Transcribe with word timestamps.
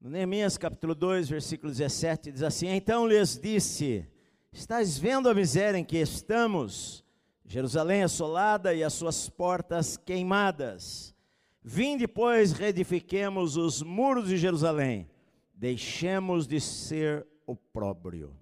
No 0.00 0.10
Neemias 0.10 0.56
capítulo 0.56 0.94
2, 0.94 1.28
versículo 1.28 1.72
17, 1.72 2.30
diz 2.30 2.42
assim: 2.44 2.68
Então 2.68 3.04
lhes 3.04 3.36
disse: 3.36 4.06
Estás 4.52 4.96
vendo 4.96 5.28
a 5.28 5.34
miséria 5.34 5.76
em 5.76 5.84
que 5.84 5.98
estamos? 5.98 7.04
Jerusalém 7.44 8.04
assolada 8.04 8.72
e 8.72 8.84
as 8.84 8.92
suas 8.92 9.28
portas 9.28 9.96
queimadas. 9.96 11.16
Vinde, 11.64 12.06
pois, 12.06 12.52
reedifiquemos 12.52 13.56
os 13.56 13.82
muros 13.82 14.28
de 14.28 14.36
Jerusalém, 14.36 15.10
deixemos 15.52 16.46
de 16.46 16.60
ser 16.60 17.26
opróbrio. 17.44 18.32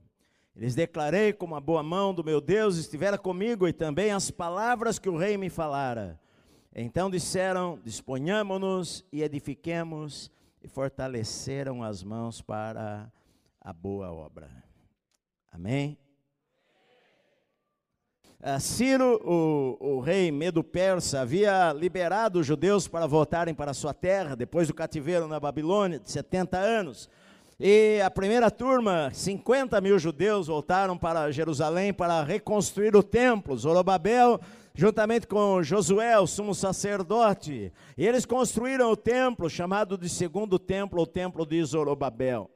Lhes 0.54 0.74
declarei 0.74 1.32
como 1.32 1.54
a 1.54 1.60
boa 1.60 1.82
mão 1.82 2.12
do 2.12 2.22
meu 2.22 2.38
Deus 2.38 2.76
estivera 2.76 3.16
comigo 3.16 3.66
e 3.66 3.72
também 3.72 4.10
as 4.10 4.30
palavras 4.30 4.98
que 4.98 5.08
o 5.08 5.16
rei 5.16 5.38
me 5.38 5.48
falara. 5.48 6.20
Então 6.74 7.08
disseram: 7.08 7.80
Disponhamo-nos 7.82 9.06
e 9.10 9.22
edifiquemos 9.22 10.30
e 10.66 10.68
fortaleceram 10.68 11.80
as 11.80 12.02
mãos 12.02 12.42
para 12.42 13.10
a 13.60 13.72
boa 13.72 14.12
obra. 14.12 14.50
Amém? 15.52 15.96
Uh, 18.40 18.60
Ciro, 18.60 19.20
o, 19.24 19.96
o 19.96 20.00
rei 20.00 20.32
Medo-Persa, 20.32 21.20
havia 21.20 21.72
liberado 21.72 22.40
os 22.40 22.46
judeus 22.46 22.88
para 22.88 23.06
voltarem 23.06 23.54
para 23.54 23.72
sua 23.72 23.94
terra 23.94 24.34
depois 24.34 24.66
do 24.66 24.74
cativeiro 24.74 25.28
na 25.28 25.38
Babilônia 25.38 26.00
de 26.00 26.10
70 26.10 26.58
anos. 26.58 27.08
E 27.58 28.00
a 28.04 28.10
primeira 28.10 28.50
turma, 28.50 29.10
50 29.14 29.80
mil 29.80 30.00
judeus, 30.00 30.48
voltaram 30.48 30.98
para 30.98 31.30
Jerusalém 31.30 31.94
para 31.94 32.24
reconstruir 32.24 32.96
o 32.96 33.04
templo. 33.04 33.56
Zorobabel 33.56 34.40
juntamente 34.76 35.26
com 35.26 35.62
Josué, 35.62 36.18
o 36.18 36.26
sumo 36.26 36.54
sacerdote, 36.54 37.72
e 37.96 38.06
eles 38.06 38.26
construíram 38.26 38.92
o 38.92 38.96
templo, 38.96 39.48
chamado 39.48 39.96
de 39.96 40.06
segundo 40.08 40.58
templo, 40.58 41.02
o 41.02 41.06
templo 41.06 41.46
de 41.46 41.64
Zorobabel. 41.64 42.50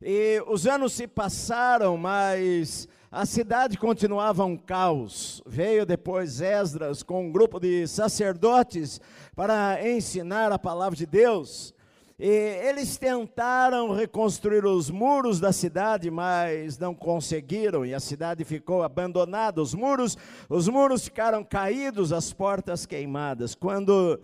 E 0.00 0.40
os 0.46 0.66
anos 0.66 0.92
se 0.92 1.08
passaram, 1.08 1.96
mas 1.96 2.88
a 3.10 3.26
cidade 3.26 3.76
continuava 3.78 4.44
um 4.44 4.56
caos. 4.56 5.42
Veio 5.44 5.84
depois 5.84 6.40
Esdras 6.40 7.02
com 7.02 7.26
um 7.26 7.32
grupo 7.32 7.58
de 7.58 7.88
sacerdotes 7.88 9.00
para 9.34 9.78
ensinar 9.88 10.52
a 10.52 10.58
palavra 10.58 10.96
de 10.96 11.06
Deus. 11.06 11.74
E 12.18 12.26
eles 12.26 12.96
tentaram 12.96 13.92
reconstruir 13.92 14.64
os 14.64 14.88
muros 14.88 15.38
da 15.38 15.52
cidade, 15.52 16.10
mas 16.10 16.78
não 16.78 16.94
conseguiram, 16.94 17.84
e 17.84 17.92
a 17.92 18.00
cidade 18.00 18.42
ficou 18.42 18.82
abandonada. 18.82 19.60
Os 19.60 19.74
muros, 19.74 20.16
os 20.48 20.66
muros 20.66 21.04
ficaram 21.04 21.44
caídos, 21.44 22.14
as 22.14 22.32
portas 22.32 22.86
queimadas. 22.86 23.54
Quando 23.54 24.18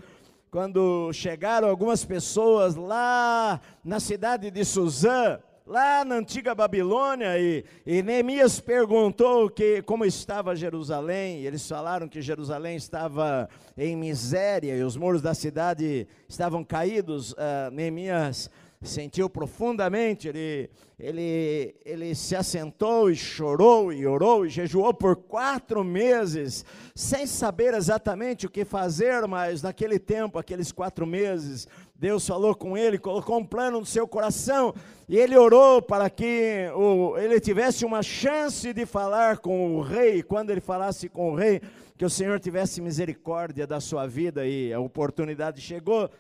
quando 0.51 1.11
chegaram 1.15 1.67
algumas 1.67 2.05
pessoas 2.05 2.75
lá 2.75 3.59
na 3.83 3.99
cidade 3.99 4.51
de 4.51 4.67
Suzã, 4.67 5.39
lá 5.67 6.05
na 6.05 6.17
antiga 6.17 6.55
Babilônia, 6.55 7.39
e, 7.39 7.65
e 7.87 8.03
Neemias 8.03 8.61
perguntou 8.61 9.49
que, 9.49 9.83
como 9.83 10.05
estava 10.05 10.57
Jerusalém, 10.57 11.45
eles 11.45 11.67
falaram 11.69 12.09
que 12.09 12.21
Jerusalém 12.21 12.77
estava 12.77 13.49
em 13.77 13.97
miséria 13.97 14.77
e 14.77 14.83
os 14.83 14.97
muros 14.97 15.23
da 15.23 15.35
cidade 15.35 16.07
estavam 16.29 16.65
caídos. 16.65 17.33
Uh, 17.33 17.71
Neemias 17.73 18.51
sentiu 18.83 19.31
profundamente, 19.31 20.29
ele, 20.29 20.69
ele, 20.99 21.75
ele 21.85 22.15
se 22.15 22.35
assentou 22.35 23.11
e 23.11 23.15
chorou 23.15 23.93
e 23.93 24.07
orou 24.07 24.45
e 24.45 24.49
jejuou 24.49 24.93
por 24.93 25.17
quatro 25.17 25.85
meses, 25.85 26.65
sem 26.95 27.27
saber 27.27 27.75
exatamente 27.75 28.47
o 28.47 28.51
que 28.51 28.65
fazer, 28.65 29.27
mas 29.29 29.63
naquele 29.63 29.99
tempo, 29.99 30.39
aqueles 30.39 30.73
quatro 30.73 31.07
meses, 31.07 31.69
Deus 31.95 32.27
falou 32.27 32.55
com 32.55 32.77
ele, 32.77 32.99
colocou 32.99 33.39
um 33.39 33.45
plano 33.45 33.79
no 33.79 33.87
seu 33.87 34.09
coração, 34.09 34.75
e 35.09 35.17
ele 35.17 35.37
orou 35.37 35.81
para 35.81 36.11
que 36.11 36.69
o, 36.75 37.17
ele 37.17 37.39
tivesse 37.39 37.85
uma 37.85 38.03
chance 38.03 38.73
de 38.73 38.85
falar 38.85 39.39
com 39.39 39.77
o 39.77 39.81
rei, 39.81 40.23
quando 40.23 40.51
ele 40.51 40.61
falasse 40.61 41.09
com 41.09 41.33
o 41.33 41.37
rei, 41.37 41.61
que 41.97 42.05
o 42.05 42.11
Senhor 42.11 42.41
tivesse 42.41 42.81
misericórdia 42.81 43.65
da 43.65 43.79
sua 43.79 44.09
vida, 44.09 44.45
e 44.45 44.73
a 44.73 44.81
oportunidade 44.81 45.61
chegou, 45.61 46.11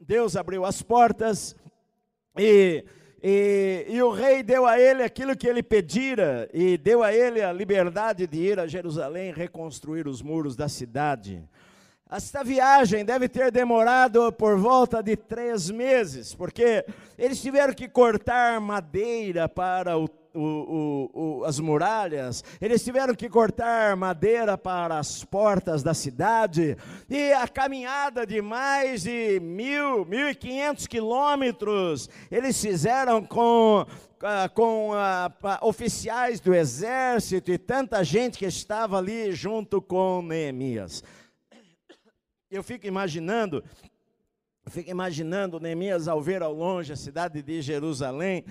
Deus 0.00 0.36
abriu 0.36 0.64
as 0.64 0.82
portas, 0.82 1.54
e, 2.38 2.84
e, 3.22 3.86
e, 3.88 4.02
o 4.02 4.10
rei 4.10 4.42
deu 4.42 4.66
a 4.66 4.78
ele 4.78 5.02
aquilo 5.02 5.36
que 5.36 5.46
ele 5.46 5.62
pedira, 5.62 6.48
e 6.52 6.76
deu 6.76 7.02
a 7.02 7.12
ele 7.12 7.42
a 7.42 7.52
liberdade 7.52 8.26
de 8.26 8.38
ir 8.38 8.60
a 8.60 8.66
Jerusalém 8.66 9.32
reconstruir 9.32 10.06
os 10.06 10.22
muros 10.22 10.54
da 10.54 10.68
cidade. 10.68 11.42
Esta 12.08 12.44
viagem 12.44 13.04
deve 13.04 13.28
ter 13.28 13.50
demorado 13.50 14.32
por 14.32 14.56
volta 14.56 15.02
de 15.02 15.16
três 15.16 15.68
meses, 15.70 16.34
porque 16.34 16.84
eles 17.18 17.42
tiveram 17.42 17.74
que 17.74 17.88
cortar 17.88 18.60
madeira 18.60 19.48
para 19.48 19.98
o 19.98 20.08
o, 20.38 21.10
o, 21.12 21.44
as 21.44 21.58
muralhas, 21.58 22.44
eles 22.60 22.84
tiveram 22.84 23.14
que 23.14 23.28
cortar 23.28 23.96
madeira 23.96 24.58
para 24.58 24.98
as 24.98 25.24
portas 25.24 25.82
da 25.82 25.94
cidade, 25.94 26.76
e 27.08 27.32
a 27.32 27.48
caminhada 27.48 28.26
de 28.26 28.42
mais 28.42 29.02
de 29.02 29.40
mil, 29.40 30.04
mil 30.04 30.28
e 30.28 30.34
quinhentos 30.34 30.86
quilômetros, 30.86 32.08
eles 32.30 32.60
fizeram 32.60 33.24
com 33.24 33.86
com 34.54 34.90
oficiais 35.60 36.40
do 36.40 36.54
exército 36.54 37.52
e 37.52 37.58
tanta 37.58 38.02
gente 38.02 38.38
que 38.38 38.46
estava 38.46 38.96
ali 38.98 39.32
junto 39.32 39.80
com 39.80 40.22
Neemias. 40.22 41.04
Eu 42.50 42.62
fico 42.62 42.86
imaginando, 42.86 43.62
eu 44.64 44.70
fico 44.70 44.90
imaginando 44.90 45.60
Neemias 45.60 46.08
ao 46.08 46.20
ver 46.20 46.42
ao 46.42 46.52
longe 46.52 46.92
a 46.92 46.96
cidade 46.96 47.42
de 47.42 47.60
Jerusalém, 47.60 48.44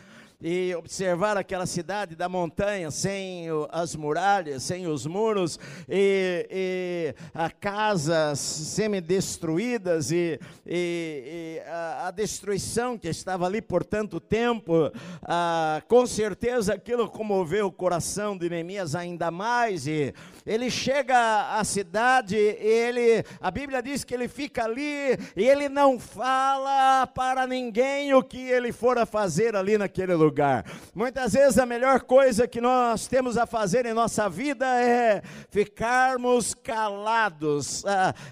e 0.48 0.76
observar 0.76 1.38
aquela 1.38 1.66
cidade 1.66 2.16
da 2.16 2.30
montanha, 2.30 2.92
sem 2.92 3.48
as 3.72 3.96
muralhas, 3.96 4.62
sem 4.62 4.86
os 4.86 5.08
muros, 5.08 5.58
e, 5.90 6.48
e 6.52 7.16
a 7.34 7.50
casas 7.50 8.38
semi-destruídas, 8.38 10.12
e, 10.12 10.40
e, 10.64 11.58
e 11.58 11.62
a, 11.68 12.10
a, 12.10 12.12
destruição 12.12 12.96
que 12.96 13.08
estava 13.08 13.48
ali 13.48 13.60
por 13.60 13.84
tanto 13.84 14.20
tempo, 14.20 14.92
ah, 15.24 15.82
com 15.88 16.06
certeza 16.06 16.76
aquilo 16.76 17.10
comoveu 17.10 17.66
o 17.66 17.72
coração 17.72 18.38
de 18.38 18.48
Neemias 18.48 18.94
ainda 18.94 19.32
mais, 19.32 19.88
e 19.88 20.14
ele 20.46 20.70
chega 20.70 21.58
à 21.58 21.64
cidade, 21.64 22.36
ele, 22.36 23.26
a 23.42 23.50
Bíblia 23.50 23.82
diz 23.82 24.04
que 24.04 24.14
ele 24.14 24.28
fica 24.28 24.66
ali, 24.66 25.18
e 25.36 25.44
ele 25.44 25.68
não 25.68 26.00
fala 26.00 27.08
para 27.08 27.48
ninguém 27.48 28.14
o 28.14 28.22
que 28.22 28.48
ele 28.48 28.72
fora 28.72 29.08
fazer 29.08 29.56
ali 29.56 29.76
naquele 29.76 30.14
lugar 30.14 30.35
lugar. 30.36 30.66
Muitas 30.94 31.32
vezes 31.32 31.58
a 31.58 31.66
melhor 31.66 32.02
coisa 32.02 32.46
que 32.46 32.60
nós 32.60 33.08
temos 33.08 33.38
a 33.38 33.46
fazer 33.46 33.86
em 33.86 33.94
nossa 33.94 34.28
vida 34.28 34.66
é 34.66 35.22
ficarmos 35.50 36.54
calados, 36.54 37.86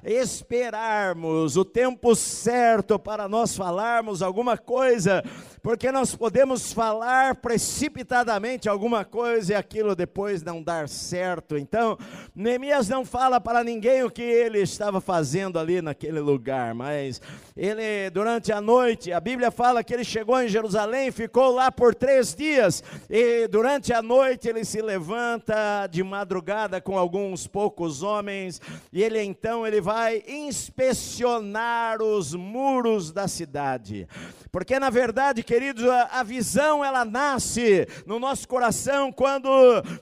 esperarmos 0.03 1.55
o 1.55 1.63
tempo 1.63 2.13
certo 2.13 2.99
para 2.99 3.29
nós 3.29 3.55
falarmos 3.55 4.21
alguma 4.21 4.57
coisa, 4.57 5.23
porque 5.63 5.93
nós 5.93 6.13
podemos 6.13 6.73
falar 6.73 7.35
precipitadamente 7.35 8.67
alguma 8.67 9.05
coisa 9.05 9.53
e 9.53 9.55
aquilo 9.55 9.95
depois 9.95 10.43
não 10.43 10.61
dar 10.61 10.89
certo. 10.89 11.57
Então, 11.57 11.97
Neemias 12.35 12.89
não 12.89 13.05
fala 13.05 13.39
para 13.39 13.63
ninguém 13.63 14.03
o 14.03 14.11
que 14.11 14.21
ele 14.21 14.59
estava 14.59 14.99
fazendo 14.99 15.57
ali 15.57 15.81
naquele 15.81 16.19
lugar, 16.19 16.75
mas 16.75 17.21
ele, 17.55 18.09
durante 18.09 18.51
a 18.51 18.59
noite, 18.59 19.13
a 19.13 19.21
Bíblia 19.21 19.51
fala 19.51 19.81
que 19.85 19.93
ele 19.93 20.03
chegou 20.03 20.41
em 20.41 20.49
Jerusalém, 20.49 21.11
ficou 21.11 21.53
lá 21.53 21.71
por 21.71 21.95
três 21.95 22.35
dias, 22.35 22.83
e 23.09 23.47
durante 23.47 23.93
a 23.93 24.01
noite 24.01 24.49
ele 24.49 24.65
se 24.65 24.81
levanta 24.81 25.87
de 25.87 26.03
madrugada 26.03 26.81
com 26.81 26.97
alguns 26.97 27.47
poucos 27.47 28.03
homens, 28.03 28.59
e 28.91 29.01
ele 29.01 29.21
então 29.21 29.65
ele 29.65 29.79
vai 29.79 30.23
inspecionar 30.27 32.01
os 32.01 32.35
muros 32.35 33.13
da 33.13 33.29
cidade. 33.29 34.09
Porque 34.51 34.77
na 34.77 34.89
verdade, 34.89 35.41
queridos, 35.53 35.87
a, 35.87 36.05
a 36.05 36.23
visão 36.23 36.83
ela 36.83 37.05
nasce 37.05 37.87
no 38.07 38.17
nosso 38.17 38.47
coração 38.47 39.11
quando 39.11 39.47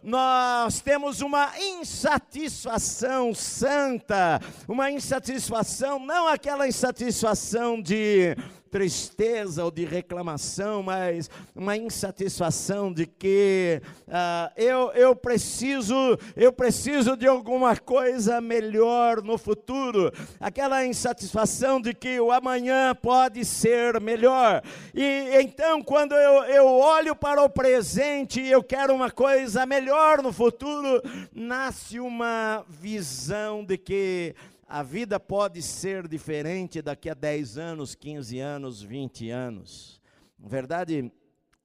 nós 0.02 0.80
temos 0.80 1.20
uma 1.20 1.52
insatisfação 1.60 3.36
santa, 3.36 4.40
uma 4.66 4.90
insatisfação, 4.90 6.00
não 6.00 6.26
aquela 6.26 6.70
insatisfação 6.70 7.82
de 7.82 8.34
tristeza 8.72 9.66
ou 9.66 9.70
de 9.70 9.84
reclamação, 9.84 10.82
mas 10.82 11.30
uma 11.54 11.76
insatisfação 11.76 12.92
de 12.92 13.06
que 13.06 13.82
uh, 14.08 14.52
eu, 14.56 14.92
eu 14.94 15.14
preciso, 15.14 15.94
eu 16.38 16.54
preciso 16.54 17.18
de 17.18 17.28
alguma 17.28 17.76
coisa 17.76 18.40
melhor 18.40 19.22
no 19.22 19.38
futuro, 19.38 20.10
aquela 20.40 20.86
insatisfação 20.86 21.82
de 21.82 21.94
que 21.94 22.18
o 22.22 22.32
amanhã 22.32 22.96
pode 22.96 23.44
ser 23.44 24.00
melhor. 24.00 24.64
E 24.96 25.42
então, 25.42 25.82
quando 25.82 26.14
eu, 26.14 26.44
eu 26.46 26.66
olho 26.66 27.14
para 27.14 27.44
o 27.44 27.50
presente 27.50 28.40
e 28.40 28.50
eu 28.50 28.64
quero 28.64 28.96
uma 28.96 29.12
coisa 29.12 29.66
melhor 29.66 30.24
no 30.24 30.32
futuro, 30.32 31.02
nasce 31.36 32.00
uma 32.00 32.64
visão 32.70 33.66
de 33.66 33.78
que 33.78 34.34
a 34.74 34.84
vida 34.84 35.20
pode 35.20 35.62
ser 35.62 36.08
diferente 36.08 36.82
daqui 36.82 37.10
a 37.10 37.14
10 37.14 37.58
anos, 37.58 37.94
15 37.94 38.40
anos, 38.40 38.82
20 38.82 39.30
anos. 39.30 40.02
Na 40.40 40.48
verdade, 40.48 41.12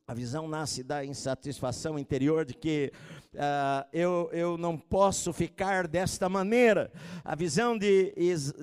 a 0.08 0.12
visão 0.12 0.48
nasce 0.48 0.82
da 0.82 1.04
insatisfação 1.04 1.96
interior 2.00 2.44
de 2.44 2.54
que 2.54 2.90
uh, 3.36 3.86
eu, 3.92 4.28
eu 4.32 4.58
não 4.58 4.76
posso 4.76 5.32
ficar 5.32 5.86
desta 5.86 6.28
maneira. 6.28 6.90
A 7.24 7.34
visão 7.34 7.76
de, 7.76 8.12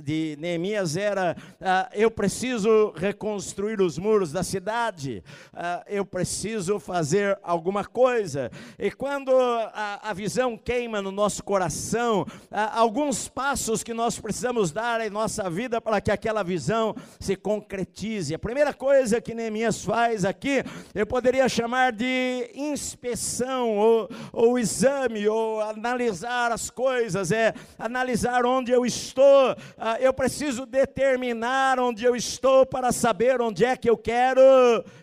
de 0.04 0.36
Neemias 0.40 0.98
era: 0.98 1.38
uh, 1.62 1.90
eu 1.94 2.10
preciso 2.10 2.92
reconstruir 2.96 3.80
os 3.82 3.98
muros 3.98 4.32
da 4.32 4.44
cidade, 4.44 5.24
uh, 5.54 5.84
eu 5.88 6.06
preciso 6.06 6.80
fazer 6.80 7.38
alguma 7.44 7.86
coisa. 7.86 8.52
E 8.78 8.92
quando 8.92 9.32
a, 9.32 10.10
a 10.10 10.14
visão 10.14 10.58
queima 10.58 11.02
no 11.02 11.12
nosso 11.12 11.44
coração, 11.44 12.26
alguns 12.52 13.28
passos 13.28 13.84
que 13.84 13.94
nós 13.94 14.20
precisamos 14.20 14.72
dar 14.72 15.02
em 15.02 15.10
nossa 15.10 15.50
vida 15.50 15.80
para 15.80 16.02
que 16.02 16.12
aquela 16.12 16.44
visão 16.44 16.96
se 17.20 17.36
concretize. 17.36 18.34
A 18.34 18.40
primeira 18.40 18.74
coisa 18.74 19.22
que 19.22 19.34
Neemias 19.34 19.84
faz 19.84 20.26
aqui, 20.26 20.64
eu 20.96 21.06
poderia 21.06 21.48
chamar 21.48 21.92
de 21.92 22.50
inspeção, 22.54 23.78
ou, 23.78 24.10
ou 24.32 24.60
exame, 24.64 25.28
ou 25.28 25.62
analisar 25.62 26.52
as 26.52 26.70
coisas, 26.70 27.32
é 27.32 27.54
analisar 27.78 28.46
onde 28.46 28.72
eu 28.72 28.86
estou. 28.86 29.56
Ah, 29.78 29.98
eu 30.00 30.12
preciso 30.12 30.66
determinar 30.66 31.80
onde 31.80 32.04
eu 32.04 32.16
estou 32.16 32.66
para 32.66 32.92
saber 32.92 33.40
onde 33.42 33.64
é 33.64 33.78
que 33.78 33.90
eu 33.90 33.96
quero 33.96 34.42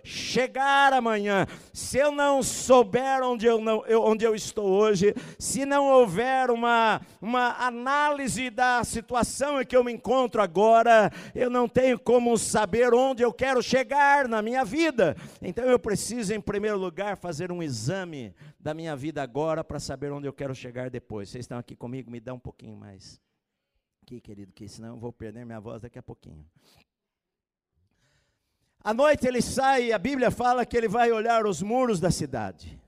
chegar 0.02 0.92
amanhã. 0.92 1.46
Se 1.72 1.98
eu 1.98 2.10
não 2.10 2.42
souber 2.42 3.22
onde 3.22 3.46
eu, 3.46 3.60
não, 3.60 3.86
eu, 3.86 4.02
onde 4.02 4.24
eu 4.24 4.34
estou 4.34 4.68
hoje, 4.68 5.14
se 5.38 5.64
não 5.64 5.86
houver 5.86 6.50
uma, 6.50 7.00
uma 7.22 7.56
análise 7.64 8.50
da 8.50 8.82
situação 8.82 9.60
em 9.60 9.64
que 9.64 9.76
eu 9.76 9.84
me 9.84 9.92
encontro 9.92 10.42
agora, 10.42 11.10
eu 11.34 11.48
não 11.48 11.68
tenho 11.68 11.98
como 11.98 12.36
saber 12.36 12.92
onde 12.92 13.22
eu 13.22 13.32
quero 13.32 13.62
chegar 13.62 14.26
na 14.26 14.42
minha 14.42 14.64
vida. 14.64 15.16
Então 15.40 15.64
eu 15.64 15.78
preciso 15.78 16.00
preciso, 16.00 16.32
em 16.32 16.40
primeiro 16.40 16.78
lugar, 16.78 17.16
fazer 17.16 17.52
um 17.52 17.62
exame 17.62 18.34
da 18.58 18.72
minha 18.72 18.96
vida 18.96 19.22
agora 19.22 19.49
para 19.64 19.80
saber 19.80 20.12
onde 20.12 20.26
eu 20.26 20.32
quero 20.32 20.54
chegar 20.54 20.88
depois. 20.88 21.28
Vocês 21.28 21.44
estão 21.44 21.58
aqui 21.58 21.74
comigo? 21.74 22.10
Me 22.10 22.20
dá 22.20 22.32
um 22.32 22.38
pouquinho 22.38 22.76
mais. 22.76 23.20
Aqui, 24.02 24.20
querido, 24.20 24.52
que 24.52 24.68
senão 24.68 24.94
eu 24.94 24.98
vou 24.98 25.12
perder 25.12 25.44
minha 25.44 25.60
voz 25.60 25.82
daqui 25.82 25.98
a 25.98 26.02
pouquinho. 26.02 26.46
À 28.82 28.94
noite 28.94 29.26
ele 29.26 29.42
sai, 29.42 29.92
a 29.92 29.98
Bíblia 29.98 30.30
fala 30.30 30.64
que 30.64 30.76
ele 30.76 30.88
vai 30.88 31.12
olhar 31.12 31.46
os 31.46 31.60
muros 31.60 32.00
da 32.00 32.10
cidade. 32.10 32.80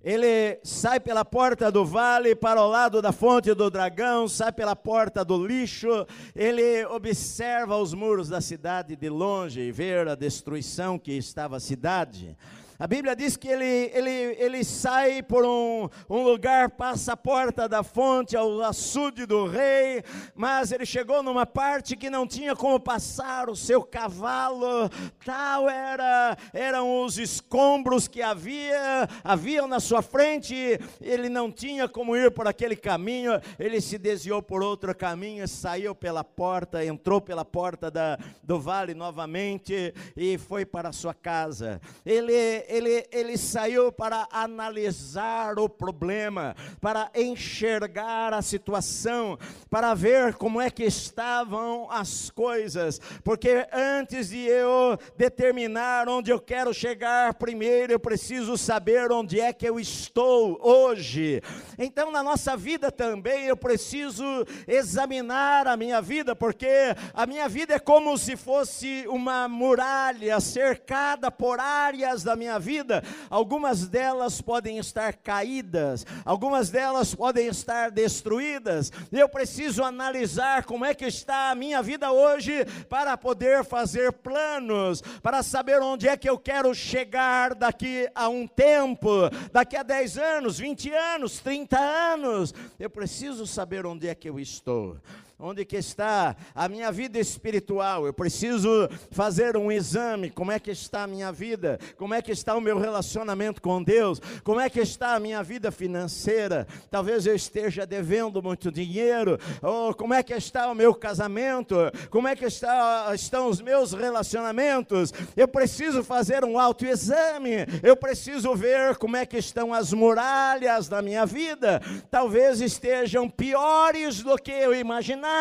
Ele 0.00 0.58
sai 0.64 0.98
pela 0.98 1.24
porta 1.24 1.70
do 1.70 1.84
vale 1.84 2.34
para 2.34 2.60
o 2.60 2.68
lado 2.68 3.00
da 3.00 3.12
fonte 3.12 3.54
do 3.54 3.70
dragão, 3.70 4.26
sai 4.26 4.52
pela 4.52 4.74
porta 4.74 5.24
do 5.24 5.46
lixo, 5.46 5.88
ele 6.34 6.84
observa 6.86 7.76
os 7.76 7.94
muros 7.94 8.28
da 8.28 8.40
cidade 8.40 8.96
de 8.96 9.08
longe 9.08 9.60
e 9.60 9.70
vê 9.70 9.98
a 10.00 10.16
destruição 10.16 10.98
que 10.98 11.12
estava 11.12 11.56
a 11.56 11.60
cidade. 11.60 12.36
A 12.82 12.86
Bíblia 12.88 13.14
diz 13.14 13.36
que 13.36 13.46
ele, 13.46 13.92
ele, 13.94 14.10
ele 14.40 14.64
sai 14.64 15.22
por 15.22 15.44
um, 15.44 15.88
um 16.10 16.24
lugar, 16.24 16.70
passa 16.70 17.12
a 17.12 17.16
porta 17.16 17.68
da 17.68 17.84
fonte 17.84 18.36
ao 18.36 18.60
açude 18.60 19.24
do 19.24 19.46
rei, 19.46 20.02
mas 20.34 20.72
ele 20.72 20.84
chegou 20.84 21.22
numa 21.22 21.46
parte 21.46 21.94
que 21.94 22.10
não 22.10 22.26
tinha 22.26 22.56
como 22.56 22.80
passar 22.80 23.48
o 23.48 23.54
seu 23.54 23.84
cavalo, 23.84 24.90
tal 25.24 25.70
era, 25.70 26.36
eram 26.52 27.04
os 27.04 27.18
escombros 27.18 28.08
que 28.08 28.20
havia, 28.20 29.08
haviam 29.22 29.68
na 29.68 29.78
sua 29.78 30.02
frente, 30.02 30.56
ele 31.00 31.28
não 31.28 31.52
tinha 31.52 31.88
como 31.88 32.16
ir 32.16 32.32
por 32.32 32.48
aquele 32.48 32.74
caminho, 32.74 33.40
ele 33.60 33.80
se 33.80 33.96
desviou 33.96 34.42
por 34.42 34.60
outro 34.60 34.92
caminho, 34.92 35.46
saiu 35.46 35.94
pela 35.94 36.24
porta, 36.24 36.84
entrou 36.84 37.20
pela 37.20 37.44
porta 37.44 37.92
da, 37.92 38.18
do 38.42 38.58
vale 38.58 38.92
novamente 38.92 39.94
e 40.16 40.36
foi 40.36 40.66
para 40.66 40.88
a 40.88 40.92
sua 40.92 41.14
casa. 41.14 41.80
Ele 42.04 42.71
ele, 42.72 43.06
ele 43.12 43.36
saiu 43.36 43.92
para 43.92 44.26
analisar 44.32 45.58
o 45.58 45.68
problema, 45.68 46.56
para 46.80 47.10
enxergar 47.14 48.32
a 48.32 48.40
situação, 48.40 49.38
para 49.68 49.92
ver 49.92 50.34
como 50.34 50.58
é 50.58 50.70
que 50.70 50.84
estavam 50.84 51.90
as 51.90 52.30
coisas, 52.30 52.98
porque 53.22 53.66
antes 53.72 54.30
de 54.30 54.46
eu 54.46 54.96
determinar 55.18 56.08
onde 56.08 56.30
eu 56.30 56.40
quero 56.40 56.72
chegar, 56.72 57.34
primeiro 57.34 57.92
eu 57.92 58.00
preciso 58.00 58.56
saber 58.56 59.12
onde 59.12 59.38
é 59.38 59.52
que 59.52 59.68
eu 59.68 59.78
estou 59.78 60.58
hoje. 60.62 61.42
Então, 61.78 62.10
na 62.10 62.22
nossa 62.22 62.56
vida 62.56 62.90
também 62.90 63.44
eu 63.44 63.56
preciso 63.56 64.24
examinar 64.66 65.66
a 65.66 65.76
minha 65.76 66.00
vida, 66.00 66.34
porque 66.34 66.94
a 67.12 67.26
minha 67.26 67.48
vida 67.50 67.74
é 67.74 67.78
como 67.78 68.16
se 68.16 68.34
fosse 68.34 69.04
uma 69.08 69.46
muralha 69.46 70.40
cercada 70.40 71.30
por 71.30 71.60
áreas 71.60 72.22
da 72.22 72.34
minha 72.34 72.61
vida, 72.62 73.02
algumas 73.28 73.86
delas 73.86 74.40
podem 74.40 74.78
estar 74.78 75.12
caídas, 75.14 76.06
algumas 76.24 76.70
delas 76.70 77.14
podem 77.14 77.48
estar 77.48 77.90
destruídas. 77.90 78.90
Eu 79.10 79.28
preciso 79.28 79.82
analisar 79.82 80.64
como 80.64 80.84
é 80.84 80.94
que 80.94 81.04
está 81.04 81.50
a 81.50 81.54
minha 81.54 81.82
vida 81.82 82.10
hoje 82.12 82.64
para 82.88 83.18
poder 83.18 83.64
fazer 83.64 84.12
planos, 84.12 85.02
para 85.20 85.42
saber 85.42 85.82
onde 85.82 86.08
é 86.08 86.16
que 86.16 86.30
eu 86.30 86.38
quero 86.38 86.72
chegar 86.74 87.54
daqui 87.54 88.08
a 88.14 88.28
um 88.28 88.46
tempo, 88.46 89.28
daqui 89.52 89.76
a 89.76 89.82
10 89.82 90.18
anos, 90.18 90.58
20 90.58 90.90
anos, 90.92 91.40
30 91.40 91.78
anos. 91.78 92.54
Eu 92.78 92.88
preciso 92.88 93.46
saber 93.46 93.84
onde 93.84 94.08
é 94.08 94.14
que 94.14 94.30
eu 94.30 94.38
estou 94.38 94.96
onde 95.42 95.64
que 95.64 95.76
está 95.76 96.36
a 96.54 96.68
minha 96.68 96.92
vida 96.92 97.18
espiritual? 97.18 98.06
Eu 98.06 98.12
preciso 98.12 98.88
fazer 99.10 99.56
um 99.56 99.72
exame, 99.72 100.30
como 100.30 100.52
é 100.52 100.58
que 100.60 100.70
está 100.70 101.02
a 101.02 101.06
minha 101.06 101.32
vida? 101.32 101.80
Como 101.96 102.14
é 102.14 102.22
que 102.22 102.30
está 102.30 102.54
o 102.54 102.60
meu 102.60 102.78
relacionamento 102.78 103.60
com 103.60 103.82
Deus? 103.82 104.20
Como 104.44 104.60
é 104.60 104.70
que 104.70 104.78
está 104.78 105.16
a 105.16 105.20
minha 105.20 105.42
vida 105.42 105.72
financeira? 105.72 106.66
Talvez 106.90 107.26
eu 107.26 107.34
esteja 107.34 107.84
devendo 107.84 108.40
muito 108.40 108.70
dinheiro, 108.70 109.36
ou 109.60 109.92
como 109.92 110.14
é 110.14 110.22
que 110.22 110.32
está 110.32 110.70
o 110.70 110.74
meu 110.74 110.94
casamento? 110.94 111.74
Como 112.08 112.28
é 112.28 112.36
que 112.36 112.44
está, 112.44 113.10
estão 113.12 113.48
os 113.48 113.60
meus 113.60 113.92
relacionamentos? 113.92 115.12
Eu 115.36 115.48
preciso 115.48 116.04
fazer 116.04 116.44
um 116.44 116.56
autoexame. 116.56 117.66
Eu 117.82 117.96
preciso 117.96 118.54
ver 118.54 118.96
como 118.96 119.16
é 119.16 119.26
que 119.26 119.38
estão 119.38 119.74
as 119.74 119.92
muralhas 119.92 120.88
da 120.88 121.02
minha 121.02 121.26
vida. 121.26 121.80
Talvez 122.10 122.60
estejam 122.60 123.28
piores 123.28 124.22
do 124.22 124.36
que 124.36 124.52
eu 124.52 124.72
imaginava 124.72 125.31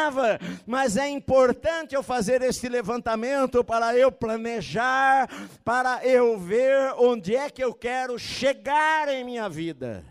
mas 0.65 0.97
é 0.97 1.07
importante 1.09 1.95
eu 1.95 2.03
fazer 2.03 2.41
este 2.41 2.67
levantamento 2.69 3.63
para 3.63 3.95
eu 3.97 4.11
planejar, 4.11 5.29
para 5.63 6.05
eu 6.05 6.38
ver 6.38 6.93
onde 6.97 7.35
é 7.35 7.49
que 7.49 7.63
eu 7.63 7.74
quero 7.74 8.17
chegar 8.17 9.07
em 9.10 9.24
minha 9.24 9.50
vida. 9.50 10.03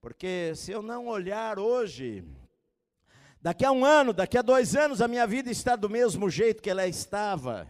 Porque 0.00 0.52
se 0.56 0.72
eu 0.72 0.82
não 0.82 1.06
olhar 1.06 1.58
hoje, 1.58 2.24
daqui 3.40 3.64
a 3.64 3.72
um 3.72 3.84
ano, 3.84 4.12
daqui 4.12 4.36
a 4.36 4.42
dois 4.42 4.74
anos, 4.74 5.00
a 5.00 5.08
minha 5.08 5.26
vida 5.26 5.50
está 5.50 5.76
do 5.76 5.88
mesmo 5.88 6.28
jeito 6.28 6.62
que 6.62 6.70
ela 6.70 6.86
estava. 6.86 7.68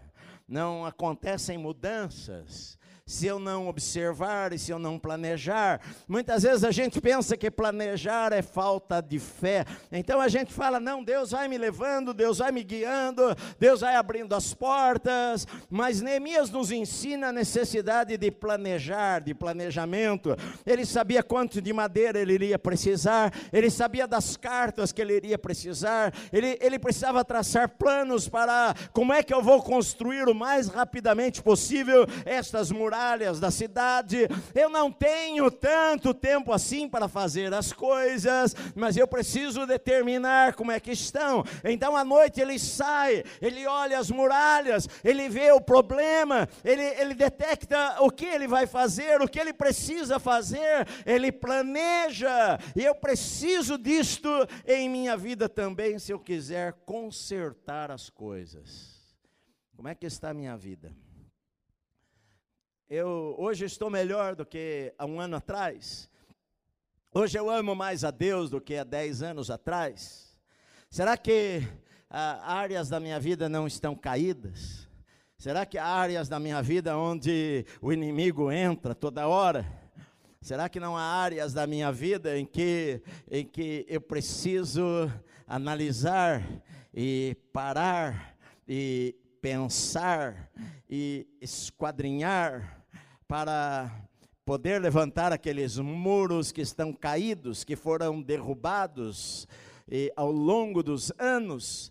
Não 0.48 0.84
acontecem 0.84 1.58
mudanças 1.58 2.78
se 3.12 3.26
eu 3.26 3.38
não 3.38 3.68
observar 3.68 4.54
e 4.54 4.58
se 4.58 4.72
eu 4.72 4.78
não 4.78 4.98
planejar. 4.98 5.80
Muitas 6.08 6.44
vezes 6.44 6.64
a 6.64 6.70
gente 6.70 6.98
pensa 6.98 7.36
que 7.36 7.50
planejar 7.50 8.32
é 8.32 8.40
falta 8.40 9.02
de 9.02 9.18
fé. 9.18 9.66
Então 9.92 10.18
a 10.18 10.28
gente 10.28 10.52
fala: 10.52 10.80
não, 10.80 11.04
Deus 11.04 11.32
vai 11.32 11.46
me 11.46 11.58
levando, 11.58 12.14
Deus 12.14 12.38
vai 12.38 12.50
me 12.50 12.64
guiando, 12.64 13.36
Deus 13.60 13.82
vai 13.82 13.96
abrindo 13.96 14.34
as 14.34 14.54
portas. 14.54 15.46
Mas 15.68 16.00
Neemias 16.00 16.48
nos 16.48 16.72
ensina 16.72 17.28
a 17.28 17.32
necessidade 17.32 18.16
de 18.16 18.30
planejar, 18.30 19.20
de 19.20 19.34
planejamento. 19.34 20.34
Ele 20.64 20.86
sabia 20.86 21.22
quanto 21.22 21.60
de 21.60 21.72
madeira 21.72 22.18
ele 22.18 22.32
iria 22.32 22.58
precisar, 22.58 23.30
ele 23.52 23.68
sabia 23.68 24.08
das 24.08 24.38
cartas 24.38 24.90
que 24.90 25.02
ele 25.02 25.14
iria 25.14 25.38
precisar, 25.38 26.14
ele, 26.32 26.56
ele 26.62 26.78
precisava 26.78 27.22
traçar 27.22 27.68
planos 27.68 28.26
para 28.26 28.74
como 28.92 29.12
é 29.12 29.22
que 29.22 29.34
eu 29.34 29.42
vou 29.42 29.62
construir 29.62 30.28
o 30.28 30.34
mais 30.34 30.68
rapidamente 30.68 31.42
possível 31.42 32.06
estas 32.24 32.70
muralhas 32.70 33.01
muralhas 33.02 33.40
da 33.40 33.50
cidade. 33.50 34.28
Eu 34.54 34.70
não 34.70 34.90
tenho 34.90 35.50
tanto 35.50 36.14
tempo 36.14 36.52
assim 36.52 36.88
para 36.88 37.08
fazer 37.08 37.52
as 37.52 37.72
coisas, 37.72 38.54
mas 38.74 38.96
eu 38.96 39.08
preciso 39.08 39.66
determinar 39.66 40.54
como 40.54 40.70
é 40.70 40.78
que 40.78 40.92
estão. 40.92 41.44
Então 41.64 41.96
à 41.96 42.04
noite 42.04 42.40
ele 42.40 42.58
sai, 42.58 43.24
ele 43.40 43.66
olha 43.66 43.98
as 43.98 44.10
muralhas, 44.10 44.88
ele 45.02 45.28
vê 45.28 45.50
o 45.50 45.60
problema, 45.60 46.48
ele, 46.64 46.82
ele 46.82 47.14
detecta 47.14 47.96
o 48.00 48.10
que 48.10 48.24
ele 48.24 48.46
vai 48.46 48.66
fazer, 48.66 49.20
o 49.20 49.28
que 49.28 49.40
ele 49.40 49.52
precisa 49.52 50.20
fazer, 50.20 50.86
ele 51.04 51.32
planeja. 51.32 52.58
E 52.76 52.84
eu 52.84 52.94
preciso 52.94 53.76
disto 53.76 54.28
em 54.66 54.88
minha 54.88 55.16
vida 55.16 55.48
também, 55.48 55.98
se 55.98 56.12
eu 56.12 56.20
quiser 56.20 56.72
consertar 56.84 57.90
as 57.90 58.08
coisas. 58.08 58.92
Como 59.74 59.88
é 59.88 59.94
que 59.94 60.06
está 60.06 60.30
a 60.30 60.34
minha 60.34 60.56
vida? 60.56 60.94
Eu 62.94 63.34
hoje 63.38 63.64
estou 63.64 63.88
melhor 63.88 64.36
do 64.36 64.44
que 64.44 64.92
há 64.98 65.06
um 65.06 65.18
ano 65.18 65.36
atrás. 65.36 66.10
Hoje 67.10 67.38
eu 67.38 67.48
amo 67.48 67.74
mais 67.74 68.04
a 68.04 68.10
Deus 68.10 68.50
do 68.50 68.60
que 68.60 68.76
há 68.76 68.84
dez 68.84 69.22
anos 69.22 69.50
atrás. 69.50 70.36
Será 70.90 71.16
que 71.16 71.66
ah, 72.10 72.58
áreas 72.58 72.90
da 72.90 73.00
minha 73.00 73.18
vida 73.18 73.48
não 73.48 73.66
estão 73.66 73.96
caídas? 73.96 74.86
Será 75.38 75.64
que 75.64 75.78
há 75.78 75.86
áreas 75.86 76.28
da 76.28 76.38
minha 76.38 76.60
vida 76.60 76.94
onde 76.94 77.64
o 77.80 77.94
inimigo 77.94 78.52
entra 78.52 78.94
toda 78.94 79.26
hora? 79.26 79.64
Será 80.42 80.68
que 80.68 80.78
não 80.78 80.94
há 80.94 81.02
áreas 81.02 81.54
da 81.54 81.66
minha 81.66 81.90
vida 81.90 82.38
em 82.38 82.44
que, 82.44 83.00
em 83.30 83.42
que 83.42 83.86
eu 83.88 84.02
preciso 84.02 85.10
analisar 85.46 86.46
e 86.92 87.38
parar 87.54 88.36
e 88.68 89.16
pensar 89.40 90.50
e 90.90 91.26
esquadrinhar 91.40 92.81
para 93.32 93.90
poder 94.44 94.78
levantar 94.78 95.32
aqueles 95.32 95.78
muros 95.78 96.52
que 96.52 96.60
estão 96.60 96.92
caídos, 96.92 97.64
que 97.64 97.74
foram 97.74 98.20
derrubados 98.20 99.48
e, 99.90 100.12
ao 100.14 100.30
longo 100.30 100.82
dos 100.82 101.10
anos? 101.18 101.90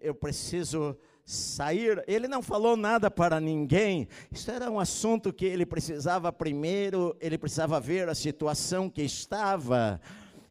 eu 0.00 0.14
preciso 0.14 0.96
sair. 1.24 2.02
Ele 2.08 2.26
não 2.26 2.42
falou 2.42 2.76
nada 2.76 3.08
para 3.08 3.40
ninguém. 3.40 4.08
Isso 4.32 4.50
era 4.50 4.68
um 4.68 4.80
assunto 4.80 5.32
que 5.32 5.44
ele 5.44 5.64
precisava 5.64 6.32
primeiro, 6.32 7.16
ele 7.20 7.38
precisava 7.38 7.78
ver 7.78 8.08
a 8.08 8.14
situação 8.14 8.90
que 8.90 9.02
estava. 9.02 10.00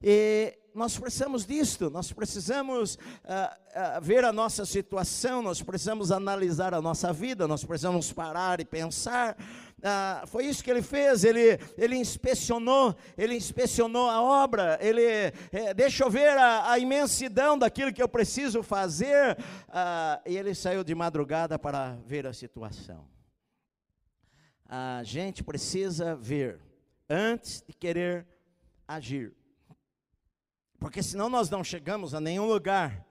E 0.01 0.57
nós 0.73 0.97
precisamos 0.97 1.45
disto, 1.45 1.89
nós 1.89 2.11
precisamos 2.11 2.95
uh, 2.95 2.97
uh, 2.97 4.01
ver 4.01 4.25
a 4.25 4.33
nossa 4.33 4.65
situação, 4.65 5.41
nós 5.41 5.61
precisamos 5.61 6.11
analisar 6.11 6.73
a 6.73 6.81
nossa 6.81 7.13
vida, 7.13 7.47
nós 7.47 7.63
precisamos 7.63 8.11
parar 8.11 8.59
e 8.59 8.65
pensar. 8.65 9.37
Uh, 9.83 10.25
foi 10.27 10.45
isso 10.45 10.63
que 10.63 10.71
ele 10.71 10.81
fez, 10.81 11.25
ele, 11.25 11.59
ele 11.77 11.97
inspecionou, 11.97 12.95
ele 13.17 13.35
inspecionou 13.35 14.09
a 14.09 14.21
obra, 14.21 14.79
ele, 14.81 15.03
eh, 15.03 15.73
deixa 15.75 16.05
eu 16.05 16.09
ver 16.09 16.37
a, 16.37 16.71
a, 16.71 16.79
imensidão 16.79 17.57
daquilo 17.57 17.91
que 17.91 18.01
eu 18.01 18.07
preciso 18.07 18.63
fazer, 18.63 19.37
e 20.25 20.37
ele 20.37 20.55
saiu 20.55 20.85
de 20.85 20.95
madrugada 20.95 21.59
para 21.59 21.97
ver 22.05 22.25
a 22.25 22.31
situação. 22.31 23.05
A 24.65 25.01
gente 25.03 25.43
precisa 25.43 26.15
ver 26.15 26.61
antes 27.09 27.61
de 27.61 27.73
querer 27.73 28.25
agir. 28.87 29.33
Porque 30.79 31.03
senão 31.03 31.29
nós 31.29 31.49
não 31.49 31.63
chegamos 31.63 32.13
a 32.13 32.19
nenhum 32.19 32.45
lugar. 32.45 33.05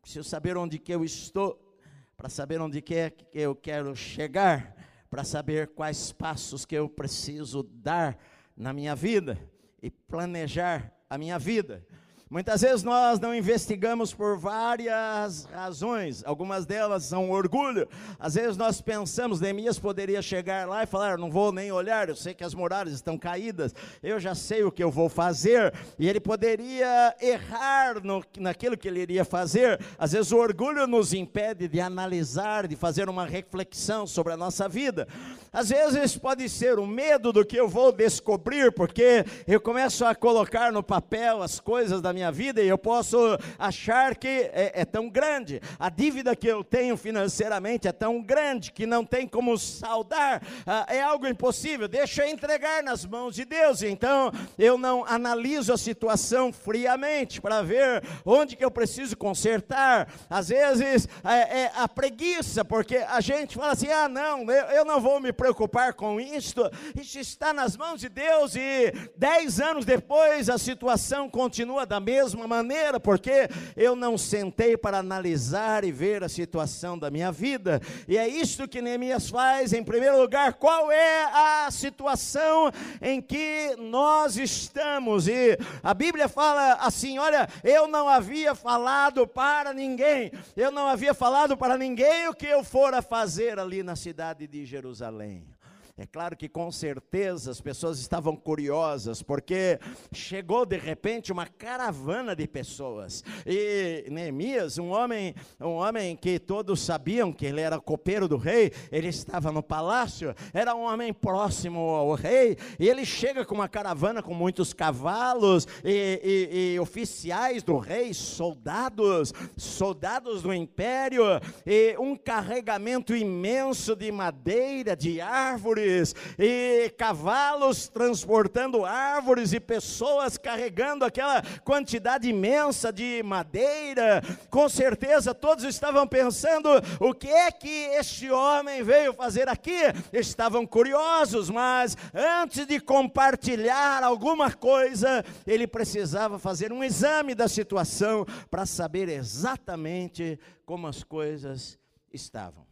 Preciso 0.00 0.28
saber 0.28 0.56
onde 0.56 0.78
que 0.78 0.92
eu 0.92 1.04
estou, 1.04 1.76
para 2.16 2.28
saber 2.28 2.60
onde 2.60 2.80
que 2.80 2.94
é 2.94 3.10
que 3.10 3.26
eu 3.32 3.54
quero 3.54 3.94
chegar, 3.94 4.74
para 5.12 5.24
saber 5.24 5.68
quais 5.68 6.10
passos 6.10 6.64
que 6.64 6.74
eu 6.74 6.88
preciso 6.88 7.62
dar 7.62 8.18
na 8.56 8.72
minha 8.72 8.96
vida 8.96 9.38
e 9.82 9.90
planejar 9.90 10.90
a 11.10 11.18
minha 11.18 11.38
vida. 11.38 11.86
Muitas 12.32 12.62
vezes 12.62 12.82
nós 12.82 13.20
não 13.20 13.34
investigamos 13.34 14.14
por 14.14 14.38
várias 14.38 15.44
razões, 15.52 16.24
algumas 16.24 16.64
delas 16.64 17.04
são 17.04 17.30
orgulho. 17.30 17.86
Às 18.18 18.36
vezes 18.36 18.56
nós 18.56 18.80
pensamos, 18.80 19.38
Neemias 19.38 19.78
poderia 19.78 20.22
chegar 20.22 20.66
lá 20.66 20.82
e 20.82 20.86
falar: 20.86 21.18
Não 21.18 21.30
vou 21.30 21.52
nem 21.52 21.70
olhar, 21.70 22.08
eu 22.08 22.16
sei 22.16 22.32
que 22.32 22.42
as 22.42 22.54
muralhas 22.54 22.94
estão 22.94 23.18
caídas, 23.18 23.74
eu 24.02 24.18
já 24.18 24.34
sei 24.34 24.64
o 24.64 24.72
que 24.72 24.82
eu 24.82 24.90
vou 24.90 25.10
fazer. 25.10 25.74
E 25.98 26.08
ele 26.08 26.20
poderia 26.20 27.14
errar 27.20 28.02
no, 28.02 28.24
naquilo 28.38 28.78
que 28.78 28.88
ele 28.88 29.00
iria 29.00 29.26
fazer. 29.26 29.78
Às 29.98 30.12
vezes 30.12 30.32
o 30.32 30.38
orgulho 30.38 30.86
nos 30.86 31.12
impede 31.12 31.68
de 31.68 31.82
analisar, 31.82 32.66
de 32.66 32.76
fazer 32.76 33.10
uma 33.10 33.26
reflexão 33.26 34.06
sobre 34.06 34.32
a 34.32 34.38
nossa 34.38 34.66
vida. 34.70 35.06
Às 35.52 35.68
vezes 35.68 36.16
pode 36.16 36.48
ser 36.48 36.78
o 36.78 36.86
medo 36.86 37.30
do 37.30 37.44
que 37.44 37.60
eu 37.60 37.68
vou 37.68 37.92
descobrir, 37.92 38.72
porque 38.72 39.22
eu 39.46 39.60
começo 39.60 40.02
a 40.02 40.14
colocar 40.14 40.72
no 40.72 40.82
papel 40.82 41.42
as 41.42 41.60
coisas 41.60 42.00
da 42.00 42.10
minha 42.10 42.21
vida 42.30 42.62
e 42.62 42.68
eu 42.68 42.78
posso 42.78 43.18
achar 43.58 44.16
que 44.16 44.28
é, 44.28 44.72
é 44.74 44.84
tão 44.84 45.08
grande, 45.08 45.60
a 45.78 45.88
dívida 45.88 46.36
que 46.36 46.46
eu 46.46 46.62
tenho 46.62 46.96
financeiramente 46.96 47.88
é 47.88 47.92
tão 47.92 48.22
grande 48.22 48.72
que 48.72 48.86
não 48.86 49.04
tem 49.04 49.26
como 49.26 49.56
saldar, 49.58 50.42
ah, 50.66 50.86
é 50.88 51.00
algo 51.00 51.26
impossível, 51.26 51.88
deixa 51.88 52.24
eu 52.24 52.28
entregar 52.28 52.82
nas 52.82 53.04
mãos 53.04 53.34
de 53.34 53.44
Deus. 53.44 53.82
Então 53.82 54.30
eu 54.58 54.78
não 54.78 55.04
analiso 55.04 55.72
a 55.72 55.78
situação 55.78 56.52
friamente 56.52 57.40
para 57.40 57.62
ver 57.62 58.02
onde 58.24 58.56
que 58.56 58.64
eu 58.64 58.70
preciso 58.70 59.16
consertar. 59.16 60.08
Às 60.28 60.48
vezes 60.48 61.08
é, 61.24 61.62
é 61.62 61.72
a 61.76 61.88
preguiça, 61.88 62.64
porque 62.64 62.96
a 62.96 63.20
gente 63.20 63.56
fala 63.56 63.72
assim: 63.72 63.90
ah, 63.90 64.08
não, 64.08 64.50
eu, 64.50 64.64
eu 64.66 64.84
não 64.84 65.00
vou 65.00 65.20
me 65.20 65.32
preocupar 65.32 65.94
com 65.94 66.20
isto, 66.20 66.62
isso 66.94 67.18
está 67.18 67.52
nas 67.52 67.76
mãos 67.76 68.00
de 68.00 68.08
Deus, 68.08 68.54
e 68.54 68.92
dez 69.16 69.60
anos 69.60 69.84
depois 69.84 70.48
a 70.48 70.58
situação 70.58 71.28
continua 71.28 71.86
da 71.86 72.00
mesma 72.02 72.46
maneira, 72.46 72.98
porque 73.00 73.48
eu 73.76 73.96
não 73.96 74.18
sentei 74.18 74.76
para 74.76 74.98
analisar 74.98 75.84
e 75.84 75.92
ver 75.92 76.22
a 76.22 76.28
situação 76.28 76.98
da 76.98 77.10
minha 77.10 77.32
vida, 77.32 77.80
e 78.08 78.18
é 78.18 78.28
isso 78.28 78.68
que 78.68 78.82
Neemias 78.82 79.30
faz, 79.30 79.72
em 79.72 79.84
primeiro 79.84 80.20
lugar, 80.20 80.54
qual 80.54 80.90
é 80.90 81.24
a 81.24 81.70
situação 81.70 82.70
em 83.00 83.22
que 83.22 83.76
nós 83.78 84.36
estamos, 84.36 85.28
e 85.28 85.56
a 85.82 85.94
Bíblia 85.94 86.28
fala 86.28 86.74
assim: 86.74 87.18
olha, 87.18 87.48
eu 87.62 87.86
não 87.86 88.08
havia 88.08 88.54
falado 88.54 89.26
para 89.26 89.72
ninguém, 89.72 90.32
eu 90.56 90.70
não 90.70 90.88
havia 90.88 91.14
falado 91.14 91.56
para 91.56 91.78
ninguém 91.78 92.28
o 92.28 92.34
que 92.34 92.46
eu 92.46 92.64
fora 92.64 93.00
fazer 93.00 93.58
ali 93.58 93.82
na 93.82 93.96
cidade 93.96 94.46
de 94.46 94.66
Jerusalém. 94.66 95.51
É 95.98 96.06
claro 96.06 96.34
que 96.34 96.48
com 96.48 96.72
certeza 96.72 97.50
as 97.50 97.60
pessoas 97.60 97.98
estavam 97.98 98.34
curiosas, 98.34 99.22
porque 99.22 99.78
chegou 100.10 100.64
de 100.64 100.78
repente 100.78 101.30
uma 101.30 101.46
caravana 101.46 102.34
de 102.34 102.48
pessoas. 102.48 103.22
E 103.44 104.06
Neemias, 104.08 104.78
um 104.78 104.88
homem, 104.88 105.34
um 105.60 105.74
homem 105.74 106.16
que 106.16 106.38
todos 106.38 106.80
sabiam 106.80 107.30
que 107.30 107.44
ele 107.44 107.60
era 107.60 107.78
copeiro 107.78 108.26
do 108.26 108.38
rei, 108.38 108.72
ele 108.90 109.08
estava 109.08 109.52
no 109.52 109.62
palácio, 109.62 110.34
era 110.54 110.74
um 110.74 110.80
homem 110.80 111.12
próximo 111.12 111.80
ao 111.80 112.14
rei, 112.14 112.56
e 112.80 112.88
ele 112.88 113.04
chega 113.04 113.44
com 113.44 113.54
uma 113.54 113.68
caravana 113.68 114.22
com 114.22 114.32
muitos 114.32 114.72
cavalos 114.72 115.68
e, 115.84 116.48
e, 116.50 116.72
e 116.72 116.80
oficiais 116.80 117.62
do 117.62 117.76
rei, 117.76 118.14
soldados, 118.14 119.34
soldados 119.58 120.40
do 120.40 120.54
império, 120.54 121.22
e 121.66 121.94
um 121.98 122.16
carregamento 122.16 123.14
imenso 123.14 123.94
de 123.94 124.10
madeira, 124.10 124.96
de 124.96 125.20
árvores 125.20 125.81
árvores, 125.82 126.14
e 126.38 126.90
cavalos 126.96 127.88
transportando 127.88 128.84
árvores, 128.84 129.52
e 129.52 129.60
pessoas 129.60 130.38
carregando 130.38 131.04
aquela 131.04 131.42
quantidade 131.64 132.28
imensa 132.28 132.92
de 132.92 133.22
madeira. 133.22 134.22
Com 134.50 134.68
certeza 134.68 135.34
todos 135.34 135.64
estavam 135.64 136.06
pensando: 136.06 136.68
o 137.00 137.12
que 137.12 137.28
é 137.28 137.50
que 137.50 137.68
este 137.68 138.30
homem 138.30 138.82
veio 138.82 139.12
fazer 139.12 139.48
aqui? 139.48 139.80
Estavam 140.12 140.66
curiosos, 140.66 141.50
mas 141.50 141.96
antes 142.14 142.66
de 142.66 142.80
compartilhar 142.80 144.02
alguma 144.02 144.52
coisa, 144.52 145.24
ele 145.46 145.66
precisava 145.66 146.38
fazer 146.38 146.72
um 146.72 146.84
exame 146.84 147.34
da 147.34 147.48
situação 147.48 148.24
para 148.50 148.66
saber 148.66 149.08
exatamente 149.08 150.38
como 150.64 150.86
as 150.86 151.02
coisas 151.02 151.78
estavam. 152.12 152.71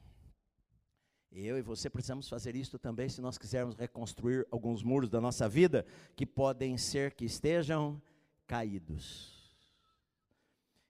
Eu 1.33 1.57
e 1.57 1.63
você 1.63 1.89
precisamos 1.89 2.29
fazer 2.29 2.57
isso 2.57 2.79
também 2.79 3.09
se 3.09 3.21
nós 3.21 3.39
quisermos 3.39 3.77
reconstruir 3.77 4.47
alguns 4.51 4.83
muros 4.83 5.09
da 5.09 5.21
nossa 5.21 5.49
vida 5.49 5.87
que 6.17 6.27
podem 6.27 6.77
ser 6.77 7.15
que 7.15 7.25
estejam 7.25 8.03
caídos. 8.47 9.41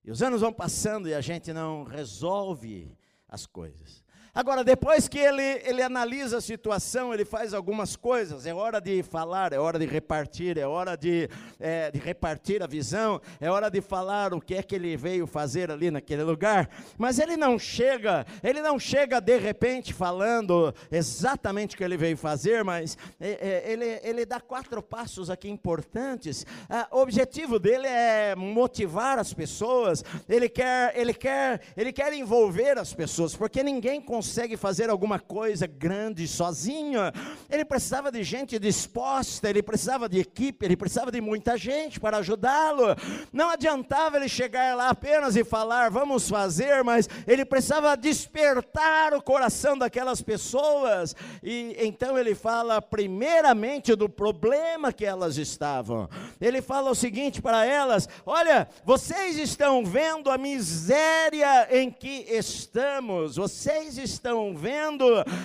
E 0.03 0.11
os 0.11 0.23
anos 0.23 0.41
vão 0.41 0.53
passando 0.53 1.09
e 1.09 1.15
a 1.15 1.21
gente 1.21 1.53
não 1.53 1.85
resolve 1.85 2.97
as 3.29 3.45
coisas. 3.45 4.03
Agora, 4.33 4.63
depois 4.63 5.09
que 5.09 5.19
ele, 5.19 5.43
ele 5.65 5.83
analisa 5.83 6.39
a 6.39 6.41
situação, 6.41 7.13
ele 7.13 7.25
faz 7.25 7.53
algumas 7.53 7.97
coisas. 7.97 8.47
É 8.47 8.55
hora 8.55 8.81
de 8.81 9.03
falar, 9.03 9.53
é 9.53 9.59
hora 9.59 9.77
de 9.77 9.87
repartir, 9.87 10.57
é 10.57 10.65
hora 10.65 10.97
de, 10.97 11.29
é, 11.59 11.91
de 11.91 11.99
repartir 11.99 12.63
a 12.63 12.67
visão, 12.69 13.21
é 13.41 13.51
hora 13.51 13.69
de 13.69 13.81
falar 13.81 14.33
o 14.33 14.41
que 14.41 14.55
é 14.55 14.63
que 14.63 14.77
ele 14.77 14.97
veio 14.97 15.27
fazer 15.27 15.69
ali 15.69 15.91
naquele 15.91 16.23
lugar. 16.23 16.71
Mas 16.97 17.19
ele 17.19 17.37
não 17.37 17.59
chega, 17.59 18.25
ele 18.41 18.63
não 18.63 18.79
chega 18.79 19.21
de 19.21 19.37
repente 19.37 19.93
falando 19.93 20.73
exatamente 20.93 21.75
o 21.75 21.79
que 21.79 21.83
ele 21.83 21.97
veio 21.97 22.17
fazer, 22.17 22.63
mas 22.63 22.97
é, 23.19 23.31
é, 23.31 23.73
ele, 23.73 24.01
ele 24.05 24.25
dá 24.25 24.41
quatro 24.41 24.81
passos 24.81 25.29
aqui 25.29 25.51
importantes. 25.51 26.47
Ah, 26.69 26.87
o 26.93 26.99
objetivo 26.99 27.59
dele 27.59 27.89
é 27.89 28.37
motivar 28.37 29.19
as 29.19 29.35
pessoas, 29.35 30.05
ele 30.29 30.49
quer, 30.49 30.97
ele 30.97 31.13
quer, 31.13 31.61
ele 31.77 31.93
quer 31.93 32.13
envolver 32.13 32.79
as 32.79 32.95
pessoas, 32.95 33.35
porque 33.35 33.65
ninguém 33.65 34.01
consegue 34.01 34.20
consegue 34.21 34.55
fazer 34.55 34.91
alguma 34.91 35.19
coisa 35.19 35.67
grande 35.67 36.29
sozinho. 36.29 37.01
Ele 37.49 37.65
precisava 37.65 38.13
de 38.13 38.23
gente 38.23 38.59
disposta, 38.59 39.49
ele 39.49 39.63
precisava 39.63 40.11
de 40.11 40.19
equipe, 40.19 40.63
ele 40.63 40.77
precisava 40.77 41.11
de 41.11 41.23
muita 41.23 41.57
gente 41.57 41.99
para 41.99 42.19
ajudá-lo. 42.19 42.95
Não 43.33 43.49
adiantava 43.49 44.19
ele 44.19 44.29
chegar 44.29 44.77
lá 44.77 44.91
apenas 44.91 45.37
e 45.37 45.43
falar, 45.43 45.91
vamos 45.91 46.29
fazer, 46.29 46.85
mas 46.85 47.09
ele 47.27 47.47
precisava 47.47 47.97
despertar 47.97 49.15
o 49.15 49.23
coração 49.23 49.79
daquelas 49.79 50.21
pessoas. 50.21 51.17
E 51.43 51.75
então 51.79 52.19
ele 52.19 52.35
fala 52.35 52.83
primeiramente 52.83 53.95
do 53.95 54.07
problema 54.07 54.93
que 54.93 55.07
elas 55.07 55.39
estavam. 55.39 56.11
Ele 56.39 56.61
fala 56.61 56.91
o 56.91 56.95
seguinte 56.95 57.41
para 57.41 57.65
elas: 57.65 58.07
Olha, 58.27 58.69
vocês 58.85 59.39
estão 59.39 59.83
vendo 59.83 60.31
a 60.31 60.37
miséria 60.37 61.69
em 61.71 61.91
que 61.91 62.27
estamos, 62.29 63.37
vocês 63.37 63.97
estão 63.97 64.10
vendo 64.55 65.05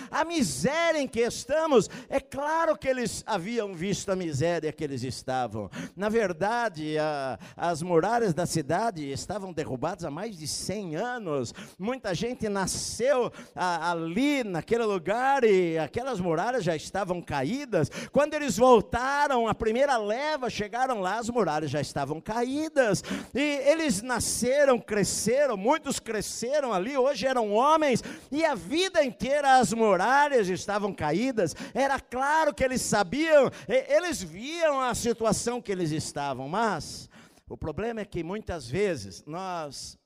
a 0.10 0.24
miséria 0.24 1.00
em 1.00 1.08
que 1.08 1.22
estamos. 1.22 1.90
É 2.10 2.20
claro 2.20 2.78
que 2.78 2.88
eles 2.88 3.24
haviam 3.26 3.74
visto 3.74 4.12
a 4.12 4.16
miséria 4.16 4.72
que 4.72 4.84
eles 4.84 5.04
estavam. 5.04 5.70
Na 5.96 6.10
verdade, 6.10 6.98
a, 6.98 7.38
as 7.56 7.82
muralhas 7.82 8.34
da 8.34 8.46
cidade 8.46 9.12
estavam 9.12 9.54
derrubadas 9.54 10.06
há 10.06 10.12
mais 10.12 10.38
de 10.38 10.48
100 10.48 10.96
anos. 10.96 11.54
Muita 11.78 12.14
gente 12.14 12.50
nasceu 12.50 13.32
a, 13.56 13.92
ali, 13.92 14.44
naquele 14.44 14.84
lugar, 14.84 15.44
e 15.44 15.78
aquelas 15.78 16.20
muralhas 16.20 16.64
já 16.64 16.76
estavam 16.76 17.22
caídas. 17.22 17.92
Quando 18.12 18.34
eles 18.34 18.58
voltaram, 18.58 19.48
a 19.48 19.54
primeira 19.54 19.98
leva, 19.98 20.50
chegaram 20.50 21.02
lá, 21.02 21.20
as 21.20 21.30
muralhas 21.30 21.72
já 21.72 21.82
estavam 21.82 22.20
caídas. 22.22 23.04
E 23.34 23.42
eles 23.66 24.02
nasceram, 24.02 24.80
cresceram, 24.80 25.58
muitos 25.58 26.00
cresceram 26.00 26.74
ali, 26.74 26.98
hoje 26.98 27.28
eram 27.28 27.52
homens, 27.52 28.04
e 28.32 28.46
a 28.46 28.55
vida 28.56 29.04
inteira 29.04 29.58
as 29.58 29.74
muralhas 29.74 30.48
estavam 30.48 30.94
caídas. 30.94 31.56
Era 31.74 32.00
claro 32.00 32.54
que 32.54 32.64
eles 32.64 32.82
sabiam, 32.82 33.52
eles 33.68 34.22
viam 34.22 34.82
a 34.82 34.96
situação 34.96 35.62
que 35.62 35.72
eles 35.72 35.92
estavam, 35.92 36.48
mas 36.48 37.10
o 37.48 37.58
problema 37.58 38.02
é 38.02 38.06
que 38.06 38.24
muitas 38.24 38.68
vezes 38.68 39.24
nós 39.26 39.98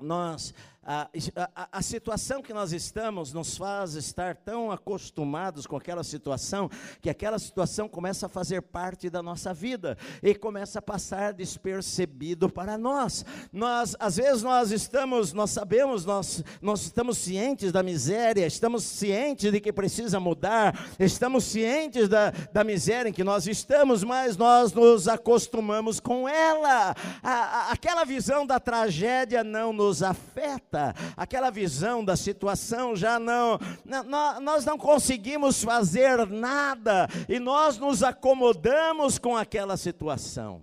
nós 0.00 0.54
a, 0.90 1.06
a, 1.54 1.68
a, 1.72 1.82
situação 1.82 2.40
que 2.40 2.54
nós 2.54 2.72
estamos 2.72 3.30
nos 3.34 3.58
faz 3.58 3.92
estar 3.92 4.34
tão 4.34 4.72
acostumados 4.72 5.66
com 5.66 5.76
aquela 5.76 6.02
situação, 6.02 6.70
que 7.02 7.10
aquela 7.10 7.38
situação 7.38 7.86
começa 7.86 8.24
a 8.24 8.28
fazer 8.28 8.62
parte 8.62 9.10
da 9.10 9.22
nossa 9.22 9.52
vida 9.52 9.98
e 10.22 10.34
começa 10.34 10.78
a 10.78 10.82
passar 10.82 11.34
despercebido 11.34 12.48
para 12.48 12.78
nós. 12.78 13.22
Nós, 13.52 13.94
às 14.00 14.16
vezes, 14.16 14.42
nós 14.42 14.70
estamos, 14.70 15.34
nós 15.34 15.50
sabemos, 15.50 16.06
nós, 16.06 16.42
nós 16.62 16.80
estamos 16.80 17.18
cientes 17.18 17.70
da 17.70 17.82
miséria, 17.82 18.46
estamos 18.46 18.82
cientes 18.82 19.52
de 19.52 19.60
que 19.60 19.70
precisa 19.74 20.18
mudar, 20.18 20.88
estamos 20.98 21.44
cientes 21.44 22.08
da, 22.08 22.30
da 22.50 22.64
miséria 22.64 23.10
em 23.10 23.12
que 23.12 23.22
nós 23.22 23.46
estamos, 23.46 24.02
mas 24.02 24.38
nós 24.38 24.72
nos 24.72 25.06
acostumamos 25.06 26.00
com 26.00 26.26
ela. 26.26 26.94
A, 27.22 27.72
aquela 27.72 28.04
visão 28.04 28.46
da 28.46 28.58
tragédia 28.58 29.44
não 29.44 29.70
nos 29.70 30.02
afeta 30.02 30.77
aquela 31.16 31.50
visão 31.50 32.04
da 32.04 32.16
situação 32.16 32.96
já 32.96 33.18
não, 33.18 33.58
não, 33.84 34.40
nós 34.40 34.64
não 34.64 34.78
conseguimos 34.78 35.62
fazer 35.62 36.26
nada 36.26 37.08
e 37.28 37.38
nós 37.38 37.78
nos 37.78 38.02
acomodamos 38.02 39.18
com 39.18 39.36
aquela 39.36 39.76
situação. 39.76 40.62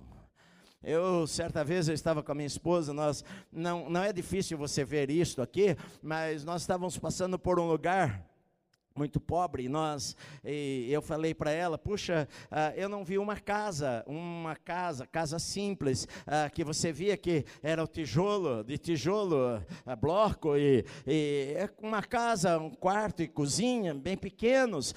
Eu, 0.84 1.26
certa 1.26 1.64
vez, 1.64 1.88
eu 1.88 1.96
estava 1.96 2.22
com 2.22 2.32
a 2.32 2.36
minha 2.36 2.46
esposa, 2.46 2.94
nós, 2.94 3.24
não, 3.52 3.90
não 3.90 4.04
é 4.04 4.14
difícil 4.14 4.56
você 4.56 4.86
ver 4.86 5.10
isto 5.10 5.42
aqui, 5.42 5.76
mas 6.02 6.46
nós 6.46 6.62
estávamos 6.62 6.96
passando 7.00 7.40
por 7.40 7.60
um 7.60 7.68
lugar 7.68 8.24
muito 8.98 9.20
pobre, 9.20 9.64
e 9.64 9.70
nós, 9.70 10.16
e 10.42 10.88
eu 10.90 11.02
falei 11.02 11.34
para 11.34 11.52
ela, 11.52 11.78
puxa, 11.78 12.30
uh, 12.50 12.74
eu 12.78 12.88
não 12.88 13.04
vi 13.04 13.18
uma 13.18 13.36
casa, 13.36 14.06
uma 14.08 14.56
casa, 14.56 15.06
casa 15.06 15.38
simples, 15.38 16.06
uh, 16.06 16.50
que 16.54 16.64
você 16.64 16.94
via 16.94 17.18
que 17.18 17.44
era 17.62 17.84
o 17.84 17.88
tijolo, 17.88 18.64
de 18.64 18.78
tijolo, 18.78 19.58
uh, 19.58 19.96
bloco, 20.00 20.56
e, 20.56 20.86
e 21.06 21.56
é 21.58 21.70
uma 21.82 22.02
casa, 22.02 22.58
um 22.58 22.70
quarto 22.70 23.22
e 23.22 23.28
cozinha, 23.28 23.94
bem 23.94 24.16
pequenos, 24.16 24.96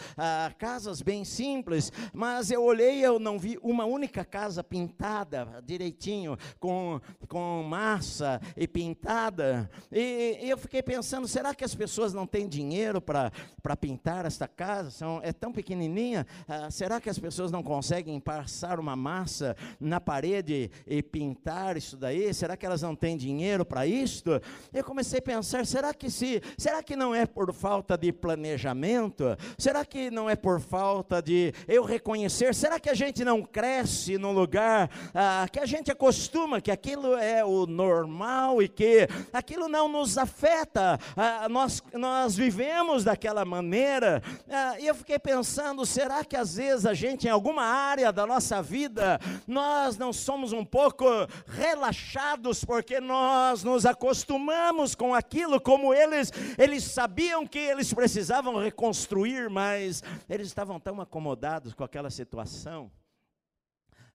casas 0.58 1.02
bem 1.02 1.24
simples, 1.24 1.92
mas 2.12 2.52
eu 2.52 2.62
olhei, 2.62 3.04
eu 3.04 3.18
não 3.18 3.36
vi 3.36 3.58
uma 3.62 3.84
única 3.84 4.24
casa 4.24 4.62
pintada 4.62 5.60
direitinho, 5.64 6.36
com, 6.60 7.00
com 7.26 7.64
massa 7.64 8.40
e 8.56 8.68
pintada, 8.68 9.68
e, 9.90 10.38
e 10.40 10.50
eu 10.50 10.56
fiquei 10.56 10.84
pensando, 10.84 11.26
será 11.26 11.52
que 11.52 11.64
as 11.64 11.74
pessoas 11.74 12.14
não 12.14 12.28
têm 12.28 12.48
dinheiro 12.48 13.00
para 13.00 13.32
pintar? 13.76 13.87
Pintar 13.88 14.26
esta 14.26 14.46
casa, 14.46 14.90
são, 14.90 15.18
é 15.22 15.32
tão 15.32 15.50
pequenininha, 15.50 16.26
ah, 16.46 16.70
será 16.70 17.00
que 17.00 17.08
as 17.08 17.18
pessoas 17.18 17.50
não 17.50 17.62
conseguem 17.62 18.20
passar 18.20 18.78
uma 18.78 18.94
massa 18.94 19.56
na 19.80 19.98
parede 19.98 20.70
e 20.86 21.02
pintar 21.02 21.78
isso 21.78 21.96
daí? 21.96 22.34
Será 22.34 22.54
que 22.54 22.66
elas 22.66 22.82
não 22.82 22.94
têm 22.94 23.16
dinheiro 23.16 23.64
para 23.64 23.86
isto? 23.86 24.42
Eu 24.74 24.84
comecei 24.84 25.20
a 25.20 25.22
pensar, 25.22 25.64
será 25.64 25.94
que 25.94 26.10
se, 26.10 26.42
será 26.58 26.82
que 26.82 26.94
não 26.96 27.14
é 27.14 27.24
por 27.24 27.50
falta 27.54 27.96
de 27.96 28.12
planejamento? 28.12 29.24
Será 29.56 29.86
que 29.86 30.10
não 30.10 30.28
é 30.28 30.36
por 30.36 30.60
falta 30.60 31.22
de 31.22 31.54
eu 31.66 31.82
reconhecer? 31.82 32.54
Será 32.54 32.78
que 32.78 32.90
a 32.90 32.94
gente 32.94 33.24
não 33.24 33.42
cresce 33.42 34.18
num 34.18 34.32
lugar 34.32 34.90
ah, 35.14 35.46
que 35.50 35.60
a 35.60 35.66
gente 35.66 35.90
acostuma 35.90 36.60
que 36.60 36.70
aquilo 36.70 37.16
é 37.16 37.42
o 37.42 37.64
normal 37.64 38.62
e 38.62 38.68
que 38.68 39.08
aquilo 39.32 39.66
não 39.66 39.88
nos 39.88 40.18
afeta? 40.18 40.98
Ah, 41.16 41.48
nós, 41.48 41.82
nós 41.94 42.36
vivemos 42.36 43.02
daquela 43.02 43.46
maneira 43.46 43.77
maneira. 43.78 44.22
Ah, 44.48 44.78
e 44.80 44.86
eu 44.86 44.94
fiquei 44.94 45.18
pensando: 45.18 45.86
será 45.86 46.24
que 46.24 46.36
às 46.36 46.56
vezes 46.56 46.84
a 46.84 46.94
gente, 46.94 47.26
em 47.26 47.30
alguma 47.30 47.62
área 47.62 48.12
da 48.12 48.26
nossa 48.26 48.60
vida, 48.60 49.18
nós 49.46 49.96
não 49.96 50.12
somos 50.12 50.52
um 50.52 50.64
pouco 50.64 51.04
relaxados 51.46 52.64
porque 52.64 53.00
nós 53.00 53.62
nos 53.62 53.86
acostumamos 53.86 54.94
com 54.94 55.14
aquilo, 55.14 55.60
como 55.60 55.94
eles, 55.94 56.32
eles 56.58 56.84
sabiam 56.84 57.46
que 57.46 57.58
eles 57.58 57.92
precisavam 57.92 58.56
reconstruir, 58.56 59.48
mas 59.48 60.02
eles 60.28 60.48
estavam 60.48 60.80
tão 60.80 61.00
acomodados 61.00 61.72
com 61.72 61.84
aquela 61.84 62.10
situação. 62.10 62.90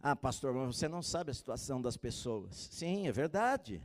Ah, 0.02 0.16
pastor, 0.16 0.54
mas 0.54 0.76
você 0.76 0.90
não 0.90 1.02
sabe 1.02 1.32
a 1.32 1.34
situação 1.34 1.82
das 1.82 1.96
pessoas. 1.96 2.68
Sim, 2.72 3.08
é 3.08 3.12
verdade. 3.12 3.82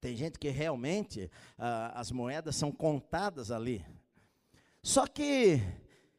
Tem 0.00 0.16
gente 0.16 0.38
que 0.38 0.48
realmente 0.48 1.30
ah, 1.58 1.92
as 1.94 2.10
moedas 2.10 2.56
são 2.56 2.72
contadas 2.72 3.50
ali. 3.50 3.84
Só 4.82 5.06
que 5.06 5.60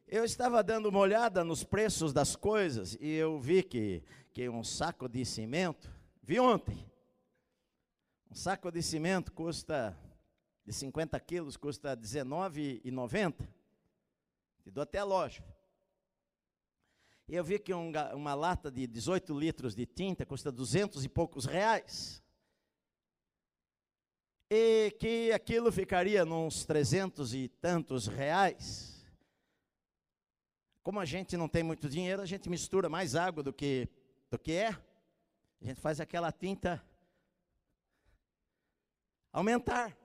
eu 0.06 0.24
estava 0.24 0.62
dando 0.62 0.88
uma 0.88 0.98
olhada 0.98 1.42
nos 1.42 1.64
preços 1.64 2.12
das 2.12 2.36
coisas 2.36 2.96
e 3.00 3.10
eu 3.10 3.38
vi 3.40 3.62
que, 3.62 4.02
que 4.32 4.48
um 4.48 4.62
saco 4.62 5.08
de 5.08 5.24
cimento, 5.24 5.90
vi 6.22 6.38
ontem, 6.38 6.86
um 8.30 8.34
saco 8.34 8.70
de 8.70 8.82
cimento 8.82 9.32
custa, 9.32 9.98
de 10.64 10.72
50 10.72 11.18
quilos, 11.20 11.56
custa 11.56 11.90
R$19,90. 11.90 13.48
Te 14.62 14.70
dou 14.70 14.82
até 14.82 14.98
a 14.98 15.04
loja. 15.04 15.42
E 17.26 17.34
eu 17.34 17.42
vi 17.42 17.58
que 17.58 17.72
um, 17.72 17.90
uma 18.14 18.34
lata 18.34 18.70
de 18.70 18.86
18 18.86 19.36
litros 19.38 19.74
de 19.74 19.86
tinta 19.86 20.26
custa 20.26 20.52
200 20.52 21.04
e 21.04 21.08
poucos 21.08 21.44
reais 21.46 22.22
e 24.50 24.90
que 24.98 25.30
aquilo 25.30 25.70
ficaria 25.70 26.24
nos 26.24 26.64
trezentos 26.64 27.32
e 27.32 27.46
tantos 27.48 28.08
reais. 28.08 29.06
Como 30.82 30.98
a 30.98 31.04
gente 31.04 31.36
não 31.36 31.48
tem 31.48 31.62
muito 31.62 31.88
dinheiro, 31.88 32.20
a 32.20 32.26
gente 32.26 32.50
mistura 32.50 32.88
mais 32.88 33.14
água 33.14 33.44
do 33.44 33.52
que, 33.52 33.88
do 34.28 34.36
que 34.36 34.52
é. 34.52 34.70
A 35.60 35.64
gente 35.64 35.80
faz 35.80 36.00
aquela 36.00 36.32
tinta 36.32 36.84
aumentar. 39.32 39.96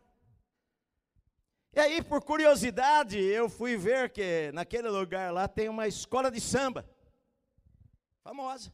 E 1.74 1.80
aí, 1.80 2.04
por 2.04 2.22
curiosidade, 2.22 3.18
eu 3.18 3.50
fui 3.50 3.76
ver 3.76 4.12
que 4.12 4.52
naquele 4.54 4.90
lugar 4.90 5.34
lá 5.34 5.48
tem 5.48 5.68
uma 5.68 5.88
escola 5.88 6.30
de 6.30 6.40
samba, 6.40 6.88
famosa 8.24 8.72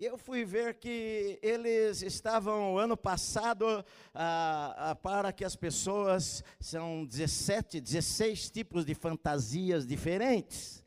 eu 0.00 0.18
fui 0.18 0.44
ver 0.44 0.74
que 0.74 1.38
eles 1.40 2.02
estavam, 2.02 2.76
ano 2.76 2.96
passado, 2.96 3.84
ah, 4.12 4.90
ah, 4.90 4.94
para 4.96 5.32
que 5.32 5.44
as 5.44 5.54
pessoas, 5.54 6.42
são 6.58 7.04
17, 7.04 7.80
16 7.80 8.50
tipos 8.50 8.84
de 8.84 8.94
fantasias 8.94 9.86
diferentes. 9.86 10.82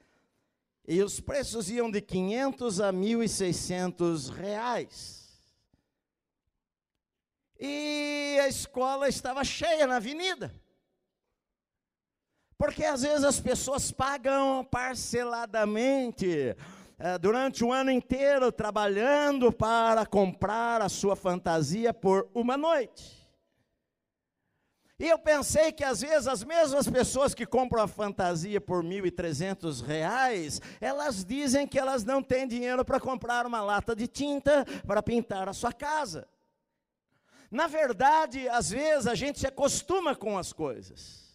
E 0.86 1.02
os 1.02 1.20
preços 1.20 1.70
iam 1.70 1.90
de 1.90 2.02
500 2.02 2.82
a 2.82 2.92
1.600 2.92 4.30
reais. 4.30 5.42
E 7.60 8.38
a 8.42 8.48
escola 8.48 9.08
estava 9.08 9.44
cheia 9.44 9.88
na 9.88 9.96
avenida. 9.96 10.54
Porque 12.58 12.84
às 12.84 13.04
vezes 13.04 13.24
as 13.24 13.40
pessoas 13.40 13.92
pagam 13.92 14.66
parceladamente 14.66 16.56
é, 17.00 17.18
durante 17.18 17.64
o 17.64 17.72
ano 17.72 17.92
inteiro 17.92 18.52
trabalhando 18.52 19.52
para 19.52 20.06
comprar 20.06 20.82
a 20.82 20.90
sua 20.90 21.16
fantasia 21.16 21.94
por 21.94 22.28
uma 22.34 22.58
noite. 22.58 23.18
E 25.00 25.08
eu 25.08 25.20
pensei 25.20 25.72
que 25.72 25.84
às 25.84 26.02
vezes 26.02 26.28
as 26.28 26.44
mesmas 26.44 26.90
pessoas 26.90 27.36
que 27.36 27.46
compram 27.46 27.84
a 27.84 27.88
fantasia 27.88 28.60
por 28.60 28.84
1.300 28.84 29.86
reais, 29.86 30.60
elas 30.82 31.24
dizem 31.24 31.68
que 31.68 31.78
elas 31.78 32.04
não 32.04 32.24
têm 32.24 32.48
dinheiro 32.48 32.84
para 32.84 33.00
comprar 33.00 33.46
uma 33.46 33.62
lata 33.62 33.96
de 33.96 34.08
tinta 34.08 34.66
para 34.88 35.04
pintar 35.04 35.48
a 35.48 35.54
sua 35.54 35.72
casa. 35.72 36.28
Na 37.52 37.68
verdade, 37.68 38.50
às 38.50 38.72
vezes 38.72 39.06
a 39.06 39.14
gente 39.14 39.40
se 39.40 39.46
acostuma 39.46 40.16
com 40.16 40.36
as 40.36 40.52
coisas. 40.52 41.28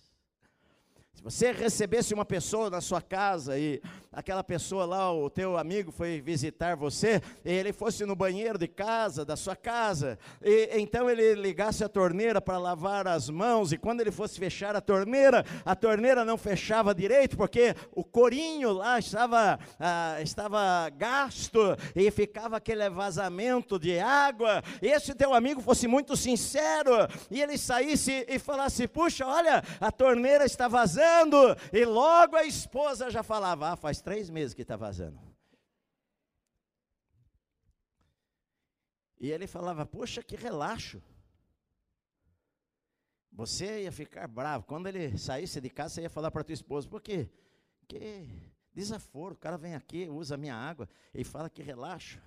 Se 1.15 1.23
você 1.23 1.53
recebesse 1.53 2.13
uma 2.13 2.25
pessoa 2.25 2.69
na 2.69 2.81
sua 2.81 3.01
casa 3.01 3.57
e, 3.57 3.81
aquela 4.13 4.45
pessoa 4.45 4.85
lá, 4.85 5.11
o 5.13 5.31
teu 5.31 5.57
amigo 5.57 5.91
foi 5.91 6.21
visitar 6.21 6.77
você, 6.77 7.23
e 7.45 7.51
ele 7.51 7.73
fosse 7.73 8.05
no 8.05 8.15
banheiro 8.15 8.59
de 8.59 8.69
casa, 8.69 9.25
da 9.25 9.37
sua 9.37 9.57
casa, 9.57 10.19
e 10.43 10.69
então 10.79 11.09
ele 11.09 11.35
ligasse 11.35 11.83
a 11.83 11.89
torneira 11.89 12.41
para 12.41 12.59
lavar 12.59 13.09
as 13.09 13.31
mãos, 13.31 13.73
e 13.73 13.79
quando 13.79 14.03
ele 14.03 14.11
fosse 14.11 14.39
fechar 14.39 14.77
a 14.77 14.81
torneira, 14.81 15.45
a 15.65 15.75
torneira 15.75 16.25
não 16.25 16.37
fechava 16.37 16.95
direito, 16.95 17.37
porque 17.37 17.75
o 17.93 18.05
corinho 18.05 18.73
lá 18.73 18.99
estava, 18.99 19.59
ah, 19.81 20.19
estava 20.21 20.91
gasto, 20.91 21.59
e 21.97 22.11
ficava 22.11 22.59
aquele 22.59 22.89
vazamento 22.91 23.79
de 23.79 23.99
água, 23.99 24.63
e 24.83 24.89
esse 24.89 25.15
teu 25.15 25.33
amigo 25.33 25.63
fosse 25.63 25.89
muito 25.89 26.17
sincero, 26.17 26.93
e 27.31 27.41
ele 27.41 27.57
saísse 27.57 28.27
e 28.29 28.39
falasse, 28.39 28.87
puxa, 28.87 29.27
olha, 29.27 29.63
a 29.81 29.91
torneira 29.91 30.45
está 30.45 30.69
vazando, 30.69 31.57
e 31.73 31.85
logo 31.87 32.37
a 32.37 32.45
esposa 32.45 33.11
já 33.11 33.23
falava, 33.23 33.73
ah, 33.73 33.77
faz 33.77 34.02
três 34.03 34.29
meses 34.29 34.55
que 34.55 34.63
está 34.63 34.77
vazando. 34.77 35.21
E 39.19 39.31
ele 39.31 39.47
falava, 39.47 39.87
poxa, 39.87 40.23
que 40.23 40.35
relaxo. 40.35 41.01
Você 43.31 43.83
ia 43.85 43.93
ficar 43.93 44.27
bravo. 44.27 44.65
Quando 44.65 44.89
ele 44.89 45.17
saísse 45.17 45.61
de 45.61 45.71
casa, 45.71 45.95
você 45.95 46.03
ia 46.03 46.11
falar 46.11 46.31
para 46.31 46.45
tua 46.45 46.53
esposa, 46.53 46.89
por 46.89 47.01
quê? 47.01 47.31
Que 47.87 48.29
desaforo, 48.75 49.35
o 49.35 49.39
cara 49.39 49.57
vem 49.57 49.75
aqui, 49.75 50.09
usa 50.09 50.35
a 50.35 50.39
minha 50.39 50.55
água 50.55 50.89
e 51.15 51.25
fala 51.25 51.49
que 51.49 51.63
relaxa. 51.63 52.23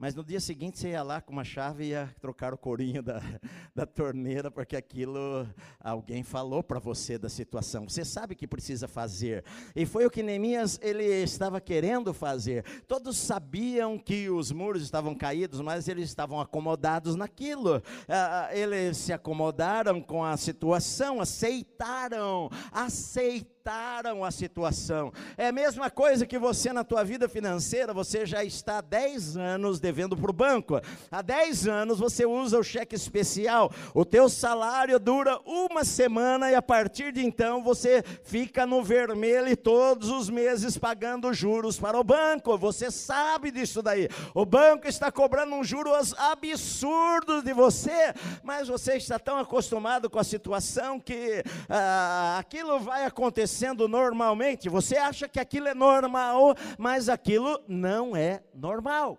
Mas 0.00 0.14
no 0.14 0.22
dia 0.22 0.38
seguinte 0.38 0.78
você 0.78 0.90
ia 0.90 1.02
lá 1.02 1.20
com 1.20 1.32
uma 1.32 1.42
chave 1.42 1.82
e 1.82 1.88
ia 1.88 2.14
trocar 2.20 2.54
o 2.54 2.56
corinho 2.56 3.02
da, 3.02 3.20
da 3.74 3.84
torneira, 3.84 4.48
porque 4.48 4.76
aquilo 4.76 5.44
alguém 5.80 6.22
falou 6.22 6.62
para 6.62 6.78
você 6.78 7.18
da 7.18 7.28
situação. 7.28 7.88
Você 7.88 8.04
sabe 8.04 8.36
que 8.36 8.46
precisa 8.46 8.86
fazer. 8.86 9.44
E 9.74 9.84
foi 9.84 10.06
o 10.06 10.10
que 10.10 10.22
Neemias 10.22 10.78
ele 10.80 11.04
estava 11.04 11.60
querendo 11.60 12.14
fazer. 12.14 12.64
Todos 12.86 13.18
sabiam 13.18 13.98
que 13.98 14.30
os 14.30 14.52
muros 14.52 14.82
estavam 14.82 15.16
caídos, 15.16 15.60
mas 15.60 15.88
eles 15.88 16.08
estavam 16.08 16.40
acomodados 16.40 17.16
naquilo. 17.16 17.82
Ah, 18.08 18.46
ah 18.46 18.56
eles 18.56 18.98
se 18.98 19.12
acomodaram 19.12 20.00
com 20.00 20.24
a 20.24 20.36
situação, 20.36 21.20
aceitaram, 21.20 22.48
aceitaram 22.70 23.57
aceitaram 23.68 24.24
a 24.24 24.30
situação. 24.30 25.12
É 25.36 25.48
a 25.48 25.52
mesma 25.52 25.90
coisa 25.90 26.26
que 26.26 26.38
você 26.38 26.72
na 26.72 26.82
tua 26.82 27.04
vida 27.04 27.28
financeira, 27.28 27.92
você 27.92 28.24
já 28.24 28.42
está 28.42 28.78
há 28.78 28.80
10 28.80 29.36
anos 29.36 29.78
devendo 29.78 30.16
para 30.16 30.30
o 30.30 30.34
banco. 30.34 30.80
Há 31.10 31.20
10 31.20 31.68
anos 31.68 31.98
você 31.98 32.24
usa 32.24 32.58
o 32.58 32.62
cheque 32.62 32.94
especial. 32.94 33.70
O 33.92 34.04
teu 34.04 34.28
salário 34.28 34.98
dura 34.98 35.38
uma 35.44 35.84
semana 35.84 36.50
e 36.50 36.54
a 36.54 36.62
partir 36.62 37.12
de 37.12 37.24
então 37.24 37.62
você 37.62 38.02
fica 38.22 38.64
no 38.64 38.82
vermelho 38.82 39.54
todos 39.56 40.08
os 40.08 40.30
meses 40.30 40.78
pagando 40.78 41.32
juros 41.34 41.78
para 41.78 41.98
o 41.98 42.04
banco. 42.04 42.56
Você 42.56 42.90
sabe 42.90 43.50
disso 43.50 43.82
daí. 43.82 44.08
O 44.34 44.46
banco 44.46 44.88
está 44.88 45.12
cobrando 45.12 45.54
um 45.54 45.62
juros 45.62 46.14
absurdo 46.14 47.42
de 47.42 47.52
você, 47.52 48.14
mas 48.42 48.68
você 48.68 48.94
está 48.94 49.18
tão 49.18 49.38
acostumado 49.38 50.08
com 50.08 50.18
a 50.18 50.24
situação 50.24 50.98
que 50.98 51.42
ah, 51.68 52.38
aquilo 52.38 52.78
vai 52.80 53.04
acontecer 53.04 53.57
acontecendo 53.58 53.88
normalmente, 53.88 54.68
você 54.68 54.96
acha 54.96 55.28
que 55.28 55.40
aquilo 55.40 55.68
é 55.68 55.74
normal, 55.74 56.54
mas 56.78 57.08
aquilo 57.08 57.62
não 57.66 58.16
é 58.16 58.44
normal. 58.54 59.18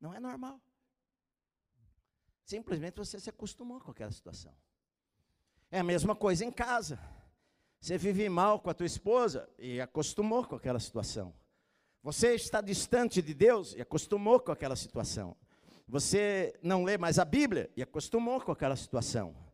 Não 0.00 0.12
é 0.12 0.20
normal. 0.20 0.60
Simplesmente 2.44 2.96
você 2.96 3.18
se 3.18 3.30
acostumou 3.30 3.80
com 3.80 3.90
aquela 3.90 4.12
situação. 4.12 4.54
É 5.70 5.80
a 5.80 5.84
mesma 5.84 6.14
coisa 6.14 6.44
em 6.44 6.50
casa. 6.50 6.98
Você 7.80 7.96
vive 7.98 8.28
mal 8.28 8.60
com 8.60 8.70
a 8.70 8.74
tua 8.74 8.86
esposa 8.86 9.48
e 9.58 9.80
acostumou 9.80 10.44
com 10.44 10.56
aquela 10.56 10.78
situação. 10.78 11.34
Você 12.02 12.34
está 12.34 12.60
distante 12.60 13.20
de 13.20 13.34
Deus 13.34 13.74
e 13.74 13.80
acostumou 13.80 14.38
com 14.38 14.52
aquela 14.52 14.76
situação. 14.76 15.36
Você 15.88 16.58
não 16.62 16.84
lê 16.84 16.98
mais 16.98 17.18
a 17.18 17.24
Bíblia 17.24 17.70
e 17.76 17.82
acostumou 17.82 18.40
com 18.40 18.52
aquela 18.52 18.76
situação. 18.76 19.45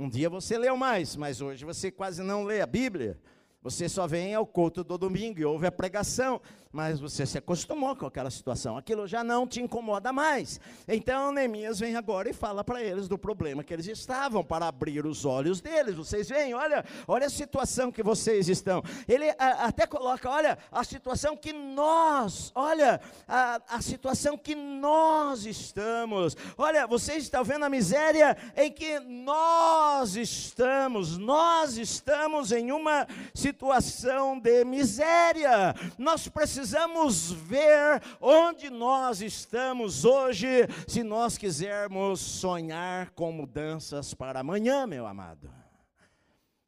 Um 0.00 0.08
dia 0.08 0.30
você 0.30 0.56
leu 0.56 0.76
mais, 0.76 1.16
mas 1.16 1.40
hoje 1.40 1.64
você 1.64 1.90
quase 1.90 2.22
não 2.22 2.44
lê 2.44 2.60
a 2.60 2.66
Bíblia. 2.68 3.18
Você 3.60 3.88
só 3.88 4.06
vem 4.06 4.32
ao 4.32 4.46
culto 4.46 4.84
do 4.84 4.96
domingo 4.96 5.40
e 5.40 5.44
ouve 5.44 5.66
a 5.66 5.72
pregação, 5.72 6.40
mas 6.72 7.00
você 7.00 7.24
se 7.24 7.38
acostumou 7.38 7.96
com 7.96 8.06
aquela 8.06 8.30
situação, 8.30 8.76
aquilo 8.76 9.06
já 9.06 9.24
não 9.24 9.46
te 9.46 9.60
incomoda 9.60 10.12
mais. 10.12 10.60
Então 10.86 11.32
Neemias 11.32 11.80
vem 11.80 11.96
agora 11.96 12.28
e 12.28 12.32
fala 12.32 12.62
para 12.62 12.82
eles 12.82 13.08
do 13.08 13.16
problema 13.16 13.64
que 13.64 13.72
eles 13.72 13.86
estavam, 13.86 14.44
para 14.44 14.68
abrir 14.68 15.06
os 15.06 15.24
olhos 15.24 15.60
deles. 15.60 15.94
Vocês 15.94 16.28
veem, 16.28 16.54
olha, 16.54 16.84
olha 17.06 17.26
a 17.26 17.30
situação 17.30 17.90
que 17.90 18.02
vocês 18.02 18.48
estão. 18.48 18.82
Ele 19.08 19.30
a, 19.38 19.66
até 19.66 19.86
coloca, 19.86 20.28
olha, 20.30 20.58
a 20.70 20.84
situação 20.84 21.36
que 21.36 21.52
nós, 21.52 22.52
olha, 22.54 23.00
a, 23.26 23.60
a 23.68 23.80
situação 23.80 24.36
que 24.36 24.54
nós 24.54 25.46
estamos. 25.46 26.36
Olha, 26.56 26.86
vocês 26.86 27.24
estão 27.24 27.42
vendo 27.44 27.64
a 27.64 27.70
miséria 27.70 28.36
em 28.56 28.70
que 28.70 29.00
nós 29.00 30.16
estamos. 30.16 31.16
Nós 31.16 31.78
estamos 31.78 32.52
em 32.52 32.72
uma 32.72 33.06
situação 33.34 34.38
de 34.38 34.64
miséria. 34.64 35.74
Nós 35.96 36.28
precisamos 36.28 36.57
precisamos 36.58 37.30
ver 37.30 38.02
onde 38.20 38.68
nós 38.68 39.20
estamos 39.20 40.04
hoje, 40.04 40.66
se 40.88 41.04
nós 41.04 41.38
quisermos 41.38 42.18
sonhar 42.18 43.10
com 43.10 43.30
mudanças 43.30 44.12
para 44.12 44.40
amanhã, 44.40 44.84
meu 44.84 45.06
amado. 45.06 45.48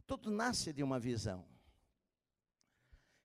Tudo 0.06 0.30
nasce 0.30 0.72
de 0.72 0.84
uma 0.84 1.00
visão. 1.00 1.44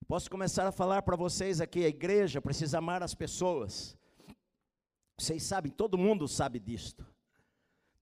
Posso 0.08 0.28
começar 0.28 0.66
a 0.66 0.72
falar 0.72 1.04
para 1.04 1.16
vocês 1.16 1.62
aqui: 1.62 1.86
a 1.86 1.88
igreja 1.88 2.42
precisa 2.42 2.80
amar 2.80 3.04
as 3.04 3.14
pessoas. 3.14 3.96
Vocês 5.20 5.44
sabem, 5.44 5.72
todo 5.72 6.00
mundo 6.00 6.28
sabe 6.28 6.60
disto. 6.60 7.06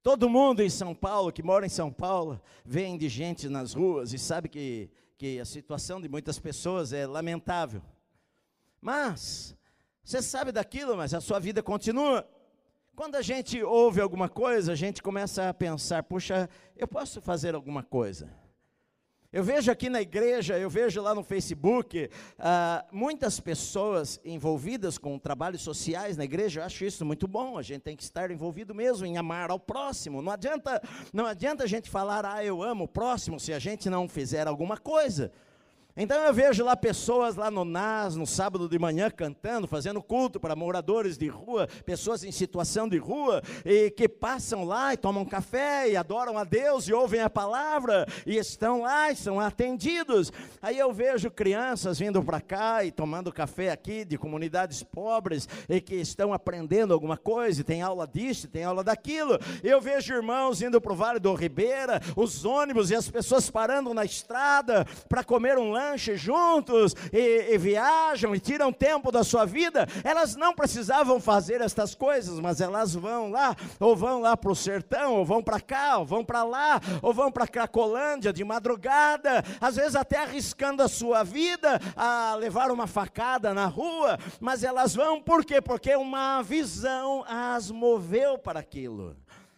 Todo 0.02 0.30
mundo 0.30 0.64
em 0.64 0.70
São 0.70 0.96
Paulo, 0.96 1.34
que 1.34 1.44
mora 1.44 1.66
em 1.66 1.70
São 1.70 1.92
Paulo, 1.92 2.42
vê 2.64 2.86
indigentes 2.86 3.50
nas 3.50 3.74
ruas 3.74 4.14
e 4.14 4.18
sabe 4.18 4.48
que, 4.48 4.90
que 5.18 5.38
a 5.38 5.46
situação 5.46 6.00
de 6.00 6.08
muitas 6.08 6.40
pessoas 6.40 6.94
é 6.94 7.06
lamentável. 7.06 7.82
Mas, 8.84 9.56
você 10.04 10.22
sabe 10.22 10.52
daquilo, 10.52 10.98
mas 10.98 11.14
a 11.14 11.22
sua 11.22 11.40
vida 11.40 11.64
continua. 11.64 12.28
Quando 12.94 13.16
a 13.16 13.22
gente 13.22 13.64
ouve 13.64 14.02
alguma 14.02 14.28
coisa, 14.28 14.74
a 14.74 14.76
gente 14.76 15.02
começa 15.02 15.48
a 15.48 15.54
pensar: 15.54 16.04
puxa, 16.04 16.50
eu 16.76 16.86
posso 16.86 17.22
fazer 17.22 17.56
alguma 17.56 17.82
coisa. 17.82 18.30
Eu 19.32 19.42
vejo 19.42 19.72
aqui 19.72 19.90
na 19.90 20.02
igreja, 20.02 20.60
eu 20.60 20.70
vejo 20.70 21.02
lá 21.02 21.16
no 21.16 21.24
Facebook, 21.24 22.10
ah, 22.38 22.86
muitas 22.92 23.40
pessoas 23.40 24.20
envolvidas 24.26 24.98
com 24.98 25.18
trabalhos 25.18 25.62
sociais 25.62 26.18
na 26.18 26.26
igreja, 26.26 26.60
eu 26.60 26.66
acho 26.66 26.84
isso 26.84 27.06
muito 27.06 27.26
bom, 27.26 27.58
a 27.58 27.62
gente 27.62 27.84
tem 27.84 27.96
que 27.96 28.04
estar 28.04 28.30
envolvido 28.32 28.76
mesmo 28.76 29.08
em 29.08 29.18
amar 29.18 29.50
ao 29.50 29.60
próximo. 29.60 30.22
Não 30.22 30.32
adianta, 30.32 30.82
não 31.14 31.26
adianta 31.26 31.64
a 31.64 31.68
gente 31.68 31.90
falar, 31.90 32.26
ah, 32.26 32.44
eu 32.44 32.62
amo 32.62 32.84
o 32.84 32.88
próximo, 32.88 33.40
se 33.40 33.54
a 33.54 33.60
gente 33.60 33.90
não 33.90 34.10
fizer 34.10 34.46
alguma 34.46 34.78
coisa. 34.78 35.32
Então 35.96 36.20
eu 36.24 36.34
vejo 36.34 36.66
lá 36.66 36.76
pessoas 36.76 37.36
lá 37.36 37.52
no 37.52 37.64
NAS, 37.64 38.16
no 38.16 38.26
sábado 38.26 38.68
de 38.68 38.80
manhã, 38.80 39.12
cantando, 39.12 39.68
fazendo 39.68 40.02
culto 40.02 40.40
para 40.40 40.56
moradores 40.56 41.20
de 41.20 41.28
rua, 41.28 41.68
pessoas 41.86 42.24
em 42.24 42.32
situação 42.32 42.90
de 42.90 42.98
rua, 42.98 43.44
e 43.64 43.92
que 43.92 44.10
passam 44.10 44.64
lá 44.64 44.92
e 44.92 44.98
tomam 44.98 45.24
café 45.24 45.88
e 45.88 45.96
adoram 45.96 46.36
a 46.36 46.44
Deus 46.44 46.88
e 46.88 46.94
ouvem 46.94 47.22
a 47.22 47.30
palavra, 47.30 48.08
e 48.26 48.38
estão 48.38 48.82
lá 48.82 49.12
e 49.12 49.16
são 49.16 49.40
atendidos. 49.40 50.32
Aí 50.64 50.80
eu 50.80 50.92
vejo 50.92 51.30
crianças 51.30 52.00
vindo 52.00 52.24
para 52.24 52.42
cá 52.42 52.84
e 52.84 52.92
tomando 52.92 53.32
café 53.32 53.70
aqui 53.70 54.04
de 54.04 54.18
comunidades 54.18 54.82
pobres 54.82 55.48
e 55.70 55.80
que 55.80 55.94
estão 55.94 56.34
aprendendo 56.34 56.92
alguma 56.92 57.18
coisa, 57.18 57.62
e 57.62 57.64
tem 57.64 57.84
aula 57.84 58.08
disso, 58.08 58.48
tem 58.48 58.64
aula 58.64 58.84
daquilo. 58.84 59.38
Eu 59.64 59.80
vejo 59.80 60.12
irmãos 60.12 60.60
indo 60.60 60.82
para 60.82 60.92
o 60.94 60.96
Vale 60.96 61.20
do 61.20 61.36
Ribeira, 61.36 62.02
os 62.16 62.46
ônibus 62.46 62.90
e 62.90 62.96
as 62.96 63.08
pessoas 63.12 63.48
parando 63.52 63.94
na 63.94 64.04
estrada 64.04 64.88
para 65.08 65.24
comer 65.24 65.56
um 65.56 65.72
lanche 65.72 65.83
lanche 65.84 66.16
juntos 66.16 66.96
e, 67.12 67.54
e 67.54 67.58
viajam 67.58 68.34
e 68.34 68.40
tiram 68.40 68.72
tempo 68.72 69.12
da 69.12 69.24
sua 69.24 69.46
vida, 69.46 69.88
elas 70.04 70.36
não 70.36 70.54
precisavam 70.54 71.20
fazer 71.20 71.62
estas 71.62 71.94
coisas, 71.94 72.40
mas 72.40 72.62
elas 72.62 72.96
vão 72.96 73.30
lá, 73.30 73.56
ou 73.80 73.96
vão 73.96 74.22
lá 74.22 74.38
para 74.38 74.52
o 74.52 74.56
sertão, 74.56 75.16
ou 75.16 75.26
vão 75.26 75.44
para 75.44 75.60
cá, 75.60 75.98
ou 75.98 76.06
vão 76.06 76.24
para 76.24 76.44
lá, 76.44 76.80
ou 77.02 77.14
vão 77.14 77.32
para 77.32 77.48
Cracolândia 77.48 78.32
de 78.32 78.44
madrugada, 78.44 79.44
às 79.60 79.76
vezes 79.76 79.96
até 79.96 80.18
arriscando 80.18 80.82
a 80.82 80.88
sua 80.88 81.24
vida 81.24 81.80
a 81.96 82.36
levar 82.36 82.72
uma 82.72 82.88
facada 82.88 83.54
na 83.54 83.66
rua, 83.66 84.18
mas 84.40 84.64
elas 84.64 84.96
vão 84.96 85.22
por 85.22 85.44
quê? 85.46 85.62
Porque 85.62 85.96
uma 85.96 86.42
visão 86.42 87.24
as 87.28 87.70
moveu 87.70 88.38
para 88.38 88.60
aquilo. 88.60 89.16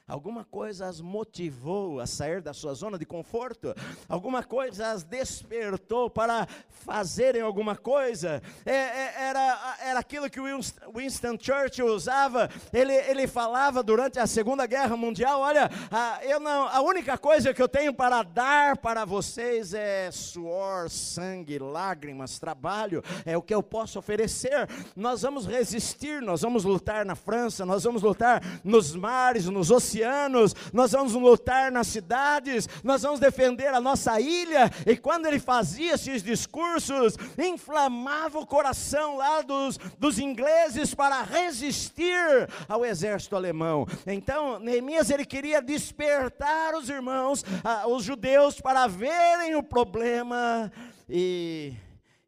Alguma 0.08 0.46
coisa 0.46 0.86
as 0.86 1.02
motivou 1.02 2.00
a 2.00 2.06
sair 2.06 2.40
da 2.40 2.54
sua 2.54 2.76
zona 2.76 2.96
de 2.96 3.08
conforto, 3.08 3.74
alguma 4.08 4.44
coisa 4.44 4.92
as 4.92 5.02
despertou 5.02 6.12
para 6.12 6.48
fazerem 6.70 7.42
alguma 7.42 7.76
coisa. 7.76 8.40
É, 8.64 8.72
é, 8.72 9.14
era, 9.18 9.78
era 9.82 10.00
aquilo 10.00 10.30
que 10.30 10.40
Winston 10.40 11.38
Churchill 11.42 11.88
usava. 11.88 12.52
Ele, 12.72 12.94
ele 12.94 13.26
falava 13.26 13.82
durante 13.82 14.20
a 14.20 14.28
Segunda 14.28 14.68
Guerra 14.68 14.96
Mundial: 14.96 15.42
Olha, 15.42 15.72
a, 15.90 16.20
eu 16.24 16.40
não, 16.40 16.68
a 16.68 16.82
única 16.82 17.18
coisa 17.18 17.52
que 17.52 17.62
eu 17.62 17.68
tenho 17.68 17.92
para 17.92 18.22
dar 18.22 18.78
para 18.78 19.06
vocês 19.06 19.74
é 19.74 20.12
suor, 20.12 20.88
sangue, 20.88 21.58
lágrimas, 21.58 22.38
trabalho, 22.38 23.04
é 23.26 23.36
o 23.36 23.42
que 23.42 23.56
eu 23.56 23.64
posso 23.64 23.98
oferecer. 23.98 24.70
Nós 24.96 25.24
vamos 25.24 25.48
resistir, 25.48 26.22
nós 26.22 26.44
vamos 26.44 26.64
lutar 26.64 27.04
na 27.04 27.16
França, 27.16 27.66
nós 27.66 27.84
vamos 27.84 28.04
lutar 28.04 28.44
nos 28.64 28.96
mares, 28.96 29.46
nos 29.48 29.72
oceanos 29.72 29.95
oceanos, 29.96 30.54
nós 30.74 30.92
vamos 30.92 31.14
lutar 31.14 31.72
nas 31.72 31.88
cidades, 31.88 32.68
nós 32.84 33.02
vamos 33.02 33.20
defender 33.20 33.68
a 33.74 33.80
nossa 33.80 34.20
ilha. 34.20 34.70
E 34.86 34.98
quando 34.98 35.26
ele 35.26 35.40
fazia 35.40 35.94
esses 35.94 36.22
discursos, 36.22 37.16
inflamava 37.38 38.40
o 38.40 38.46
coração 38.46 39.18
lá 39.18 39.42
dos, 39.42 39.78
dos 39.98 40.20
ingleses 40.20 40.94
para 40.94 41.22
resistir 41.22 42.50
ao 42.68 42.86
exército 42.86 43.36
alemão. 43.36 43.88
Então, 44.06 44.60
Neemias 44.60 45.10
ele 45.10 45.26
queria 45.26 45.62
despertar 45.62 46.76
os 46.76 46.90
irmãos, 46.90 47.44
os 47.88 48.04
judeus, 48.04 48.60
para 48.60 48.88
verem 48.88 49.56
o 49.56 49.64
problema 49.64 50.72
e, 51.08 51.74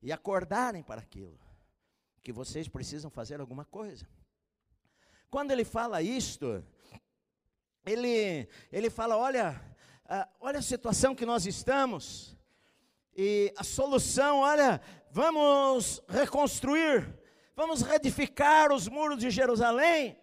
e 0.01 0.11
acordarem 0.11 0.83
para 0.83 1.01
aquilo. 1.01 1.37
Que 2.23 2.31
vocês 2.31 2.67
precisam 2.67 3.09
fazer 3.09 3.39
alguma 3.39 3.63
coisa. 3.65 4.05
Quando 5.29 5.51
ele 5.51 5.65
fala 5.65 6.01
isto, 6.01 6.63
ele, 7.87 8.47
ele 8.71 8.89
fala: 8.89 9.17
olha, 9.17 9.59
uh, 10.05 10.29
olha 10.39 10.59
a 10.59 10.61
situação 10.61 11.15
que 11.15 11.25
nós 11.25 11.45
estamos, 11.45 12.35
e 13.15 13.51
a 13.57 13.63
solução, 13.63 14.39
olha, 14.39 14.79
vamos 15.09 16.01
reconstruir, 16.07 17.07
vamos 17.55 17.81
reedificar 17.81 18.71
os 18.71 18.87
muros 18.87 19.17
de 19.17 19.31
Jerusalém, 19.31 20.17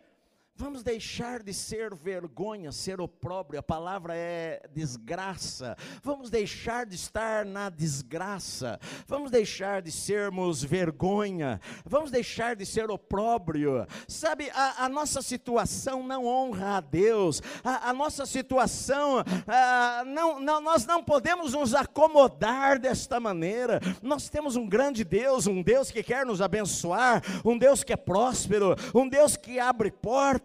Vamos 0.57 0.85
deixar 0.85 1.43
de 1.43 1.53
ser 1.53 1.97
vergonha, 1.97 2.71
ser 2.71 3.01
opróbrio, 3.01 3.59
a 3.59 3.63
palavra 3.63 4.15
é 4.15 4.63
desgraça. 4.73 5.77
Vamos 6.01 6.31
deixar 6.31 6.87
de 6.87 6.95
estar 6.95 7.45
na 7.45 7.69
desgraça. 7.69 8.79
Vamos 9.05 9.33
deixar 9.33 9.83
de 9.83 9.91
sermos 9.91 10.63
vergonha. 10.63 11.61
Vamos 11.85 12.13
deixar 12.13 12.55
de 12.55 12.65
ser 12.65 12.89
opróbrio. 12.89 13.85
Sabe, 14.07 14.49
a, 14.51 14.85
a 14.85 14.89
nossa 14.89 15.21
situação 15.23 16.07
não 16.07 16.25
honra 16.25 16.77
a 16.77 16.81
Deus. 16.81 17.43
A, 17.65 17.91
a 17.91 17.93
nossa 17.93 18.25
situação, 18.25 19.25
a, 19.49 20.05
não, 20.07 20.39
não, 20.39 20.61
nós 20.61 20.87
não 20.87 21.03
podemos 21.03 21.53
nos 21.53 21.75
acomodar 21.75 22.79
desta 22.79 23.19
maneira. 23.19 23.81
Nós 24.01 24.29
temos 24.29 24.55
um 24.55 24.69
grande 24.69 25.03
Deus, 25.03 25.49
um 25.49 25.61
Deus 25.61 25.91
que 25.91 26.05
quer 26.05 26.25
nos 26.25 26.41
abençoar, 26.41 27.25
um 27.45 27.59
Deus 27.59 27.83
que 27.83 27.93
é 27.93 27.97
próspero, 27.97 28.77
um 28.95 29.09
Deus 29.09 29.37
que 29.37 29.59
abre 29.59 29.91
portas 29.91 30.44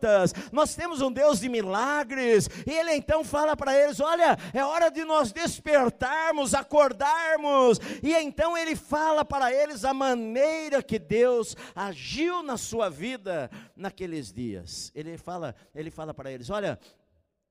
nós 0.52 0.76
temos 0.76 1.02
um 1.02 1.12
Deus 1.12 1.40
de 1.40 1.50
milagres, 1.50 2.50
e 2.66 2.72
Ele 2.72 2.94
então 2.94 3.24
fala 3.24 3.56
para 3.56 3.78
eles: 3.78 4.00
olha, 4.00 4.38
é 4.54 4.64
hora 4.64 4.90
de 4.90 5.04
nós 5.04 5.32
despertarmos, 5.32 6.54
acordarmos, 6.54 7.80
e 8.02 8.14
então 8.14 8.58
Ele 8.58 8.76
fala 8.76 9.24
para 9.24 9.54
eles 9.54 9.86
a 9.86 9.94
maneira 9.94 10.82
que 10.82 11.00
Deus 11.00 11.56
agiu 11.76 12.44
na 12.44 12.58
sua 12.58 12.90
vida 12.90 13.50
naqueles 13.76 14.32
dias. 14.32 14.92
Ele 14.96 15.18
fala, 15.18 15.56
ele 15.74 15.92
fala 15.92 16.14
para 16.14 16.32
eles: 16.32 16.50
olha, 16.50 16.80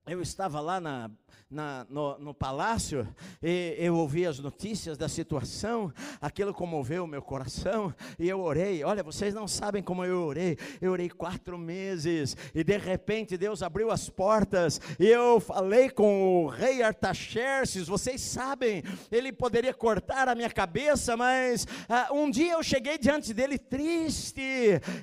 eu 0.06 0.22
estava 0.22 0.60
lá 0.60 0.80
na 0.80 1.10
na, 1.50 1.86
no, 1.88 2.18
no, 2.18 2.34
palácio, 2.34 3.08
e 3.42 3.74
eu 3.78 3.96
ouvi 3.96 4.26
as 4.26 4.38
notícias 4.38 4.98
da 4.98 5.08
situação, 5.08 5.90
aquilo 6.20 6.52
comoveu 6.52 7.04
o 7.04 7.06
meu 7.06 7.22
coração, 7.22 7.94
e 8.18 8.28
eu 8.28 8.40
orei. 8.40 8.84
Olha, 8.84 9.02
vocês 9.02 9.32
não 9.32 9.48
sabem 9.48 9.82
como 9.82 10.04
eu 10.04 10.24
orei. 10.24 10.58
Eu 10.80 10.92
orei 10.92 11.08
quatro 11.08 11.56
meses, 11.56 12.36
e 12.54 12.62
de 12.62 12.76
repente 12.76 13.38
Deus 13.38 13.62
abriu 13.62 13.90
as 13.90 14.10
portas, 14.10 14.78
e 15.00 15.06
eu 15.06 15.40
falei 15.40 15.88
com 15.88 16.44
o 16.44 16.48
rei 16.48 16.82
Artaxerxes. 16.82 17.88
Vocês 17.88 18.20
sabem, 18.20 18.82
ele 19.10 19.32
poderia 19.32 19.72
cortar 19.72 20.28
a 20.28 20.34
minha 20.34 20.50
cabeça, 20.50 21.16
mas 21.16 21.66
ah, 21.88 22.08
um 22.12 22.30
dia 22.30 22.52
eu 22.52 22.62
cheguei 22.62 22.98
diante 22.98 23.32
dele 23.32 23.58
triste, 23.58 24.42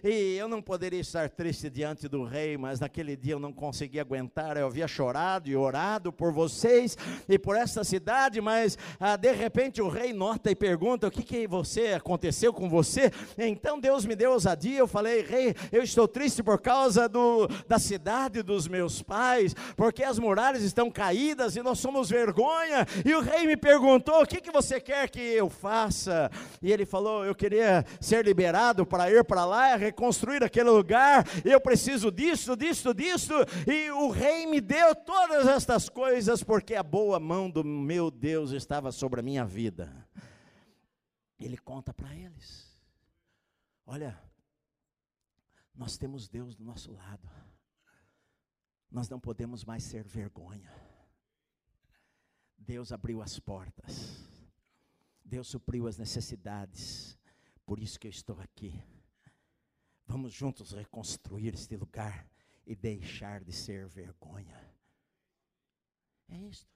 e 0.03 0.37
eu 0.37 0.47
não 0.47 0.61
poderia 0.61 0.99
estar 0.99 1.27
triste 1.27 1.71
diante 1.71 2.07
do 2.07 2.23
rei, 2.23 2.55
mas 2.55 2.79
naquele 2.79 3.15
dia 3.15 3.33
eu 3.33 3.39
não 3.39 3.51
consegui 3.51 3.99
aguentar. 3.99 4.57
Eu 4.57 4.67
havia 4.67 4.87
chorado 4.87 5.49
e 5.49 5.55
orado 5.55 6.13
por 6.13 6.34
vocês 6.35 6.97
e 7.27 7.39
por 7.39 7.55
esta 7.55 7.83
cidade, 7.83 8.41
mas 8.41 8.77
ah, 8.99 9.15
de 9.15 9.31
repente 9.31 9.81
o 9.81 9.87
rei 9.87 10.13
nota 10.13 10.51
e 10.51 10.55
pergunta: 10.55 11.07
o 11.07 11.11
que, 11.11 11.23
que 11.23 11.47
você 11.47 11.93
aconteceu 11.93 12.53
com 12.53 12.69
você? 12.69 13.11
Então 13.37 13.79
Deus 13.79 14.05
me 14.05 14.15
deu 14.15 14.33
ousadia. 14.33 14.79
Eu 14.79 14.87
falei: 14.87 15.21
rei, 15.21 15.55
eu 15.71 15.81
estou 15.81 16.07
triste 16.07 16.43
por 16.43 16.59
causa 16.59 17.07
do, 17.07 17.47
da 17.67 17.79
cidade 17.79 18.43
dos 18.43 18.67
meus 18.67 19.01
pais, 19.01 19.55
porque 19.77 20.03
as 20.03 20.19
muralhas 20.19 20.61
estão 20.61 20.91
caídas 20.91 21.55
e 21.55 21.63
nós 21.63 21.79
somos 21.79 22.09
vergonha. 22.09 22.85
E 23.05 23.13
o 23.15 23.21
rei 23.21 23.47
me 23.47 23.55
perguntou: 23.55 24.21
o 24.21 24.27
que, 24.27 24.41
que 24.41 24.51
você 24.51 24.79
quer 24.79 25.09
que 25.09 25.21
eu 25.21 25.49
faça? 25.49 26.29
E 26.61 26.71
ele 26.71 26.85
falou: 26.85 27.25
eu 27.25 27.33
queria 27.33 27.85
ser 28.01 28.25
liberado 28.25 28.85
para 28.85 29.09
ir 29.09 29.23
para 29.23 29.45
lá, 29.45 29.75
reconstruir 29.75 30.43
aquele 30.43 30.69
lugar. 30.69 31.25
Eu 31.45 31.61
preciso 31.61 32.11
disso, 32.11 32.55
disso, 32.57 32.93
disso. 32.93 33.33
E 33.65 33.89
o 33.91 34.09
rei 34.09 34.45
me 34.45 34.59
deu 34.59 34.93
todas 34.93 35.47
estas 35.47 35.87
coisas 35.87 36.24
coisas 36.25 36.43
porque 36.43 36.73
a 36.73 36.81
boa 36.81 37.19
mão 37.19 37.51
do 37.51 37.63
meu 37.63 38.09
Deus 38.09 38.49
estava 38.49 38.91
sobre 38.91 39.19
a 39.19 39.23
minha 39.23 39.45
vida. 39.45 40.09
Ele 41.39 41.55
conta 41.55 41.93
para 41.93 42.15
eles: 42.15 42.67
Olha, 43.85 44.19
nós 45.75 45.99
temos 45.99 46.27
Deus 46.27 46.55
do 46.55 46.63
nosso 46.63 46.91
lado, 46.91 47.29
nós 48.89 49.07
não 49.07 49.19
podemos 49.19 49.63
mais 49.63 49.83
ser 49.83 50.07
vergonha. 50.07 50.73
Deus 52.57 52.91
abriu 52.91 53.21
as 53.21 53.39
portas, 53.39 54.27
Deus 55.23 55.47
supriu 55.47 55.85
as 55.85 55.99
necessidades, 55.99 57.19
por 57.67 57.77
isso 57.77 57.99
que 57.99 58.07
eu 58.07 58.11
estou 58.11 58.39
aqui. 58.41 58.73
Vamos 60.07 60.33
juntos 60.33 60.71
reconstruir 60.71 61.53
este 61.53 61.77
lugar 61.77 62.27
e 62.65 62.75
deixar 62.75 63.43
de 63.43 63.51
ser 63.51 63.87
vergonha. 63.87 64.74
É 66.29 66.37
isto. 66.37 66.75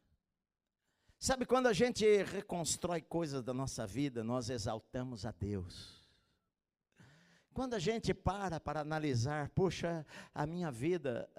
Sabe 1.20 1.46
quando 1.46 1.68
a 1.68 1.74
gente 1.74 2.06
reconstrói 2.24 3.02
coisas 3.02 3.44
da 3.44 3.54
nossa 3.54 3.86
vida, 3.86 4.24
nós 4.24 4.50
exaltamos 4.50 5.26
a 5.26 5.32
Deus. 5.32 6.00
Quando 7.54 7.74
a 7.74 7.80
gente 7.80 8.14
para 8.14 8.58
para 8.58 8.80
analisar, 8.80 9.50
puxa, 9.50 10.06
a 10.34 10.46
minha 10.46 10.72
vida, 10.72 11.30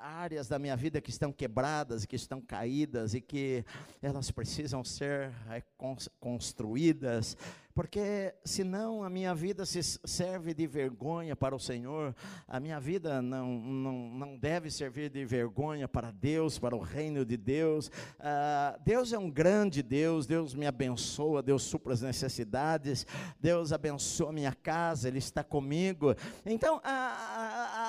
áreas 0.00 0.48
da 0.48 0.58
minha 0.58 0.74
vida 0.74 1.02
que 1.02 1.10
estão 1.10 1.30
quebradas, 1.30 2.06
que 2.06 2.16
estão 2.16 2.40
caídas 2.40 3.12
e 3.12 3.20
que 3.20 3.62
elas 4.00 4.30
precisam 4.30 4.82
ser 4.82 5.30
reconstruídas, 5.46 7.36
porque 7.76 8.34
senão 8.42 9.04
a 9.04 9.10
minha 9.10 9.34
vida 9.34 9.66
se 9.66 9.82
serve 9.82 10.54
de 10.54 10.66
vergonha 10.66 11.36
para 11.36 11.54
o 11.54 11.60
Senhor, 11.60 12.16
a 12.48 12.58
minha 12.58 12.80
vida 12.80 13.20
não, 13.20 13.46
não, 13.58 13.92
não 13.92 14.38
deve 14.38 14.70
servir 14.70 15.10
de 15.10 15.22
vergonha 15.26 15.86
para 15.86 16.10
Deus, 16.10 16.58
para 16.58 16.74
o 16.74 16.80
reino 16.80 17.22
de 17.22 17.36
Deus. 17.36 17.90
Ah, 18.18 18.78
Deus 18.82 19.12
é 19.12 19.18
um 19.18 19.30
grande 19.30 19.82
Deus, 19.82 20.26
Deus 20.26 20.54
me 20.54 20.66
abençoa, 20.66 21.42
Deus 21.42 21.64
supra 21.64 21.92
as 21.92 22.00
necessidades, 22.00 23.06
Deus 23.38 23.74
abençoa 23.74 24.32
minha 24.32 24.54
casa, 24.54 25.08
Ele 25.08 25.18
está 25.18 25.44
comigo. 25.44 26.14
Então, 26.46 26.80
a, 26.82 26.90
a, 26.90 27.85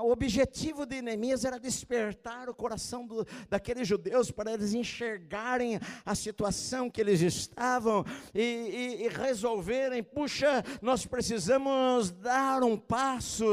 o 0.00 0.10
objetivo 0.10 0.86
de 0.86 1.02
Neemias 1.02 1.44
era 1.44 1.60
despertar 1.60 2.48
o 2.48 2.54
coração 2.54 3.06
do, 3.06 3.26
daqueles 3.50 3.86
judeus 3.86 4.30
para 4.30 4.52
eles 4.52 4.72
enxergarem 4.72 5.78
a 6.04 6.14
situação 6.14 6.88
que 6.88 6.98
eles 6.98 7.20
estavam 7.20 8.02
e, 8.34 8.40
e, 8.40 9.04
e 9.04 9.08
resolverem, 9.08 10.02
puxa, 10.02 10.64
nós 10.80 11.04
precisamos 11.04 12.10
dar 12.10 12.62
um 12.62 12.78
passo. 12.78 13.44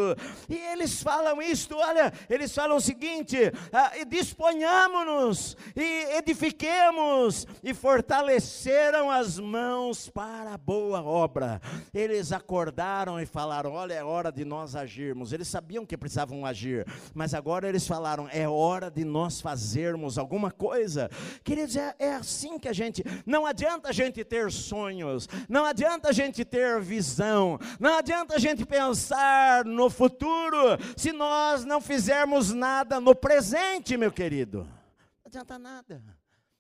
E 0.48 0.56
eles 0.56 1.04
falam 1.04 1.42
isto, 1.42 1.76
olha, 1.76 2.14
eles 2.30 2.54
falam 2.56 2.78
o 2.78 2.82
seguinte: 2.82 3.38
ah, 3.74 3.92
disponhamos-nos 4.08 5.58
e 5.76 6.18
edifiquemos, 6.18 7.46
e 7.62 7.74
fortaleceram 7.74 9.12
as 9.12 9.38
mãos 9.38 10.10
para 10.10 10.54
a 10.54 10.58
boa 10.58 11.04
obra. 11.04 11.62
Eles 11.94 12.32
acordaram 12.32 13.20
e 13.20 13.26
falaram: 13.26 13.74
olha, 13.74 13.94
é 13.94 14.04
hora 14.04 14.32
de 14.32 14.46
nós 14.46 14.74
agirmos. 14.74 15.34
Eles 15.34 15.50
sabiam 15.50 15.86
que 15.86 15.98
precisavam 15.98 16.29
precisavam 16.30 16.46
agir, 16.46 16.86
mas 17.14 17.34
agora 17.34 17.68
eles 17.68 17.88
falaram: 17.88 18.28
é 18.32 18.48
hora 18.48 18.92
de 18.92 19.04
nós 19.04 19.42
fazermos 19.42 20.18
alguma 20.18 20.52
coisa. 20.52 21.10
Queridos, 21.44 21.76
é, 21.76 21.96
é 21.98 22.14
assim 22.14 22.60
que 22.60 22.68
a 22.68 22.74
gente. 22.74 23.04
Não 23.26 23.46
adianta 23.46 23.90
a 23.90 23.92
gente 23.92 24.24
ter 24.24 24.52
sonhos, 24.52 25.28
não 25.48 25.66
adianta 25.66 26.10
a 26.10 26.12
gente 26.12 26.46
ter 26.46 26.80
visão, 26.80 27.58
não 27.80 27.98
adianta 27.98 28.36
a 28.36 28.40
gente 28.40 28.66
pensar 28.66 29.66
no 29.66 29.90
futuro 29.90 30.78
se 30.96 31.12
nós 31.12 31.66
não 31.66 31.82
fizermos 31.82 32.54
nada 32.54 33.00
no 33.00 33.16
presente, 33.16 33.98
meu 33.98 34.12
querido. 34.12 34.60
Não 34.60 35.26
adianta 35.26 35.58
nada, 35.58 36.04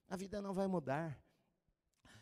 a 0.10 0.15
vida 0.15 0.41
não 0.41 0.53
vai 0.53 0.67
mudar. 0.67 1.17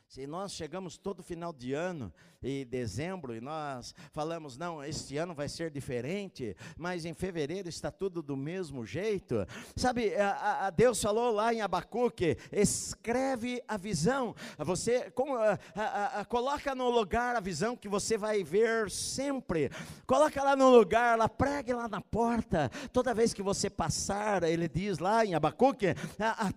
Se 0.07 0.25
nós 0.25 0.53
chegamos 0.53 0.97
todo 0.97 1.21
final 1.21 1.51
de 1.51 1.73
ano 1.73 2.13
e 2.41 2.63
dezembro 2.63 3.35
e 3.35 3.41
nós 3.41 3.93
falamos, 4.13 4.57
não, 4.57 4.81
este 4.81 5.17
ano 5.17 5.33
vai 5.33 5.49
ser 5.49 5.69
diferente, 5.69 6.55
mas 6.77 7.03
em 7.03 7.13
fevereiro 7.13 7.67
está 7.67 7.91
tudo 7.91 8.21
do 8.21 8.37
mesmo 8.37 8.85
jeito. 8.85 9.45
Sabe, 9.75 10.15
a, 10.15 10.67
a 10.67 10.69
Deus 10.69 11.01
falou 11.01 11.33
lá 11.33 11.53
em 11.53 11.59
Abacuque: 11.59 12.37
escreve 12.53 13.61
a 13.67 13.75
visão, 13.75 14.33
você 14.57 15.11
como, 15.11 15.35
a, 15.35 16.23
coloca 16.29 16.73
no 16.73 16.89
lugar 16.89 17.35
a 17.35 17.41
visão 17.41 17.75
que 17.75 17.89
você 17.89 18.17
vai 18.17 18.45
ver 18.45 18.89
sempre, 18.89 19.69
coloca 20.05 20.41
lá 20.41 20.55
no 20.55 20.69
lugar, 20.69 21.17
lá, 21.17 21.27
pregue 21.27 21.73
lá 21.73 21.89
na 21.89 21.99
porta, 21.99 22.71
toda 22.93 23.13
vez 23.13 23.33
que 23.33 23.43
você 23.43 23.69
passar, 23.69 24.43
ele 24.43 24.69
diz 24.69 24.99
lá 24.99 25.25
em 25.25 25.35
Abacuque, 25.35 25.87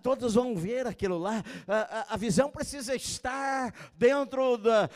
todos 0.01 0.35
vão 0.35 0.55
ver 0.55 0.87
aquilo 0.87 1.17
lá, 1.17 1.43
a, 2.07 2.15
visão 2.15 2.49
precisa 2.49 2.95
estar 2.95 3.40
dentro 3.95 4.57
da 4.57 4.89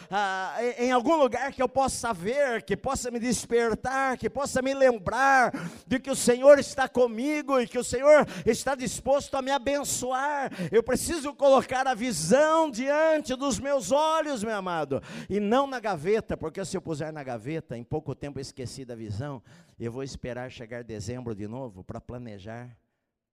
em 0.78 0.92
algum 0.92 1.16
lugar 1.16 1.52
que 1.52 1.62
eu 1.62 1.70
possa 1.70 2.14
ver, 2.14 2.64
que 2.64 2.76
possa 2.76 3.12
me 3.12 3.20
despertar, 3.20 4.18
que 4.18 4.30
possa 4.30 4.62
me 4.62 4.74
lembrar 4.74 5.52
de 5.88 6.00
que 6.00 6.10
o 6.10 6.16
Senhor 6.16 6.60
está 6.60 6.88
comigo 6.88 7.60
e 7.60 7.68
que 7.68 7.78
o 7.78 7.84
Senhor 7.84 8.28
está 8.46 8.76
disposto 8.76 9.36
a 9.36 9.42
me 9.42 9.52
abençoar. 9.52 10.52
Eu 10.72 10.84
preciso 10.84 11.34
colocar 11.34 11.88
a 11.88 11.94
visão 11.94 12.70
diante 12.70 13.36
dos 13.36 13.60
meus 13.60 13.92
olhos, 13.92 14.44
meu 14.44 14.56
amado, 14.56 15.02
e 15.30 15.40
não 15.40 15.68
na 15.68 15.80
gaveta, 15.80 16.38
porque 16.38 16.64
se 16.66 16.78
eu 16.78 16.82
puser 16.82 17.12
na 17.12 17.24
gaveta, 17.24 17.78
em 17.78 17.84
pouco 17.84 18.16
tempo 18.16 18.40
eu 18.40 18.42
esqueci 18.42 18.86
da 18.86 18.96
visão, 18.96 19.42
eu 19.80 19.92
vou 19.92 20.04
esperar 20.04 20.50
chegar 20.50 20.84
dezembro 20.84 21.36
de 21.36 21.48
novo 21.48 21.84
para 21.84 22.00
planejar 22.00 22.78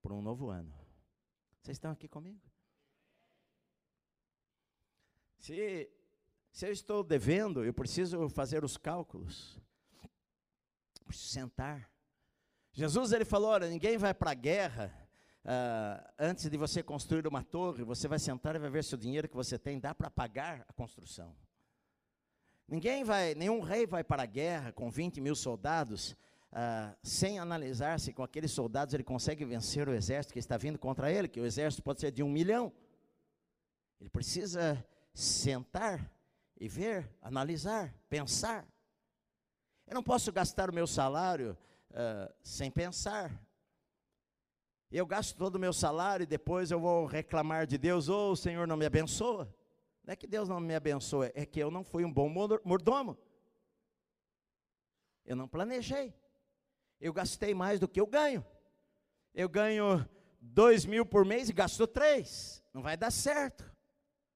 para 0.03 0.13
um 0.13 0.21
novo 0.21 0.49
ano. 0.49 0.73
Vocês 1.63 1.77
estão 1.77 1.93
aqui 1.93 2.09
comigo? 2.09 2.52
Se 5.43 5.91
se 6.53 6.67
eu 6.67 6.71
estou 6.71 7.03
devendo, 7.03 7.65
eu 7.65 7.75
preciso 7.75 8.29
fazer 8.29 8.63
os 8.63 8.77
cálculos. 8.77 9.59
Sentar. 11.11 11.91
Jesus 12.73 13.11
ele 13.11 13.25
falou: 13.25 13.51
olha, 13.51 13.69
ninguém 13.69 13.99
vai 13.99 14.15
para 14.15 14.31
a 14.31 14.35
guerra 14.35 14.95
uh, 15.45 16.13
antes 16.17 16.49
de 16.49 16.57
você 16.57 16.81
construir 16.81 17.27
uma 17.27 17.43
torre. 17.43 17.83
Você 17.83 18.07
vai 18.07 18.21
sentar 18.21 18.55
e 18.55 18.61
vai 18.61 18.71
ver 18.71 18.85
se 18.85 18.95
o 18.95 18.99
dinheiro 18.99 19.29
que 19.29 19.35
você 19.35 19.59
tem 19.59 19.81
dá 19.81 19.93
para 19.93 20.09
pagar 20.09 20.65
a 20.69 20.73
construção. 20.73 21.35
Ninguém 22.69 23.03
vai, 23.03 23.35
nenhum 23.35 23.61
rei 23.61 23.85
vai 23.85 24.05
para 24.05 24.23
a 24.23 24.27
guerra 24.27 24.73
com 24.73 24.91
20 24.91 25.21
mil 25.21 25.35
soldados 25.35 26.13
uh, 26.53 26.97
sem 27.03 27.41
analisar 27.41 27.99
se 27.99 28.13
com 28.13 28.23
aqueles 28.23 28.53
soldados 28.53 28.95
ele 28.95 29.03
consegue 29.03 29.45
vencer 29.45 29.89
o 29.89 29.93
exército 29.93 30.33
que 30.33 30.39
está 30.39 30.57
vindo 30.57 30.79
contra 30.79 31.11
ele, 31.11 31.27
que 31.27 31.41
o 31.41 31.45
exército 31.47 31.83
pode 31.83 32.01
ser 32.01 32.13
de 32.13 32.23
um 32.23 32.31
milhão. 32.31 32.73
Ele 34.01 34.09
precisa 34.09 34.83
sentar 35.15 36.11
e 36.59 36.69
ver, 36.69 37.11
analisar, 37.21 37.95
pensar. 38.09 38.67
Eu 39.87 39.95
não 39.95 40.03
posso 40.03 40.33
gastar 40.33 40.71
o 40.71 40.75
meu 40.75 40.87
salário 40.87 41.57
uh, 41.91 42.33
sem 42.43 42.71
pensar. 42.71 43.31
Eu 44.91 45.07
gasto 45.07 45.37
todo 45.37 45.57
o 45.57 45.59
meu 45.59 45.73
salário 45.73 46.25
e 46.25 46.27
depois 46.27 46.71
eu 46.71 46.79
vou 46.79 47.07
reclamar 47.07 47.67
de 47.67 47.79
Deus, 47.79 48.09
ou 48.09 48.29
oh, 48.29 48.33
o 48.33 48.37
Senhor 48.37 48.67
não 48.67 48.77
me 48.77 48.87
abençoa. 48.87 49.53
Não 50.05 50.13
é 50.13 50.17
que 50.17 50.27
Deus 50.27 50.49
não 50.49 50.61
me 50.61 50.75
abençoa, 50.75 51.33
é 51.35 51.47
que 51.47 51.61
eu 51.61 51.71
não 51.71 51.83
fui 51.83 52.05
um 52.05 52.13
bom 52.13 52.29
mordomo. 52.29 53.17
Eu 55.25 55.35
não 55.35 55.49
planejei. 55.49 56.15
Eu 57.01 57.13
gastei 57.13 57.55
mais 57.55 57.81
do 57.81 57.89
que 57.89 58.01
eu 58.01 58.07
ganho. 58.07 58.45
Eu 59.35 59.49
ganho 59.49 60.09
dois 60.41 60.85
mil 60.85 61.07
por 61.07 61.25
mês 61.25 61.49
e 61.49 61.53
gasto 61.53 61.87
três. 61.87 62.63
Não 62.73 62.83
vai 62.83 62.97
dar 62.97 63.11
certo. 63.11 63.72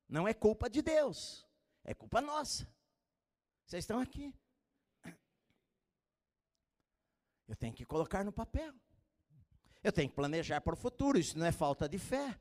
Não 0.09 0.27
é 0.27 0.35
culpa 0.35 0.69
de 0.71 0.83
Deus. 0.83 1.47
É 1.85 1.95
culpa 1.95 2.21
nossa. 2.21 2.69
Vocês 3.65 3.83
estão 3.83 3.99
aqui. 4.01 4.35
Eu 7.49 7.57
tenho 7.57 7.75
que 7.75 7.85
colocar 7.85 8.25
no 8.25 8.33
papel. 8.33 8.73
Eu 9.83 9.93
tenho 9.93 10.09
que 10.09 10.17
planejar 10.17 10.61
para 10.61 10.75
o 10.75 10.77
futuro. 10.77 11.19
Isso 11.19 11.39
não 11.39 11.47
é 11.47 11.53
falta 11.53 11.89
de 11.89 11.99
fé. 11.99 12.39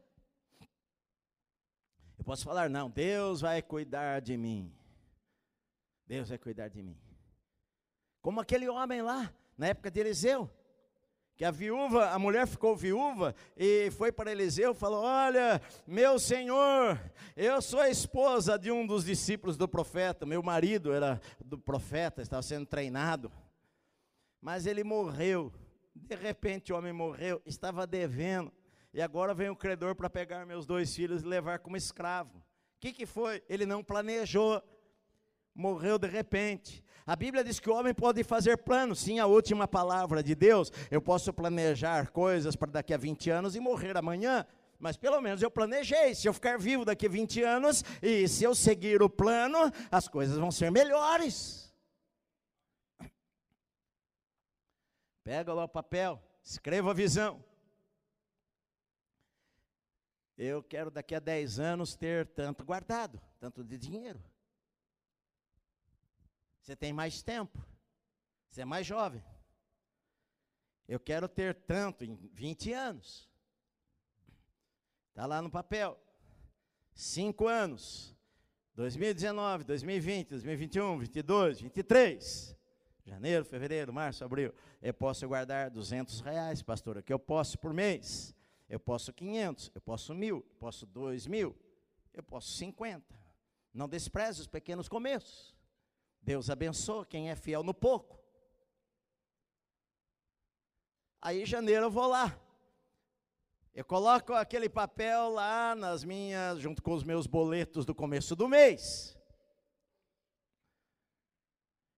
Eu 2.17 2.23
posso 2.23 2.43
falar, 2.43 2.69
não, 2.69 2.89
Deus 2.89 3.41
vai 3.41 3.61
cuidar 3.61 4.19
de 4.21 4.37
mim. 4.37 4.75
Deus 6.07 6.29
vai 6.29 6.37
cuidar 6.37 6.69
de 6.69 6.81
mim. 6.81 6.99
Como 8.21 8.39
aquele 8.39 8.67
homem 8.67 9.01
lá, 9.01 9.33
na 9.57 9.67
época 9.67 9.91
de 9.91 9.99
Eliseu 9.99 10.49
que 11.35 11.43
a 11.43 11.51
viúva, 11.51 12.11
a 12.11 12.17
mulher 12.17 12.47
ficou 12.47 12.75
viúva 12.75 13.35
e 13.57 13.91
foi 13.91 14.11
para 14.11 14.31
Eliseu 14.31 14.71
e 14.71 14.75
falou: 14.75 15.03
Olha, 15.03 15.61
meu 15.85 16.17
senhor, 16.17 16.99
eu 17.35 17.61
sou 17.61 17.81
a 17.81 17.89
esposa 17.89 18.57
de 18.57 18.71
um 18.71 18.87
dos 18.87 19.03
discípulos 19.03 19.57
do 19.57 19.67
profeta, 19.67 20.25
meu 20.25 20.41
marido 20.41 20.93
era 20.93 21.19
do 21.43 21.57
profeta, 21.57 22.21
estava 22.21 22.41
sendo 22.41 22.65
treinado, 22.65 23.31
mas 24.41 24.65
ele 24.65 24.83
morreu. 24.83 25.51
De 25.93 26.15
repente 26.15 26.71
o 26.71 26.77
homem 26.77 26.93
morreu, 26.93 27.41
estava 27.45 27.85
devendo, 27.85 28.51
e 28.93 29.01
agora 29.01 29.33
vem 29.33 29.49
o 29.49 29.55
credor 29.55 29.95
para 29.95 30.09
pegar 30.09 30.45
meus 30.45 30.65
dois 30.65 30.95
filhos 30.95 31.21
e 31.21 31.25
levar 31.25 31.59
como 31.59 31.75
escravo. 31.75 32.37
O 32.37 32.43
que, 32.79 32.93
que 32.93 33.05
foi? 33.05 33.43
Ele 33.49 33.65
não 33.65 33.83
planejou, 33.83 34.61
morreu 35.53 35.97
de 35.97 36.07
repente. 36.07 36.84
A 37.07 37.15
Bíblia 37.15 37.43
diz 37.43 37.59
que 37.59 37.69
o 37.69 37.75
homem 37.75 37.93
pode 37.93 38.23
fazer 38.23 38.57
planos, 38.57 38.99
sim, 38.99 39.19
a 39.19 39.27
última 39.27 39.67
palavra 39.67 40.23
de 40.23 40.33
Deus. 40.33 40.71
Eu 40.89 40.99
posso 40.99 41.31
planejar 41.31 42.09
coisas 42.09 42.55
para 42.55 42.71
daqui 42.71 42.95
a 42.95 42.97
20 42.97 43.29
anos 43.29 43.55
e 43.55 43.59
morrer 43.59 43.95
amanhã, 43.95 44.43
mas 44.79 44.97
pelo 44.97 45.21
menos 45.21 45.43
eu 45.43 45.51
planejei. 45.51 46.15
Se 46.15 46.27
eu 46.27 46.33
ficar 46.33 46.57
vivo 46.57 46.83
daqui 46.83 47.05
a 47.05 47.09
20 47.09 47.43
anos 47.43 47.83
e 48.01 48.27
se 48.27 48.43
eu 48.43 48.55
seguir 48.55 49.03
o 49.03 49.09
plano, 49.09 49.71
as 49.91 50.07
coisas 50.07 50.35
vão 50.39 50.49
ser 50.49 50.71
melhores. 50.71 51.71
Pega 55.23 55.53
lá 55.53 55.65
o 55.65 55.69
papel, 55.69 56.19
escreva 56.43 56.89
a 56.89 56.93
visão. 56.93 57.43
Eu 60.35 60.63
quero 60.63 60.89
daqui 60.89 61.13
a 61.13 61.19
10 61.19 61.59
anos 61.59 61.95
ter 61.95 62.25
tanto 62.29 62.65
guardado, 62.65 63.21
tanto 63.39 63.63
de 63.63 63.77
dinheiro. 63.77 64.19
Você 66.65 66.75
tem 66.75 66.91
mais 66.91 67.21
tempo. 67.21 67.63
Você 68.49 68.61
é 68.61 68.65
mais 68.65 68.87
jovem. 68.87 69.23
Eu 70.87 70.99
quero 70.99 71.29
ter 71.29 71.53
tanto 71.53 72.03
em 72.03 72.15
20 72.33 72.73
anos. 72.73 73.29
Está 75.09 75.27
lá 75.27 75.43
no 75.43 75.51
papel. 75.51 75.95
Cinco 76.91 77.47
anos. 77.47 78.15
2019, 78.73 79.63
2020, 79.63 80.29
2021, 80.29 80.97
22, 80.97 81.61
23. 81.61 82.57
Janeiro, 83.05 83.45
fevereiro, 83.45 83.93
março, 83.93 84.25
abril. 84.25 84.51
Eu 84.81 84.93
posso 84.95 85.27
guardar 85.27 85.69
200 85.69 86.19
reais, 86.21 86.63
pastor. 86.63 87.03
Que 87.03 87.13
eu 87.13 87.19
posso 87.19 87.59
por 87.59 87.75
mês? 87.75 88.33
Eu 88.67 88.79
posso 88.79 89.13
500, 89.13 89.71
eu 89.75 89.81
posso 89.81 90.15
mil, 90.15 90.37
eu 90.37 90.55
posso 90.57 90.87
dois 90.87 91.27
mil, 91.27 91.55
eu 92.11 92.23
posso 92.23 92.53
50. 92.53 93.05
Não 93.71 93.87
despreze 93.87 94.41
os 94.41 94.47
pequenos 94.47 94.89
começos. 94.89 95.54
Deus 96.25 96.49
abençoa 96.49 97.05
quem 97.05 97.29
é 97.29 97.35
fiel 97.35 97.61
no 97.61 97.73
pouco. 97.73 98.19
Aí 101.21 101.43
em 101.43 101.45
janeiro 101.45 101.85
eu 101.85 101.91
vou 101.91 102.07
lá. 102.07 102.35
Eu 103.71 103.85
coloco 103.85 104.33
aquele 104.33 104.67
papel 104.67 105.29
lá 105.29 105.75
nas 105.75 106.03
minhas, 106.03 106.59
junto 106.59 106.81
com 106.81 106.93
os 106.93 107.03
meus 107.03 107.27
boletos 107.27 107.85
do 107.85 107.93
começo 107.93 108.35
do 108.35 108.47
mês. 108.47 109.15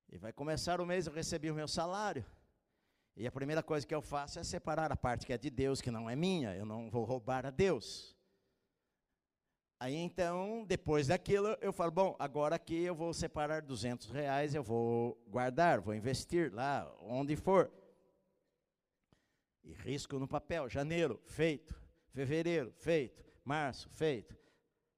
E 0.10 0.18
vai 0.18 0.34
começar 0.34 0.82
o 0.82 0.86
mês, 0.86 1.08
eu 1.08 1.14
recebi 1.14 1.50
o 1.50 1.56
meu 1.56 1.68
salário. 1.68 2.26
E 3.16 3.26
a 3.26 3.32
primeira 3.32 3.64
coisa 3.64 3.88
que 3.88 3.96
eu 3.96 4.02
faço 4.02 4.40
é 4.40 4.44
separar 4.44 4.92
a 4.92 4.98
parte 4.98 5.26
que 5.26 5.32
é 5.32 5.38
de 5.38 5.50
Deus, 5.50 5.80
que 5.80 5.90
não 5.90 6.10
é 6.10 6.16
minha. 6.18 6.54
Eu 6.54 6.66
não 6.66 6.90
vou 6.90 7.06
roubar 7.06 7.46
a 7.46 7.50
Deus. 7.50 8.17
Aí 9.80 9.96
então, 9.96 10.66
depois 10.68 11.08
daquilo, 11.08 11.56
eu 11.62 11.72
falo, 11.72 11.92
bom, 11.92 12.16
agora 12.18 12.56
aqui 12.56 12.82
eu 12.82 12.96
vou 12.96 13.14
separar 13.14 13.62
200 13.62 14.10
reais, 14.10 14.56
eu 14.56 14.64
vou 14.64 15.16
guardar, 15.28 15.80
vou 15.80 15.94
investir 15.94 16.52
lá, 16.52 16.92
onde 17.00 17.36
for. 17.36 17.72
E 19.64 19.74
risco 19.74 20.18
no 20.18 20.28
papel, 20.28 20.68
janeiro, 20.68 21.22
feito, 21.28 21.80
fevereiro, 22.12 22.74
feito, 22.80 23.24
março, 23.44 23.88
feito, 23.90 24.36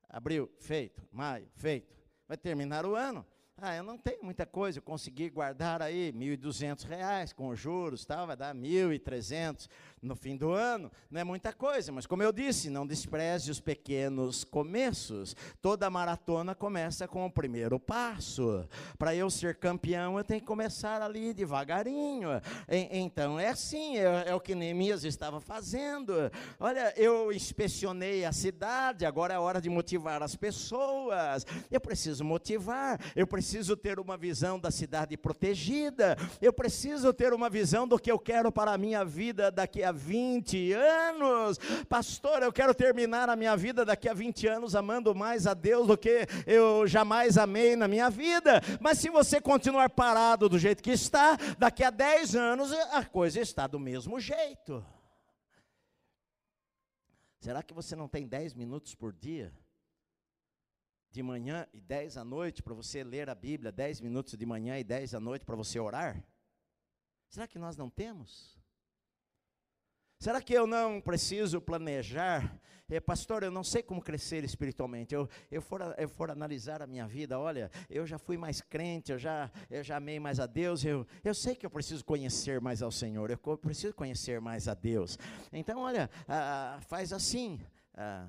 abril, 0.08 0.50
feito, 0.60 1.06
maio, 1.12 1.50
feito. 1.56 1.94
Vai 2.26 2.38
terminar 2.38 2.86
o 2.86 2.96
ano, 2.96 3.26
ah, 3.62 3.76
eu 3.76 3.84
não 3.84 3.98
tenho 3.98 4.24
muita 4.24 4.46
coisa, 4.46 4.78
eu 4.78 4.84
consegui 4.84 5.30
guardar 5.30 5.82
aí 5.82 6.12
R$ 6.12 6.38
1.200 6.38 7.34
com 7.34 7.54
juros, 7.54 8.06
tal, 8.06 8.26
vai 8.26 8.38
dar 8.38 8.56
R$ 8.56 8.62
1.300 8.62 9.68
no 10.02 10.16
fim 10.16 10.36
do 10.36 10.52
ano, 10.52 10.92
não 11.10 11.20
é 11.20 11.24
muita 11.24 11.52
coisa, 11.52 11.92
mas 11.92 12.06
como 12.06 12.24
eu 12.24 12.32
disse, 12.32 12.70
não 12.70 12.86
despreze 12.86 13.52
os 13.52 13.60
pequenos 13.60 14.44
começos. 14.44 15.36
Toda 15.62 15.90
maratona 15.90 16.56
começa 16.56 17.08
com 17.08 17.26
o 17.26 17.32
primeiro 17.32 17.80
passo. 17.80 18.68
Para 18.98 19.16
eu 19.16 19.30
ser 19.30 19.56
campeão, 19.56 20.18
eu 20.18 20.24
tenho 20.24 20.40
que 20.40 20.48
começar 20.48 21.02
ali 21.02 21.34
devagarinho. 21.34 22.30
então 22.70 23.40
é 23.40 23.50
assim, 23.50 23.98
é, 23.98 24.30
é 24.30 24.36
o 24.36 24.40
que 24.40 24.56
Neemias 24.56 25.04
estava 25.04 25.40
fazendo. 25.40 26.14
Olha, 26.60 26.94
eu 26.96 27.32
inspecionei 27.32 28.26
a 28.26 28.32
cidade, 28.32 29.06
agora 29.06 29.34
é 29.34 29.40
hora 29.40 29.62
de 29.62 29.70
motivar 29.70 30.24
as 30.24 30.36
pessoas. 30.36 31.46
Eu 31.70 31.82
preciso 31.82 32.24
motivar, 32.24 33.00
eu 33.16 33.28
preciso 33.28 33.76
ter 33.76 34.00
uma 34.00 34.18
visão 34.18 34.60
da 34.60 34.72
cidade 34.72 35.18
protegida, 35.18 36.18
eu 36.42 36.54
preciso 36.54 37.14
ter 37.14 37.34
uma 37.34 37.50
visão 37.50 37.88
do 37.88 38.00
que 38.00 38.12
eu 38.12 38.20
quero 38.20 38.52
para 38.52 38.74
a 38.74 38.78
minha 38.78 39.04
vida 39.04 39.52
daqui 39.52 39.84
a 39.84 39.89
20 39.92 40.74
anos. 40.74 41.58
Pastor, 41.88 42.44
eu 42.44 42.52
quero 42.52 42.74
terminar 42.74 43.30
a 43.30 43.36
minha 43.36 43.56
vida 43.56 43.86
daqui 43.86 44.08
a 44.10 44.14
20 44.14 44.48
anos 44.48 44.76
amando 44.76 45.14
mais 45.14 45.48
a 45.48 45.54
Deus 45.54 45.88
do 45.88 45.98
que 45.98 46.28
eu 46.46 46.88
jamais 46.88 47.38
amei 47.38 47.76
na 47.76 47.88
minha 47.88 48.10
vida. 48.10 48.62
Mas 48.80 48.98
se 49.00 49.10
você 49.10 49.40
continuar 49.42 49.90
parado 49.90 50.50
do 50.50 50.60
jeito 50.60 50.84
que 50.84 50.92
está, 50.92 51.38
daqui 51.58 51.84
a 51.84 51.90
10 51.90 52.36
anos 52.36 52.72
a 52.72 53.04
coisa 53.06 53.40
está 53.40 53.68
do 53.68 53.80
mesmo 53.80 54.20
jeito. 54.20 54.86
Será 57.40 57.64
que 57.64 57.74
você 57.74 57.96
não 57.96 58.08
tem 58.08 58.28
10 58.28 58.54
minutos 58.54 58.94
por 58.94 59.14
dia? 59.14 59.54
De 61.10 61.24
manhã 61.24 61.66
e 61.74 61.80
10 61.80 62.18
à 62.18 62.24
noite 62.24 62.62
para 62.62 62.74
você 62.74 63.04
ler 63.04 63.30
a 63.30 63.36
Bíblia, 63.36 63.72
10 63.72 64.02
minutos 64.02 64.38
de 64.38 64.46
manhã 64.46 64.78
e 64.78 64.84
10 64.84 65.16
à 65.16 65.20
noite 65.20 65.46
para 65.46 65.56
você 65.56 65.80
orar? 65.80 66.22
Será 67.30 67.48
que 67.48 67.58
nós 67.58 67.78
não 67.78 67.90
temos? 67.90 68.59
Será 70.22 70.42
que 70.42 70.52
eu 70.52 70.68
não 70.68 71.00
preciso 71.00 71.62
planejar? 71.62 72.54
É, 72.90 73.00
pastor, 73.00 73.42
eu 73.42 73.50
não 73.50 73.64
sei 73.64 73.82
como 73.82 74.02
crescer 74.02 74.44
espiritualmente. 74.44 75.16
Eu, 75.16 75.30
eu, 75.50 75.62
for, 75.62 75.96
eu 75.98 76.10
for 76.10 76.30
analisar 76.30 76.82
a 76.82 76.88
minha 76.88 77.08
vida, 77.08 77.40
olha, 77.40 77.72
eu 77.90 78.06
já 78.06 78.18
fui 78.18 78.36
mais 78.36 78.60
crente, 78.60 79.14
eu 79.14 79.18
já, 79.18 79.50
eu 79.70 79.82
já 79.82 79.96
amei 79.96 80.20
mais 80.20 80.38
a 80.42 80.46
Deus. 80.46 80.84
Eu, 80.84 81.08
eu 81.24 81.34
sei 81.34 81.56
que 81.56 81.66
eu 81.66 81.70
preciso 81.70 82.04
conhecer 82.04 82.60
mais 82.60 82.82
ao 82.82 82.92
Senhor, 82.92 83.32
eu 83.32 83.38
preciso 83.58 83.94
conhecer 83.94 84.42
mais 84.42 84.68
a 84.68 84.74
Deus. 84.74 85.18
Então, 85.54 85.80
olha, 85.80 86.10
ah, 86.28 86.80
faz 86.90 87.14
assim. 87.14 87.58
Ah, 87.96 88.28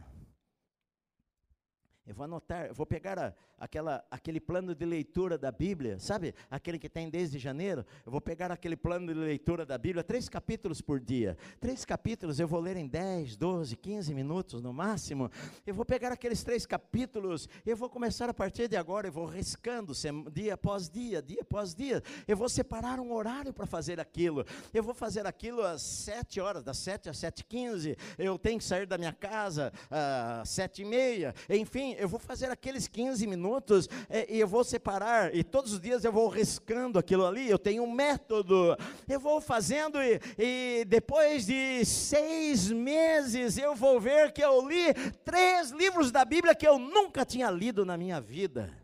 eu 2.11 2.15
vou 2.15 2.25
anotar, 2.25 2.67
eu 2.67 2.75
vou 2.75 2.85
pegar 2.85 3.17
a, 3.21 3.33
aquela, 3.57 4.05
aquele 4.11 4.41
plano 4.41 4.75
de 4.75 4.85
leitura 4.85 5.39
da 5.39 5.53
Bíblia, 5.53 5.97
sabe? 6.01 6.35
Aquele 6.51 6.77
que 6.77 6.89
tem 6.89 7.09
desde 7.09 7.39
janeiro. 7.39 7.87
Eu 8.05 8.11
vou 8.11 8.21
pegar 8.21 8.51
aquele 8.51 8.77
plano 8.77 9.15
de 9.15 9.15
leitura 9.15 9.65
da 9.65 9.79
Bíblia, 9.79 10.03
três 10.03 10.29
capítulos 10.29 10.81
por 10.81 10.99
dia. 10.99 11.37
Três 11.61 11.85
capítulos 11.85 12.41
eu 12.41 12.49
vou 12.49 12.59
ler 12.59 12.77
em 12.77 12.89
10, 12.89 13.37
12, 13.37 13.77
15 13.77 14.13
minutos 14.13 14.61
no 14.61 14.73
máximo. 14.73 15.31
Eu 15.65 15.73
vou 15.73 15.85
pegar 15.85 16.11
aqueles 16.11 16.43
três 16.43 16.67
capítulos, 16.67 17.49
eu 17.65 17.77
vou 17.77 17.89
começar 17.89 18.29
a 18.29 18.35
partir 18.35 18.67
de 18.67 18.77
agora, 18.77 19.07
eu 19.07 19.13
vou 19.13 19.27
riscando 19.27 19.93
dia 20.33 20.55
após 20.55 20.91
dia, 20.91 21.23
dia 21.23 21.43
após 21.43 21.77
dia. 21.77 22.03
Eu 22.27 22.37
vou 22.37 22.49
separar 22.49 22.99
um 22.99 23.13
horário 23.13 23.53
para 23.53 23.67
fazer 23.67 24.01
aquilo. 24.01 24.45
Eu 24.75 24.83
vou 24.83 24.95
fazer 24.95 25.29
aquilo 25.29 25.63
às 25.63 25.81
sete 25.81 26.41
horas, 26.41 26.65
das 26.65 26.79
sete 26.79 27.09
às 27.09 27.19
sete 27.19 27.41
e 27.41 27.45
quinze. 27.45 27.97
Eu 28.19 28.37
tenho 28.37 28.59
que 28.59 28.65
sair 28.65 28.85
da 28.85 28.99
minha 28.99 29.13
casa 29.13 29.73
às 29.89 30.49
sete 30.49 30.83
e 30.83 30.85
meia. 30.85 31.33
Enfim, 31.49 32.00
eu 32.01 32.09
vou 32.09 32.19
fazer 32.19 32.51
aqueles 32.51 32.89
15 32.89 33.27
minutos 33.27 33.89
é, 34.09 34.33
e 34.33 34.41
eu 34.41 34.49
vou 34.49 34.65
separar, 34.65 35.35
e 35.35 35.45
todos 35.45 35.75
os 35.75 35.81
dias 35.81 36.03
eu 36.05 36.13
vou 36.13 36.29
riscando 36.29 36.99
aquilo 36.99 37.27
ali, 37.27 37.49
eu 37.49 37.59
tenho 37.59 37.83
um 37.83 37.93
método, 37.93 38.77
eu 39.09 39.21
vou 39.21 39.41
fazendo, 39.41 39.99
e, 40.03 40.21
e 40.39 40.85
depois 40.87 41.47
de 41.47 41.85
seis 41.85 42.71
meses 42.71 43.59
eu 43.59 43.75
vou 43.75 44.01
ver 44.01 44.33
que 44.33 44.43
eu 44.43 44.67
li 44.67 44.95
três 45.25 45.71
livros 45.71 46.11
da 46.11 46.25
Bíblia 46.25 46.55
que 46.55 46.67
eu 46.67 46.79
nunca 46.79 47.25
tinha 47.25 47.51
lido 47.51 47.85
na 47.85 47.97
minha 47.97 48.21
vida. 48.21 48.75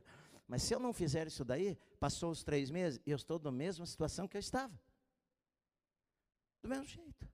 Mas 0.47 0.62
se 0.62 0.75
eu 0.75 0.79
não 0.79 0.93
fizer 0.93 1.27
isso 1.27 1.45
daí, 1.45 1.77
passou 1.99 2.31
os 2.31 2.45
três 2.45 2.71
meses 2.71 3.01
e 3.05 3.11
eu 3.11 3.17
estou 3.17 3.39
na 3.39 3.51
mesma 3.51 3.87
situação 3.87 4.29
que 4.29 4.37
eu 4.37 4.41
estava. 4.41 4.73
Do 6.62 6.69
mesmo 6.69 6.85
jeito. 6.85 7.29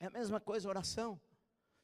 É 0.00 0.06
a 0.06 0.10
mesma 0.10 0.40
coisa 0.40 0.68
oração. 0.68 1.20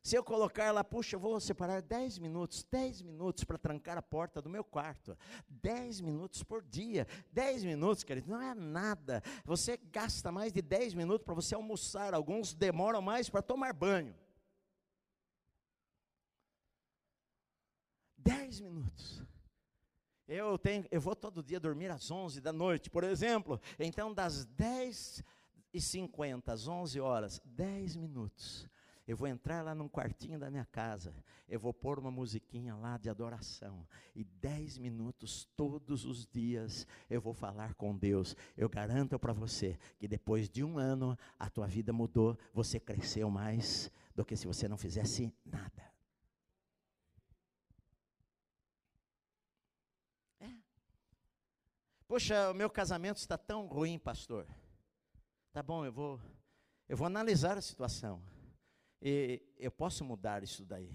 Se 0.04 0.16
eu 0.16 0.22
colocar 0.22 0.70
lá, 0.70 0.84
puxa, 0.84 1.16
eu 1.16 1.20
vou 1.20 1.40
separar 1.40 1.80
10 1.80 2.18
minutos, 2.18 2.62
10 2.70 3.00
minutos 3.00 3.42
para 3.42 3.56
trancar 3.56 3.96
a 3.96 4.02
porta 4.02 4.42
do 4.42 4.50
meu 4.50 4.62
quarto. 4.62 5.16
10 5.48 6.02
minutos 6.02 6.42
por 6.42 6.62
dia. 6.62 7.06
10 7.32 7.64
minutos, 7.64 8.04
querido, 8.04 8.30
não 8.30 8.42
é 8.42 8.54
nada. 8.54 9.22
Você 9.46 9.78
gasta 9.78 10.30
mais 10.30 10.52
de 10.52 10.60
10 10.60 10.92
minutos 10.92 11.24
para 11.24 11.32
você 11.32 11.54
almoçar. 11.54 12.12
Alguns 12.12 12.52
demoram 12.52 13.00
mais 13.00 13.30
para 13.30 13.40
tomar 13.40 13.72
banho. 13.72 14.14
10 18.18 18.60
minutos. 18.60 19.22
Eu 20.28 20.58
tenho, 20.58 20.84
eu 20.90 21.00
vou 21.00 21.16
todo 21.16 21.42
dia 21.42 21.58
dormir 21.58 21.90
às 21.90 22.10
11 22.10 22.42
da 22.42 22.52
noite, 22.52 22.90
por 22.90 23.04
exemplo. 23.04 23.58
Então, 23.78 24.12
das 24.12 24.44
10 24.44 25.24
e 25.72 25.80
50 25.80 26.52
às 26.52 26.68
11 26.68 27.00
horas, 27.00 27.40
10 27.46 27.96
minutos 27.96 28.68
eu 29.06 29.16
vou 29.16 29.28
entrar 29.28 29.62
lá 29.62 29.74
num 29.74 29.88
quartinho 29.88 30.38
da 30.38 30.50
minha 30.50 30.64
casa, 30.64 31.14
eu 31.46 31.60
vou 31.60 31.74
pôr 31.74 31.98
uma 31.98 32.10
musiquinha 32.10 32.74
lá 32.74 32.96
de 32.96 33.10
adoração, 33.10 33.86
e 34.14 34.24
dez 34.24 34.78
minutos 34.78 35.44
todos 35.56 36.04
os 36.04 36.26
dias 36.26 36.86
eu 37.10 37.20
vou 37.20 37.34
falar 37.34 37.74
com 37.74 37.96
Deus. 37.96 38.34
Eu 38.56 38.68
garanto 38.68 39.18
para 39.18 39.32
você 39.32 39.78
que 39.98 40.08
depois 40.08 40.48
de 40.48 40.64
um 40.64 40.78
ano 40.78 41.18
a 41.38 41.50
tua 41.50 41.66
vida 41.66 41.92
mudou, 41.92 42.38
você 42.52 42.80
cresceu 42.80 43.28
mais 43.28 43.90
do 44.14 44.24
que 44.24 44.36
se 44.36 44.46
você 44.46 44.66
não 44.66 44.78
fizesse 44.78 45.34
nada. 45.44 45.92
É. 50.40 50.50
Poxa, 52.08 52.50
o 52.50 52.54
meu 52.54 52.70
casamento 52.70 53.18
está 53.18 53.36
tão 53.36 53.66
ruim, 53.66 53.98
pastor. 53.98 54.46
Tá 55.52 55.62
bom, 55.62 55.84
eu 55.84 55.92
vou, 55.92 56.20
eu 56.88 56.96
vou 56.96 57.06
analisar 57.06 57.58
a 57.58 57.62
situação. 57.62 58.22
E 59.06 59.42
eu 59.58 59.70
posso 59.70 60.02
mudar 60.02 60.42
isso 60.42 60.64
daí. 60.64 60.90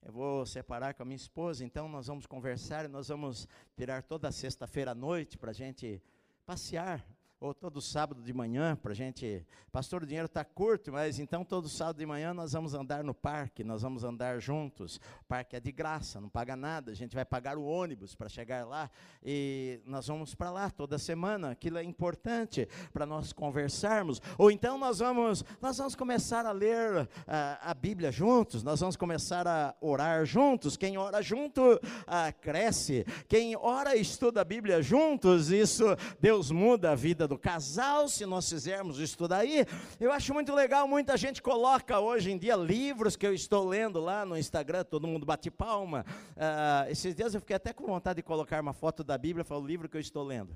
Eu 0.00 0.12
vou 0.12 0.46
separar 0.46 0.94
com 0.94 1.02
a 1.02 1.04
minha 1.04 1.16
esposa, 1.16 1.64
então 1.64 1.88
nós 1.88 2.06
vamos 2.06 2.26
conversar 2.26 2.88
nós 2.88 3.08
vamos 3.08 3.48
tirar 3.74 4.04
toda 4.04 4.30
sexta-feira 4.30 4.92
à 4.92 4.94
noite 4.94 5.36
para 5.36 5.50
a 5.50 5.52
gente 5.52 6.00
passear 6.46 7.04
ou 7.38 7.52
todo 7.52 7.82
sábado 7.82 8.22
de 8.22 8.32
manhã, 8.32 8.74
para 8.76 8.92
a 8.92 8.94
gente. 8.94 9.44
Pastor, 9.70 10.02
o 10.02 10.06
dinheiro 10.06 10.26
está 10.26 10.42
curto, 10.42 10.90
mas 10.90 11.18
então 11.18 11.44
todo 11.44 11.68
sábado 11.68 11.98
de 11.98 12.06
manhã 12.06 12.32
nós 12.32 12.52
vamos 12.52 12.72
andar 12.72 13.04
no 13.04 13.12
parque, 13.12 13.62
nós 13.62 13.82
vamos 13.82 14.04
andar 14.04 14.40
juntos. 14.40 14.96
O 15.20 15.24
parque 15.28 15.54
é 15.54 15.60
de 15.60 15.70
graça, 15.70 16.18
não 16.18 16.30
paga 16.30 16.56
nada, 16.56 16.92
a 16.92 16.94
gente 16.94 17.14
vai 17.14 17.26
pagar 17.26 17.58
o 17.58 17.64
ônibus 17.64 18.14
para 18.14 18.28
chegar 18.28 18.66
lá 18.66 18.90
e 19.22 19.80
nós 19.84 20.06
vamos 20.06 20.34
para 20.34 20.50
lá 20.50 20.70
toda 20.70 20.98
semana. 20.98 21.50
Aquilo 21.50 21.76
é 21.76 21.84
importante 21.84 22.66
para 22.90 23.04
nós 23.04 23.34
conversarmos. 23.34 24.22
Ou 24.38 24.50
então 24.50 24.78
nós 24.78 25.00
vamos, 25.00 25.44
nós 25.60 25.76
vamos 25.76 25.94
começar 25.94 26.46
a 26.46 26.52
ler 26.52 27.02
uh, 27.02 27.08
a 27.60 27.74
Bíblia 27.74 28.10
juntos, 28.10 28.62
nós 28.62 28.80
vamos 28.80 28.96
começar 28.96 29.46
a 29.46 29.74
orar 29.80 30.24
juntos. 30.24 30.74
Quem 30.76 30.96
ora 30.96 31.20
junto 31.20 31.74
uh, 31.74 32.40
cresce. 32.40 33.04
Quem 33.28 33.54
ora 33.56 33.94
estuda 33.94 34.40
a 34.40 34.44
Bíblia 34.44 34.80
juntos, 34.80 35.50
isso 35.50 35.84
Deus 36.18 36.50
muda 36.50 36.92
a 36.92 36.94
vida 36.94 37.26
do 37.26 37.35
casal, 37.38 38.08
se 38.08 38.24
nós 38.26 38.48
fizermos 38.48 38.98
isso 38.98 39.26
daí. 39.28 39.64
Eu 39.98 40.12
acho 40.12 40.32
muito 40.32 40.54
legal, 40.54 40.86
muita 40.86 41.16
gente 41.16 41.42
coloca 41.42 41.98
hoje 42.00 42.30
em 42.30 42.38
dia 42.38 42.56
livros 42.56 43.16
que 43.16 43.26
eu 43.26 43.34
estou 43.34 43.66
lendo 43.66 44.00
lá 44.00 44.24
no 44.24 44.36
Instagram, 44.36 44.84
todo 44.84 45.06
mundo 45.06 45.26
bate 45.26 45.50
palma. 45.50 46.04
Uh, 46.30 46.90
esses 46.90 47.14
dias 47.14 47.34
eu 47.34 47.40
fiquei 47.40 47.56
até 47.56 47.72
com 47.72 47.86
vontade 47.86 48.16
de 48.16 48.22
colocar 48.22 48.60
uma 48.60 48.72
foto 48.72 49.02
da 49.02 49.16
Bíblia, 49.18 49.44
falar 49.44 49.60
o 49.60 49.66
livro 49.66 49.88
que 49.88 49.96
eu 49.96 50.00
estou 50.00 50.24
lendo. 50.24 50.54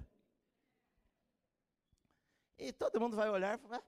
E 2.58 2.72
todo 2.72 3.00
mundo 3.00 3.16
vai 3.16 3.30
olhar 3.30 3.58
e 3.58 3.62
falar, 3.62 3.82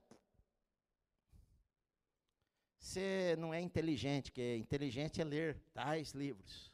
você 2.79 3.37
não 3.39 3.55
é 3.55 3.61
inteligente, 3.61 4.33
que 4.33 4.57
inteligente 4.57 5.21
é 5.21 5.25
ler 5.25 5.63
tais 5.73 6.13
livros. 6.13 6.73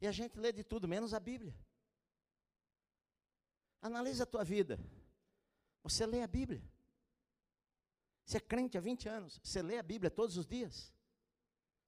E 0.00 0.06
a 0.06 0.12
gente 0.12 0.38
lê 0.38 0.52
de 0.52 0.62
tudo, 0.62 0.86
menos 0.86 1.12
a 1.12 1.20
Bíblia. 1.20 1.54
Analisa 3.82 4.22
a 4.22 4.26
tua 4.26 4.44
vida. 4.44 4.78
Você 5.82 6.06
lê 6.06 6.22
a 6.22 6.26
Bíblia. 6.26 6.62
Você 8.24 8.36
é 8.36 8.40
crente 8.40 8.78
há 8.78 8.80
20 8.80 9.08
anos, 9.08 9.40
você 9.42 9.60
lê 9.60 9.78
a 9.78 9.82
Bíblia 9.82 10.10
todos 10.10 10.36
os 10.36 10.46
dias. 10.46 10.92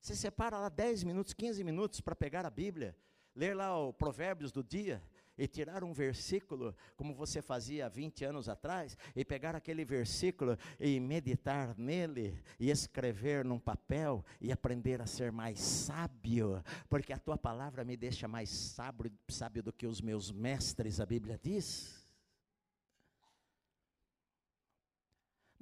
Você 0.00 0.16
separa 0.16 0.58
lá 0.58 0.68
10 0.68 1.04
minutos, 1.04 1.32
15 1.32 1.62
minutos 1.62 2.00
para 2.00 2.16
pegar 2.16 2.44
a 2.44 2.50
Bíblia, 2.50 2.96
ler 3.36 3.54
lá 3.54 3.78
o 3.78 3.92
Provérbios 3.92 4.50
do 4.50 4.64
dia, 4.64 5.00
e 5.38 5.46
tirar 5.46 5.82
um 5.82 5.92
versículo, 5.92 6.74
como 6.96 7.14
você 7.14 7.40
fazia 7.40 7.86
há 7.86 7.88
20 7.88 8.24
anos 8.24 8.48
atrás, 8.48 8.96
e 9.14 9.24
pegar 9.24 9.54
aquele 9.54 9.84
versículo 9.84 10.58
e 10.78 10.98
meditar 11.00 11.76
nele, 11.78 12.42
e 12.58 12.70
escrever 12.70 13.44
num 13.44 13.58
papel, 13.58 14.24
e 14.40 14.52
aprender 14.52 15.00
a 15.00 15.06
ser 15.06 15.32
mais 15.32 15.60
sábio, 15.60 16.62
porque 16.88 17.12
a 17.12 17.18
tua 17.18 17.38
palavra 17.38 17.84
me 17.84 17.96
deixa 17.96 18.26
mais 18.28 18.50
sábio, 18.50 19.12
sábio 19.28 19.62
do 19.62 19.72
que 19.72 19.86
os 19.86 20.00
meus 20.00 20.30
mestres, 20.30 21.00
a 21.00 21.06
Bíblia 21.06 21.38
diz. 21.40 22.01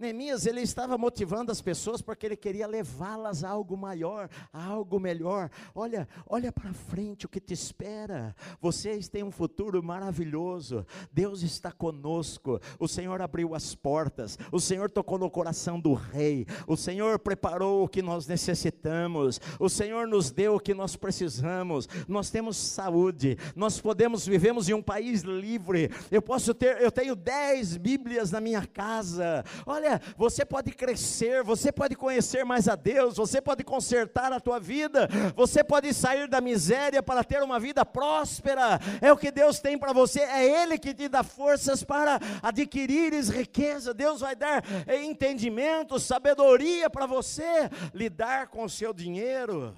Neemias, 0.01 0.47
ele 0.47 0.63
estava 0.63 0.97
motivando 0.97 1.53
as 1.53 1.61
pessoas 1.61 2.01
porque 2.01 2.25
ele 2.25 2.37
queria 2.37 2.67
levá-las 2.67 3.45
a 3.45 3.51
algo 3.51 3.77
maior, 3.77 4.31
a 4.51 4.65
algo 4.65 4.99
melhor. 4.99 5.51
Olha, 5.75 6.09
olha 6.27 6.51
para 6.51 6.73
frente 6.73 7.27
o 7.27 7.29
que 7.29 7.39
te 7.39 7.53
espera. 7.53 8.35
Vocês 8.61 9.09
têm 9.09 9.23
um 9.23 9.31
futuro 9.31 9.83
maravilhoso. 9.83 10.87
Deus 11.13 11.43
está 11.43 11.71
conosco. 11.71 12.59
O 12.79 12.89
Senhor 12.89 13.21
abriu 13.21 13.55
as 13.55 13.75
portas. 13.75 14.39
O 14.51 14.59
Senhor 14.59 14.91
tocou 14.91 15.19
no 15.19 15.31
coração 15.31 15.79
do 15.79 15.93
rei. 15.93 16.47
O 16.67 16.77
Senhor 16.77 17.19
preparou 17.19 17.85
o 17.85 17.89
que 17.89 18.01
nós 18.01 18.27
necessitamos. 18.27 19.39
O 19.59 19.69
Senhor 19.69 20.07
nos 20.07 20.31
deu 20.31 20.55
o 20.55 20.61
que 20.61 20.73
nós 20.73 20.97
precisamos. 20.97 21.87
Nós 22.09 22.31
temos 22.31 22.57
saúde. 22.57 23.37
Nós 23.55 23.79
podemos 23.79 24.27
vivemos 24.27 24.69
em 24.69 24.73
um 24.73 24.83
país 24.83 25.21
livre. 25.23 25.91
Eu 26.11 26.23
posso 26.23 26.55
ter, 26.55 26.81
eu 26.81 26.91
tenho 26.91 27.15
dez 27.15 27.77
Bíblias 27.77 28.31
na 28.31 28.41
minha 28.41 28.67
casa. 28.67 29.45
Olha 29.67 29.90
Olha, 29.91 30.01
você 30.17 30.45
pode 30.45 30.71
crescer, 30.73 31.43
você 31.43 31.73
pode 31.73 31.97
conhecer 31.97 32.45
mais 32.45 32.69
a 32.69 32.77
Deus, 32.77 33.17
você 33.17 33.41
pode 33.41 33.65
consertar 33.65 34.33
a 34.33 34.39
tua 34.39 34.61
vida, 34.61 35.09
você 35.35 35.65
pode 35.65 35.93
sair 35.93 36.29
da 36.29 36.41
miséria 36.41 37.03
para 37.03 37.25
ter 37.25 37.43
uma 37.43 37.59
vida 37.59 37.85
próspera. 37.85 38.79
É 39.01 39.13
o 39.13 39.17
que 39.17 39.33
Deus 39.33 39.59
tem 39.59 39.77
para 39.77 39.93
você, 39.93 40.21
é 40.21 40.63
Ele 40.63 40.79
que 40.79 40.95
te 40.95 41.09
dá 41.09 41.25
forças 41.25 41.83
para 41.83 42.21
adquirires 42.43 43.29
riqueza. 43.29 43.93
Deus 43.93 44.21
vai 44.21 44.37
dar 44.37 44.63
entendimento, 45.03 45.99
sabedoria 45.99 46.89
para 46.89 47.07
você 47.07 47.69
lidar 47.93 48.49
com 48.49 48.65
o 48.65 48.71
seu 48.71 48.93
dinheiro, 48.93 49.77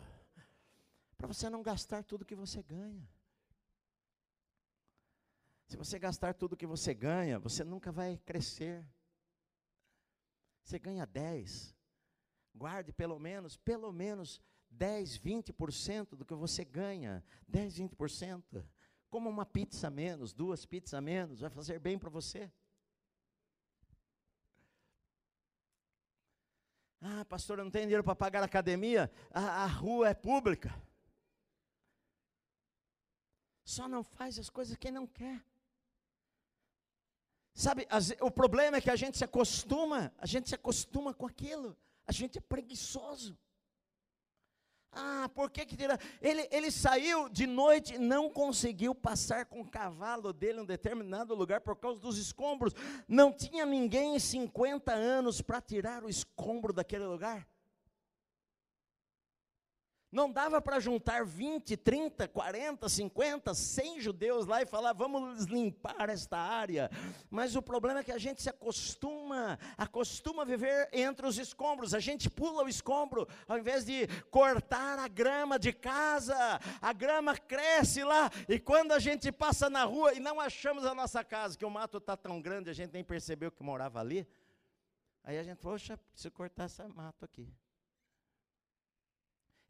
para 1.17 1.27
você 1.27 1.49
não 1.49 1.63
gastar 1.63 2.03
tudo 2.05 2.25
que 2.25 2.35
você 2.35 2.63
ganha. 2.63 3.09
Se 5.69 5.77
você 5.79 5.99
gastar 5.99 6.35
tudo 6.35 6.55
que 6.55 6.67
você 6.67 6.93
ganha, 6.93 7.39
você 7.39 7.65
nunca 7.65 7.91
vai 7.91 8.21
crescer. 8.27 8.85
Você 10.63 10.79
ganha 10.79 11.07
10. 11.07 11.75
Guarde 12.55 12.93
pelo 12.93 13.19
menos, 13.19 13.57
pelo 13.57 13.93
menos 13.93 14.41
10, 14.71 15.19
20% 15.19 16.17
do 16.17 16.25
que 16.25 16.35
você 16.35 16.65
ganha. 16.65 17.25
10, 17.49 17.79
20%. 17.79 18.65
Como 19.11 19.29
uma 19.29 19.45
pizza 19.45 19.91
menos, 19.91 20.33
duas 20.33 20.65
pizzas 20.65 21.03
menos, 21.03 21.41
vai 21.41 21.51
fazer 21.51 21.79
bem 21.79 21.99
para 21.99 22.09
você. 22.09 22.51
Ah, 27.01 27.25
pastor, 27.25 27.59
eu 27.59 27.65
não 27.65 27.71
tenho 27.71 27.87
dinheiro 27.87 28.05
para 28.05 28.15
pagar 28.15 28.43
a 28.43 28.47
academia. 28.47 29.11
A, 29.33 29.65
a 29.65 29.67
rua 29.67 30.09
é 30.09 30.15
pública. 30.15 30.73
Só 33.65 33.89
não 33.89 34.05
faz 34.05 34.39
as 34.39 34.49
coisas 34.49 34.77
quem 34.77 34.93
não 34.93 35.07
quer. 35.07 35.43
Sabe, 37.55 37.87
as, 37.91 38.13
o 38.21 38.31
problema 38.31 38.79
é 38.79 38.81
que 38.81 38.91
a 38.91 38.97
gente 38.97 39.19
se 39.19 39.25
acostuma, 39.25 40.13
a 40.19 40.27
gente 40.27 40.49
se 40.49 40.55
acostuma 40.55 41.13
com 41.13 41.27
aquilo, 41.27 41.77
a 42.07 42.13
gente 42.13 42.39
é 42.39 42.41
preguiçoso. 42.41 43.39
Ah, 44.95 45.31
por 45.35 45.51
que 45.51 45.65
que 45.65 45.75
tira? 45.75 45.99
Ele, 46.21 46.47
ele 46.51 46.71
saiu 46.71 47.29
de 47.31 47.47
noite 47.47 47.95
e 47.95 47.99
não 47.99 48.29
conseguiu 48.29 48.95
passar 48.95 49.47
com 49.47 49.63
o 49.63 49.71
cavalo 49.71 50.35
dele 50.35 50.59
em 50.59 50.63
um 50.63 50.67
determinado 50.67 51.35
lugar 51.35 51.63
por 51.63 51.77
causa 51.77 51.99
dos 51.99 52.19
escombros. 52.19 52.75
Não 53.09 53.33
tinha 53.33 53.65
ninguém 53.65 54.17
em 54.17 54.19
50 54.19 54.93
anos 54.93 55.41
para 55.41 55.63
tirar 55.63 56.05
o 56.05 56.11
escombro 56.11 56.75
daquele 56.75 57.07
lugar. 57.07 57.49
Não 60.13 60.31
dava 60.31 60.61
para 60.61 60.79
juntar 60.79 61.25
20, 61.25 61.75
30, 61.75 62.29
40, 62.29 62.87
50, 62.87 63.55
100 63.55 64.01
judeus 64.03 64.47
lá 64.47 64.61
e 64.61 64.67
falar, 64.67 64.93
vamos 64.93 65.45
limpar 65.45 66.11
esta 66.11 66.37
área. 66.37 66.91
Mas 67.31 67.57
o 67.57 67.63
problema 67.63 68.01
é 68.01 68.05
que 68.05 68.13
a 68.13 68.19
gente 68.19 68.43
se 68.43 68.51
acostuma, 68.51 69.59
acostuma 69.79 70.43
a 70.43 70.45
viver 70.45 70.91
entre 70.93 71.27
os 71.27 71.39
escombros. 71.39 71.95
A 71.95 71.99
gente 71.99 72.29
pula 72.29 72.63
o 72.63 72.69
escombro, 72.69 73.27
ao 73.49 73.59
invés 73.59 73.87
de 73.87 74.07
cortar 74.31 74.99
a 74.99 75.09
grama 75.09 75.59
de 75.59 75.73
casa. 75.73 76.37
A 76.83 76.93
grama 76.93 77.35
cresce 77.35 78.05
lá, 78.05 78.31
e 78.47 78.61
quando 78.61 78.93
a 78.93 78.99
gente 78.99 79.33
passa 79.33 79.71
na 79.71 79.85
rua 79.85 80.13
e 80.13 80.21
não 80.21 80.39
achamos 80.39 80.85
a 80.85 80.95
nossa 80.95 81.25
casa, 81.25 81.57
que 81.57 81.65
o 81.65 81.71
mato 81.71 81.97
está 81.97 82.19
tão 82.19 82.39
grande, 82.39 82.69
a 82.69 82.75
gente 82.75 82.93
nem 82.93 83.03
percebeu 83.03 83.51
que 83.51 83.63
morava 83.63 83.99
ali. 83.99 84.29
Aí 85.25 85.39
a 85.39 85.43
gente, 85.43 85.57
poxa, 85.57 85.97
preciso 85.97 86.31
cortar 86.33 86.67
esse 86.67 86.87
mato 86.89 87.25
aqui. 87.25 87.49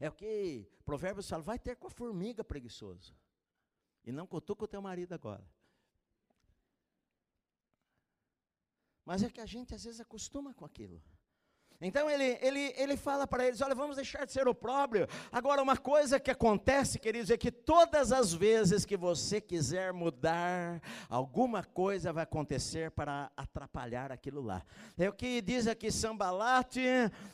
É 0.03 0.09
o 0.09 0.11
que 0.11 0.67
Provérbios 0.83 1.29
fala: 1.29 1.41
vai 1.41 1.57
ter 1.57 1.77
com 1.77 1.87
a 1.87 1.89
formiga 1.89 2.43
preguiçoso. 2.43 3.15
E 4.03 4.11
não 4.11 4.27
cutuca 4.27 4.65
o 4.65 4.67
teu 4.67 4.81
marido 4.81 5.13
agora. 5.13 5.49
Mas 9.05 9.23
é 9.23 9.29
que 9.29 9.39
a 9.39 9.45
gente 9.45 9.73
às 9.73 9.85
vezes 9.85 10.01
acostuma 10.01 10.53
com 10.53 10.65
aquilo. 10.65 11.01
Então 11.79 12.09
ele, 12.09 12.37
ele, 12.41 12.73
ele 12.75 12.97
fala 12.97 13.25
para 13.25 13.47
eles: 13.47 13.61
olha, 13.61 13.73
vamos 13.73 13.95
deixar 13.95 14.25
de 14.25 14.33
ser 14.33 14.45
opróbrio. 14.45 15.07
Agora, 15.31 15.63
uma 15.63 15.77
coisa 15.77 16.19
que 16.19 16.29
acontece, 16.29 16.99
queridos, 16.99 17.29
é 17.29 17.37
que 17.37 17.49
todas 17.49 18.11
as 18.11 18.33
vezes 18.33 18.83
que 18.83 18.97
você 18.97 19.39
quiser 19.39 19.93
mudar, 19.93 20.81
alguma 21.07 21.63
coisa 21.63 22.11
vai 22.11 22.23
acontecer 22.23 22.91
para 22.91 23.31
atrapalhar 23.37 24.11
aquilo 24.11 24.41
lá. 24.41 24.65
É 24.97 25.07
o 25.07 25.13
que 25.13 25.41
diz 25.41 25.65
aqui 25.65 25.89
Sambalate 25.89 26.81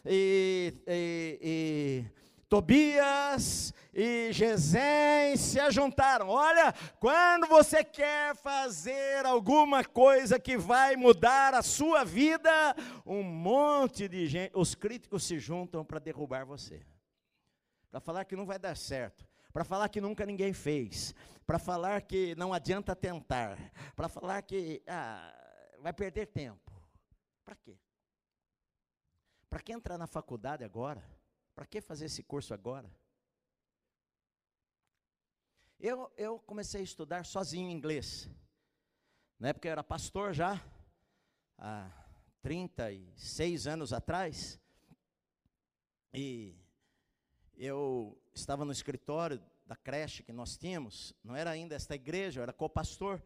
e, 0.06 0.72
e, 0.86 1.40
e 1.42 2.20
Tobias 2.50 3.72
e 3.94 4.34
Gesem 4.34 5.38
se 5.38 5.60
ajuntaram. 5.60 6.30
Olha, 6.30 6.74
quando 7.00 7.46
você 7.46 7.84
quer 7.84 8.36
fazer 8.36 9.24
alguma 9.24 9.86
coisa 9.86 10.40
que 10.40 10.58
vai 10.58 10.96
mudar 10.96 11.54
a 11.54 11.62
sua 11.62 12.04
vida, 12.04 12.50
um 13.06 13.22
monte 13.22 14.08
de 14.08 14.26
gente, 14.28 14.52
os 14.56 14.74
críticos 14.74 15.24
se 15.24 15.38
juntam 15.38 15.86
para 15.86 16.00
derrubar 16.00 16.44
você. 16.44 16.84
Para 17.92 18.00
falar 18.00 18.26
que 18.26 18.36
não 18.36 18.48
vai 18.48 18.58
dar 18.58 18.76
certo, 18.76 19.28
para 19.54 19.64
falar 19.64 19.88
que 19.88 20.02
nunca 20.02 20.26
ninguém 20.26 20.52
fez, 20.52 21.14
para 21.46 21.60
falar 21.60 22.02
que 22.02 22.34
não 22.36 22.52
adianta 22.52 22.96
tentar, 22.96 23.60
para 23.96 24.10
falar 24.10 24.42
que 24.42 24.82
ah, 24.88 25.32
vai 25.80 25.94
perder 25.94 26.26
tempo. 26.26 26.72
Para 27.46 27.56
quê? 27.56 27.78
Para 29.48 29.60
que 29.60 29.72
entrar 29.72 30.00
na 30.00 30.08
faculdade 30.08 30.64
agora? 30.64 31.19
Para 31.60 31.66
que 31.66 31.82
fazer 31.82 32.06
esse 32.06 32.24
curso 32.24 32.54
agora? 32.54 32.90
Eu, 35.78 36.10
eu 36.16 36.40
comecei 36.40 36.80
a 36.80 36.84
estudar 36.86 37.26
sozinho 37.26 37.70
inglês. 37.70 38.30
Na 39.38 39.50
época 39.50 39.68
eu 39.68 39.74
era 39.74 39.84
pastor 39.84 40.34
já, 40.34 40.66
há 41.58 41.92
36 42.42 43.68
anos 43.68 43.92
atrás. 43.92 44.58
E 46.14 46.56
eu 47.58 48.18
estava 48.34 48.64
no 48.64 48.72
escritório 48.72 49.44
da 49.66 49.76
creche 49.76 50.24
que 50.24 50.32
nós 50.32 50.56
tínhamos, 50.56 51.14
não 51.22 51.36
era 51.36 51.50
ainda 51.50 51.76
esta 51.76 51.94
igreja, 51.94 52.40
eu 52.40 52.44
era 52.44 52.54
co-pastor, 52.54 53.22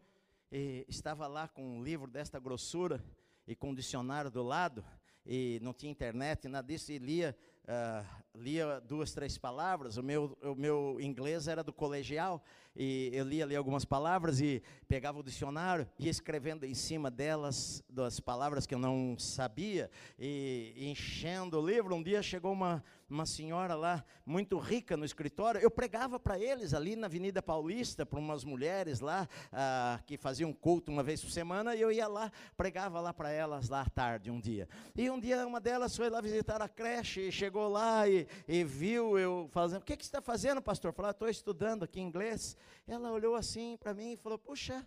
e 0.50 0.84
estava 0.88 1.28
lá 1.28 1.46
com 1.46 1.78
um 1.78 1.84
livro 1.84 2.10
desta 2.10 2.40
grossura 2.40 3.00
e 3.46 3.54
com 3.54 3.70
um 3.70 3.74
dicionário 3.76 4.28
do 4.28 4.42
lado, 4.42 4.84
e 5.24 5.60
não 5.62 5.72
tinha 5.72 5.92
internet, 5.92 6.48
nada 6.48 6.66
disso, 6.66 6.90
e 6.90 6.98
lia 6.98 7.38
uh, 7.68 8.06
lia 8.34 8.80
duas, 8.80 9.12
três 9.12 9.38
palavras. 9.38 9.96
O 9.96 10.02
meu, 10.02 10.36
o 10.42 10.54
meu 10.54 10.98
inglês 11.00 11.46
era 11.46 11.62
do 11.62 11.72
colegial, 11.72 12.42
e 12.76 13.10
eu 13.12 13.24
lia 13.24 13.44
ali 13.44 13.54
algumas 13.54 13.84
palavras 13.84 14.40
e 14.40 14.60
pegava 14.88 15.20
o 15.20 15.22
dicionário 15.22 15.86
e 15.96 16.08
escrevendo 16.08 16.64
em 16.64 16.74
cima 16.74 17.08
delas, 17.10 17.84
das 17.88 18.18
palavras 18.18 18.66
que 18.66 18.74
eu 18.74 18.78
não 18.80 19.16
sabia, 19.16 19.88
e, 20.18 20.74
enchendo 20.76 21.60
o 21.60 21.64
livro. 21.64 21.94
Um 21.94 22.02
dia 22.02 22.20
chegou 22.20 22.52
uma, 22.52 22.82
uma 23.08 23.24
senhora 23.26 23.76
lá, 23.76 24.04
muito 24.26 24.58
rica 24.58 24.96
no 24.96 25.04
escritório. 25.04 25.60
Eu 25.60 25.70
pregava 25.70 26.18
para 26.18 26.36
eles 26.36 26.74
ali 26.74 26.96
na 26.96 27.06
Avenida 27.06 27.40
Paulista, 27.40 28.04
para 28.04 28.18
umas 28.18 28.42
mulheres 28.42 28.98
lá, 28.98 29.28
ah, 29.52 30.00
que 30.04 30.16
faziam 30.16 30.52
culto 30.52 30.90
uma 30.90 31.04
vez 31.04 31.22
por 31.22 31.30
semana, 31.30 31.76
e 31.76 31.80
eu 31.80 31.92
ia 31.92 32.08
lá, 32.08 32.32
pregava 32.56 33.00
lá 33.00 33.14
para 33.14 33.30
elas 33.30 33.68
lá 33.68 33.82
à 33.82 33.88
tarde, 33.88 34.32
um 34.32 34.40
dia. 34.40 34.68
E 34.96 35.08
um 35.08 35.20
dia 35.20 35.46
uma 35.46 35.60
delas 35.60 35.96
foi 35.96 36.10
lá 36.10 36.20
visitar 36.20 36.60
a 36.60 36.68
creche, 36.68 37.28
e 37.28 37.32
chegou 37.32 37.53
lá 37.60 38.08
e, 38.08 38.26
e 38.46 38.64
viu 38.64 39.18
eu 39.18 39.48
fazendo. 39.50 39.82
O 39.82 39.84
que, 39.84 39.96
que 39.96 40.04
você 40.04 40.08
está 40.08 40.20
fazendo, 40.20 40.60
pastor? 40.62 40.92
Falei, 40.92 41.10
estou 41.10 41.28
estudando 41.28 41.84
aqui 41.84 42.00
inglês. 42.00 42.56
Ela 42.86 43.10
olhou 43.10 43.34
assim 43.34 43.76
para 43.76 43.94
mim 43.94 44.12
e 44.12 44.16
falou, 44.16 44.38
puxa, 44.38 44.86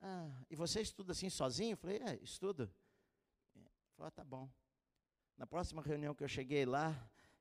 ah, 0.00 0.28
e 0.50 0.56
você 0.56 0.80
estuda 0.80 1.12
assim 1.12 1.30
sozinho? 1.30 1.72
Eu 1.72 1.76
falei, 1.76 1.96
é, 1.98 2.18
estudo. 2.22 2.70
Falei, 3.96 4.08
ah, 4.08 4.10
tá 4.10 4.24
bom. 4.24 4.48
Na 5.36 5.46
próxima 5.46 5.82
reunião 5.82 6.14
que 6.14 6.22
eu 6.22 6.28
cheguei 6.28 6.64
lá, 6.64 6.94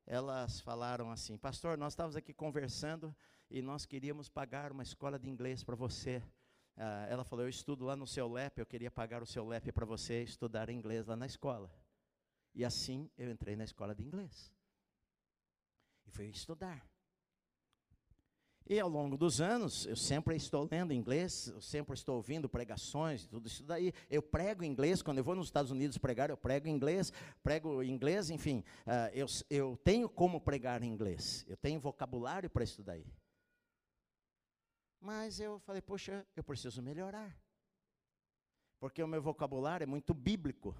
elas 0.05 0.59
falaram 0.59 1.11
assim: 1.11 1.37
Pastor, 1.37 1.77
nós 1.77 1.93
estávamos 1.93 2.15
aqui 2.15 2.33
conversando 2.33 3.15
e 3.49 3.61
nós 3.61 3.85
queríamos 3.85 4.29
pagar 4.29 4.71
uma 4.71 4.83
escola 4.83 5.17
de 5.17 5.29
inglês 5.29 5.63
para 5.63 5.75
você. 5.75 6.21
ah, 6.75 7.05
ela 7.09 7.23
falou: 7.23 7.45
Eu 7.45 7.49
estudo 7.49 7.85
lá 7.85 7.95
no 7.95 8.07
seu 8.07 8.27
LEP, 8.27 8.59
eu 8.59 8.65
queria 8.65 8.91
pagar 8.91 9.21
o 9.21 9.25
seu 9.25 9.45
LEP 9.47 9.71
para 9.71 9.85
você 9.85 10.23
estudar 10.23 10.69
inglês 10.69 11.05
lá 11.05 11.15
na 11.15 11.25
escola. 11.25 11.71
E 12.53 12.63
assim 12.65 13.09
eu 13.17 13.31
entrei 13.31 13.55
na 13.55 13.63
escola 13.63 13.95
de 13.95 14.03
inglês. 14.03 14.51
E 16.13 16.15
fui 16.15 16.25
estudar. 16.27 16.85
E 18.69 18.79
ao 18.79 18.87
longo 18.87 19.17
dos 19.17 19.41
anos, 19.41 19.85
eu 19.87 19.95
sempre 19.95 20.35
estou 20.35 20.67
lendo 20.69 20.93
inglês, 20.93 21.47
eu 21.47 21.59
sempre 21.59 21.95
estou 21.95 22.17
ouvindo 22.17 22.47
pregações, 22.47 23.25
tudo 23.25 23.47
isso 23.47 23.63
daí. 23.63 23.91
Eu 24.09 24.21
prego 24.21 24.63
inglês, 24.63 25.01
quando 25.01 25.17
eu 25.17 25.23
vou 25.23 25.35
nos 25.35 25.47
Estados 25.47 25.71
Unidos 25.71 25.97
pregar, 25.97 26.29
eu 26.29 26.37
prego 26.37 26.67
inglês, 26.67 27.11
prego 27.41 27.81
inglês, 27.81 28.29
enfim. 28.29 28.63
Uh, 28.85 29.09
eu, 29.13 29.25
eu 29.49 29.77
tenho 29.83 30.07
como 30.07 30.39
pregar 30.39 30.83
inglês, 30.83 31.43
eu 31.47 31.57
tenho 31.57 31.79
vocabulário 31.79 32.49
para 32.49 32.63
estudar 32.63 32.93
aí. 32.93 33.05
Mas 35.01 35.39
eu 35.39 35.59
falei, 35.61 35.81
poxa, 35.81 36.25
eu 36.35 36.43
preciso 36.43 36.81
melhorar. 36.81 37.35
Porque 38.79 39.01
o 39.01 39.07
meu 39.07 39.21
vocabulário 39.21 39.83
é 39.83 39.87
muito 39.87 40.13
bíblico. 40.13 40.75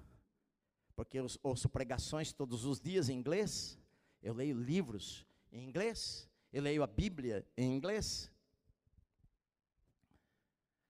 Porque 0.94 1.18
eu 1.18 1.26
ouço 1.42 1.68
pregações 1.68 2.32
todos 2.32 2.64
os 2.64 2.80
dias 2.80 3.08
em 3.08 3.18
inglês, 3.18 3.78
eu 4.24 4.32
leio 4.32 4.58
livros 4.58 5.26
em 5.52 5.62
inglês, 5.62 6.26
eu 6.50 6.62
leio 6.62 6.82
a 6.82 6.86
Bíblia 6.86 7.46
em 7.58 7.70
inglês. 7.74 8.32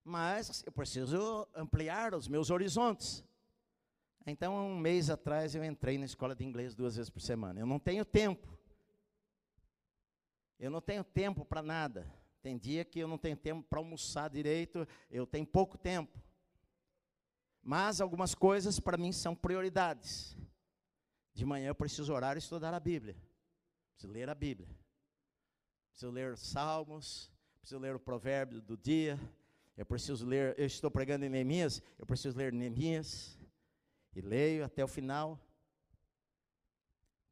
Mas 0.05 0.63
eu 0.65 0.71
preciso 0.71 1.49
ampliar 1.53 2.15
os 2.15 2.29
meus 2.29 2.49
horizontes. 2.49 3.25
Então, 4.25 4.55
um 4.55 4.79
mês 4.79 5.11
atrás, 5.11 5.55
eu 5.55 5.65
entrei 5.65 5.99
na 5.99 6.05
escola 6.05 6.35
de 6.35 6.45
inglês 6.45 6.77
duas 6.77 6.95
vezes 6.95 7.11
por 7.11 7.21
semana. 7.21 7.59
Eu 7.59 7.67
não 7.67 7.81
tenho 7.81 8.05
tempo. 8.05 8.57
Eu 10.57 10.71
não 10.71 10.81
tenho 10.81 11.03
tempo 11.03 11.45
para 11.45 11.61
nada. 11.61 12.07
Tem 12.41 12.57
dia 12.57 12.85
que 12.85 13.01
eu 13.01 13.09
não 13.09 13.19
tenho 13.19 13.37
tempo 13.37 13.67
para 13.69 13.81
almoçar 13.81 14.31
direito, 14.31 14.87
eu 15.11 15.27
tenho 15.27 15.47
pouco 15.47 15.77
tempo. 15.77 16.23
Mas 17.61 18.01
algumas 18.01 18.33
coisas 18.33 18.79
para 18.79 18.97
mim 18.97 19.11
são 19.11 19.35
prioridades. 19.35 20.37
De 21.35 21.45
manhã 21.45 21.69
eu 21.69 21.75
preciso 21.75 22.15
orar 22.15 22.37
e 22.37 22.39
estudar 22.39 22.73
a 22.73 22.81
Bíblia. 22.81 23.17
Preciso 23.93 24.13
ler 24.13 24.31
a 24.31 24.35
Bíblia. 24.35 24.69
Preciso 25.91 26.13
ler 26.13 26.39
Salmos, 26.39 27.31
preciso 27.61 27.81
ler 27.81 27.97
o 27.97 28.01
provérbio 28.01 28.63
do 28.63 28.77
dia. 28.77 29.19
Eu 29.77 29.85
preciso 29.85 30.25
ler, 30.25 30.57
eu 30.57 30.67
estou 30.67 30.91
pregando 30.91 31.25
em 31.25 31.29
Neemias, 31.29 31.83
eu 31.99 32.07
preciso 32.07 32.39
ler 32.39 32.53
Neemias. 32.53 33.37
E 34.15 34.21
leio 34.21 34.65
até 34.65 34.85
o 34.85 34.89
final. 34.89 35.41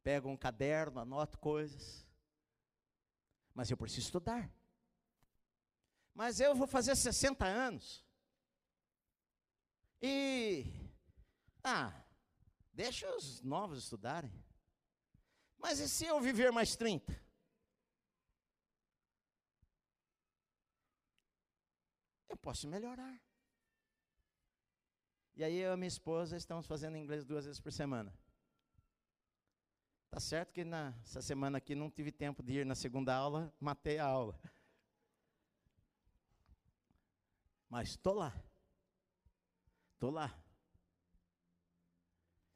Pego 0.03 0.27
um 0.27 0.35
caderno, 0.35 0.99
anoto 0.99 1.39
coisas. 1.39 2.05
Mas 3.53 3.71
eu 3.71 3.77
preciso 3.77 4.01
estudar. 4.01 4.51
Mas 6.13 6.41
eu 6.41 6.53
vou 6.53 6.67
fazer 6.67 6.93
60 6.95 7.45
anos. 7.45 8.05
E, 10.01 10.65
ah, 11.63 12.02
deixa 12.73 13.09
os 13.15 13.41
novos 13.41 13.77
estudarem. 13.77 14.33
Mas 15.57 15.79
e 15.79 15.87
se 15.87 16.05
eu 16.05 16.19
viver 16.19 16.51
mais 16.51 16.75
30? 16.75 17.13
Eu 22.27 22.37
posso 22.37 22.67
melhorar. 22.67 23.21
E 25.35 25.43
aí 25.43 25.55
eu 25.57 25.73
e 25.73 25.77
minha 25.77 25.87
esposa 25.87 26.35
estamos 26.35 26.65
fazendo 26.65 26.97
inglês 26.97 27.23
duas 27.23 27.45
vezes 27.45 27.61
por 27.61 27.71
semana. 27.71 28.13
Tá 30.09 30.19
certo 30.19 30.51
que 30.51 30.63
nessa 30.63 31.21
semana 31.21 31.57
aqui 31.57 31.73
não 31.73 31.89
tive 31.89 32.11
tempo 32.11 32.43
de 32.43 32.59
ir 32.59 32.65
na 32.65 32.75
segunda 32.75 33.15
aula, 33.15 33.51
matei 33.59 33.97
a 33.97 34.05
aula. 34.05 34.39
Mas 37.67 37.89
estou 37.89 38.13
lá. 38.13 38.31
Estou 39.95 40.11
lá. 40.11 40.42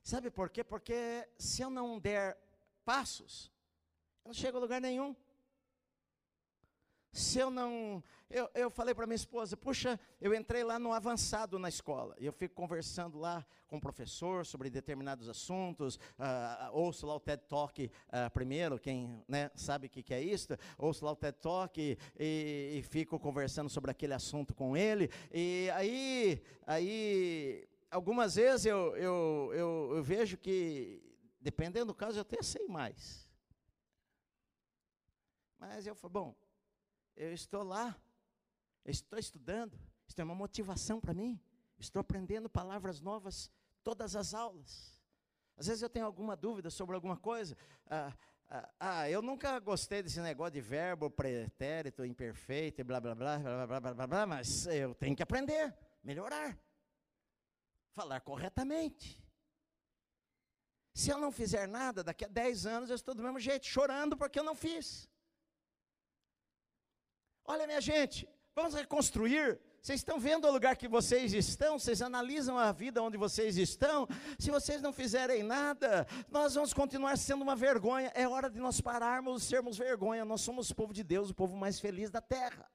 Sabe 0.08 0.32
por 0.32 0.50
quê? 0.50 0.64
Porque 0.64 1.28
se 1.38 1.62
eu 1.62 1.70
não 1.70 2.00
der 2.00 2.38
passos, 2.86 3.52
eu 4.24 4.30
não 4.30 4.34
chego 4.34 4.56
a 4.58 4.62
lugar 4.62 4.80
nenhum. 4.80 5.14
Se 7.12 7.40
eu 7.40 7.52
não 7.52 8.02
eu, 8.30 8.50
eu 8.56 8.70
falei 8.70 8.96
para 8.96 9.06
minha 9.06 9.18
esposa, 9.18 9.58
puxa, 9.58 10.00
eu 10.22 10.34
entrei 10.34 10.64
lá 10.64 10.80
no 10.80 10.94
avançado 10.94 11.60
na 11.60 11.68
escola, 11.68 12.16
e 12.20 12.26
eu 12.26 12.32
fico 12.32 12.56
conversando 12.56 13.18
lá 13.20 13.46
com 13.68 13.78
o 13.78 13.82
professor 13.82 14.46
sobre 14.46 14.70
determinados 14.70 15.28
assuntos, 15.28 15.96
uh, 15.96 16.72
ouço 16.72 17.06
lá 17.06 17.14
o 17.16 17.20
TED 17.20 17.44
Talk 17.48 17.86
uh, 17.86 18.32
primeiro, 18.32 18.80
quem 18.80 19.22
né, 19.28 19.52
sabe 19.56 19.88
o 19.88 19.90
que, 19.90 20.04
que, 20.04 20.14
é 20.14 20.22
isso, 20.22 20.58
ouço 20.78 21.04
lá 21.04 21.12
o 21.12 21.16
TED 21.18 21.38
Talk 21.38 21.82
e, 22.18 22.78
e, 22.78 22.82
fico 22.84 23.20
conversando 23.20 23.70
sobre 23.70 23.92
aquele 23.92 24.14
assunto 24.14 24.54
com 24.54 24.76
ele, 24.76 25.10
e 25.34 25.70
aí, 25.74 26.42
aí 26.66 27.68
algumas 27.90 28.36
vezes 28.36 28.66
eu, 28.66 28.96
eu, 28.96 29.52
eu, 29.54 29.92
eu 29.96 30.04
vejo 30.04 30.38
que, 30.38 31.02
dependendo 31.40 31.88
do 31.88 31.96
caso, 31.96 32.18
eu 32.18 32.22
até 32.22 32.42
sei 32.42 32.68
mais. 32.68 33.28
Mas 35.58 35.88
eu 35.88 35.96
falo, 35.96 36.14
bom, 36.14 36.36
eu 37.16 37.34
estou 37.34 37.64
lá, 37.64 37.96
estou 38.86 39.18
estudando, 39.18 39.78
isso 40.08 40.20
é 40.20 40.24
uma 40.24 40.36
motivação 40.36 41.00
para 41.00 41.14
mim. 41.14 41.40
Estou 41.80 42.00
aprendendo 42.00 42.50
palavras 42.50 43.02
novas 43.02 43.52
todas 43.84 44.16
as 44.16 44.34
aulas. 44.34 45.00
Às 45.56 45.68
vezes 45.68 45.82
eu 45.82 45.90
tenho 45.90 46.06
alguma 46.06 46.36
dúvida 46.36 46.70
sobre 46.70 46.96
alguma 46.96 47.18
coisa. 47.18 47.58
Ah, 47.88 48.14
ah, 48.50 48.70
ah, 48.80 49.10
eu 49.10 49.22
nunca 49.22 49.60
gostei 49.60 50.02
desse 50.02 50.22
negócio 50.22 50.54
de 50.54 50.62
verbo 50.62 51.10
pretérito, 51.10 52.06
imperfeito 52.06 52.84
blá 52.84 53.00
blá 53.02 53.14
blá 53.14 53.38
blá 53.38 53.68
blá 53.68 53.80
blá 53.80 53.94
blá, 53.94 54.08
blá 54.08 54.26
mas 54.26 54.66
eu 54.68 54.96
tenho 54.96 55.16
que 55.16 55.24
aprender, 55.24 55.76
melhorar, 56.04 56.58
falar 58.00 58.22
corretamente. 58.22 59.06
Se 60.94 61.10
eu 61.14 61.18
não 61.24 61.32
fizer 61.32 61.66
nada, 61.80 62.04
daqui 62.04 62.26
a 62.26 62.28
10 62.28 62.66
anos 62.76 62.90
eu 62.90 62.96
estou 62.96 63.14
do 63.16 63.24
mesmo 63.24 63.40
jeito, 63.40 63.66
chorando 63.66 64.16
porque 64.16 64.40
eu 64.40 64.44
não 64.50 64.56
fiz. 64.56 65.10
Olha, 67.44 67.66
minha 67.66 67.82
gente, 67.82 68.20
Vamos 68.58 68.74
reconstruir. 68.74 69.60
Vocês 69.80 70.00
estão 70.00 70.20
vendo 70.20 70.48
o 70.48 70.52
lugar 70.52 70.76
que 70.76 70.88
vocês 70.88 71.32
estão? 71.32 71.78
Vocês 71.78 72.02
analisam 72.02 72.58
a 72.58 72.72
vida 72.72 73.04
onde 73.04 73.16
vocês 73.16 73.56
estão? 73.56 74.08
Se 74.40 74.50
vocês 74.50 74.82
não 74.82 74.92
fizerem 74.92 75.44
nada, 75.44 76.08
nós 76.28 76.56
vamos 76.56 76.74
continuar 76.74 77.16
sendo 77.20 77.44
uma 77.44 77.56
vergonha. 77.56 78.12
É 78.16 78.28
hora 78.28 78.50
de 78.50 78.60
nós 78.60 78.82
pararmos 78.82 79.44
de 79.44 79.48
sermos 79.48 79.78
vergonha. 79.78 80.26
Nós 80.26 80.42
somos 80.42 80.72
o 80.72 80.76
povo 80.76 80.92
de 80.92 81.04
Deus, 81.04 81.30
o 81.30 81.36
povo 81.36 81.56
mais 81.56 81.80
feliz 81.80 82.10
da 82.10 82.20
terra. 82.20 82.68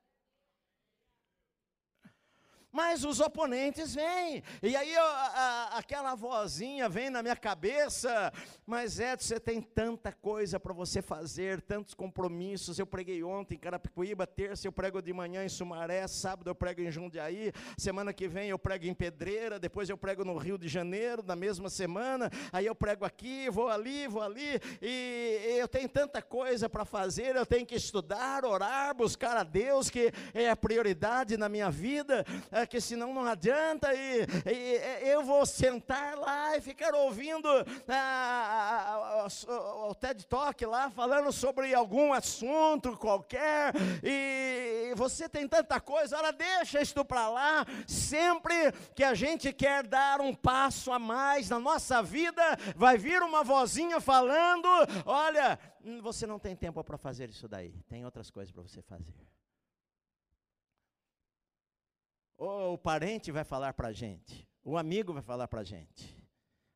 Mas 2.72 3.04
os 3.04 3.20
oponentes 3.20 3.94
vêm, 3.94 4.42
e 4.62 4.74
aí 4.74 4.96
a, 4.96 5.02
a, 5.02 5.78
aquela 5.78 6.14
vozinha 6.14 6.88
vem 6.88 7.10
na 7.10 7.22
minha 7.22 7.36
cabeça, 7.36 8.32
mas 8.64 8.98
Edson, 8.98 9.28
você 9.28 9.38
tem 9.38 9.60
tanta 9.60 10.10
coisa 10.10 10.58
para 10.58 10.72
você 10.72 11.02
fazer, 11.02 11.60
tantos 11.60 11.92
compromissos. 11.92 12.78
Eu 12.78 12.86
preguei 12.86 13.22
ontem 13.22 13.56
em 13.56 13.58
Carapicuíba, 13.58 14.26
terça 14.26 14.66
eu 14.66 14.72
prego 14.72 15.02
de 15.02 15.12
manhã 15.12 15.44
em 15.44 15.50
Sumaré, 15.50 16.06
sábado 16.08 16.48
eu 16.48 16.54
prego 16.54 16.80
em 16.80 16.90
Jundiaí, 16.90 17.52
semana 17.76 18.10
que 18.10 18.26
vem 18.26 18.48
eu 18.48 18.58
prego 18.58 18.86
em 18.86 18.94
Pedreira, 18.94 19.58
depois 19.58 19.90
eu 19.90 19.98
prego 19.98 20.24
no 20.24 20.38
Rio 20.38 20.56
de 20.56 20.66
Janeiro, 20.66 21.22
na 21.22 21.36
mesma 21.36 21.68
semana, 21.68 22.30
aí 22.50 22.64
eu 22.64 22.74
prego 22.74 23.04
aqui, 23.04 23.50
vou 23.50 23.68
ali, 23.68 24.08
vou 24.08 24.22
ali, 24.22 24.58
e 24.80 25.58
eu 25.58 25.68
tenho 25.68 25.90
tanta 25.90 26.22
coisa 26.22 26.70
para 26.70 26.86
fazer, 26.86 27.36
eu 27.36 27.44
tenho 27.44 27.66
que 27.66 27.74
estudar, 27.74 28.46
orar, 28.46 28.94
buscar 28.94 29.36
a 29.36 29.42
Deus, 29.42 29.90
que 29.90 30.10
é 30.32 30.48
a 30.48 30.56
prioridade 30.56 31.36
na 31.36 31.50
minha 31.50 31.70
vida. 31.70 32.24
É, 32.50 32.61
que 32.66 32.80
senão 32.80 33.12
não 33.12 33.24
adianta, 33.26 33.92
e, 33.94 34.26
e, 34.46 35.08
eu 35.08 35.22
vou 35.22 35.44
sentar 35.46 36.16
lá 36.16 36.56
e 36.56 36.60
ficar 36.60 36.94
ouvindo 36.94 37.48
ah, 37.88 39.26
o 39.88 39.94
TED 39.94 40.26
Talk 40.26 40.64
lá, 40.66 40.90
falando 40.90 41.32
sobre 41.32 41.74
algum 41.74 42.12
assunto 42.12 42.96
qualquer, 42.96 43.72
e 44.02 44.92
você 44.94 45.28
tem 45.28 45.46
tanta 45.46 45.80
coisa, 45.80 46.16
ora, 46.16 46.32
deixa 46.32 46.80
isto 46.80 47.04
para 47.04 47.28
lá, 47.28 47.66
sempre 47.86 48.72
que 48.94 49.04
a 49.04 49.14
gente 49.14 49.52
quer 49.52 49.86
dar 49.86 50.20
um 50.20 50.34
passo 50.34 50.92
a 50.92 50.98
mais 50.98 51.48
na 51.48 51.58
nossa 51.58 52.02
vida, 52.02 52.42
vai 52.76 52.96
vir 52.96 53.22
uma 53.22 53.42
vozinha 53.42 54.00
falando: 54.00 54.68
olha, 55.04 55.58
você 56.02 56.26
não 56.26 56.38
tem 56.38 56.54
tempo 56.56 56.82
para 56.82 56.98
fazer 56.98 57.28
isso 57.28 57.48
daí, 57.48 57.74
tem 57.88 58.04
outras 58.04 58.30
coisas 58.30 58.52
para 58.52 58.62
você 58.62 58.82
fazer. 58.82 59.12
Ou 62.42 62.72
o 62.72 62.78
parente 62.78 63.30
vai 63.30 63.44
falar 63.44 63.72
para 63.72 63.86
a 63.86 63.92
gente, 63.92 64.44
o 64.64 64.76
amigo 64.76 65.12
vai 65.12 65.22
falar 65.22 65.46
para 65.46 65.60
a 65.60 65.64
gente, 65.64 66.20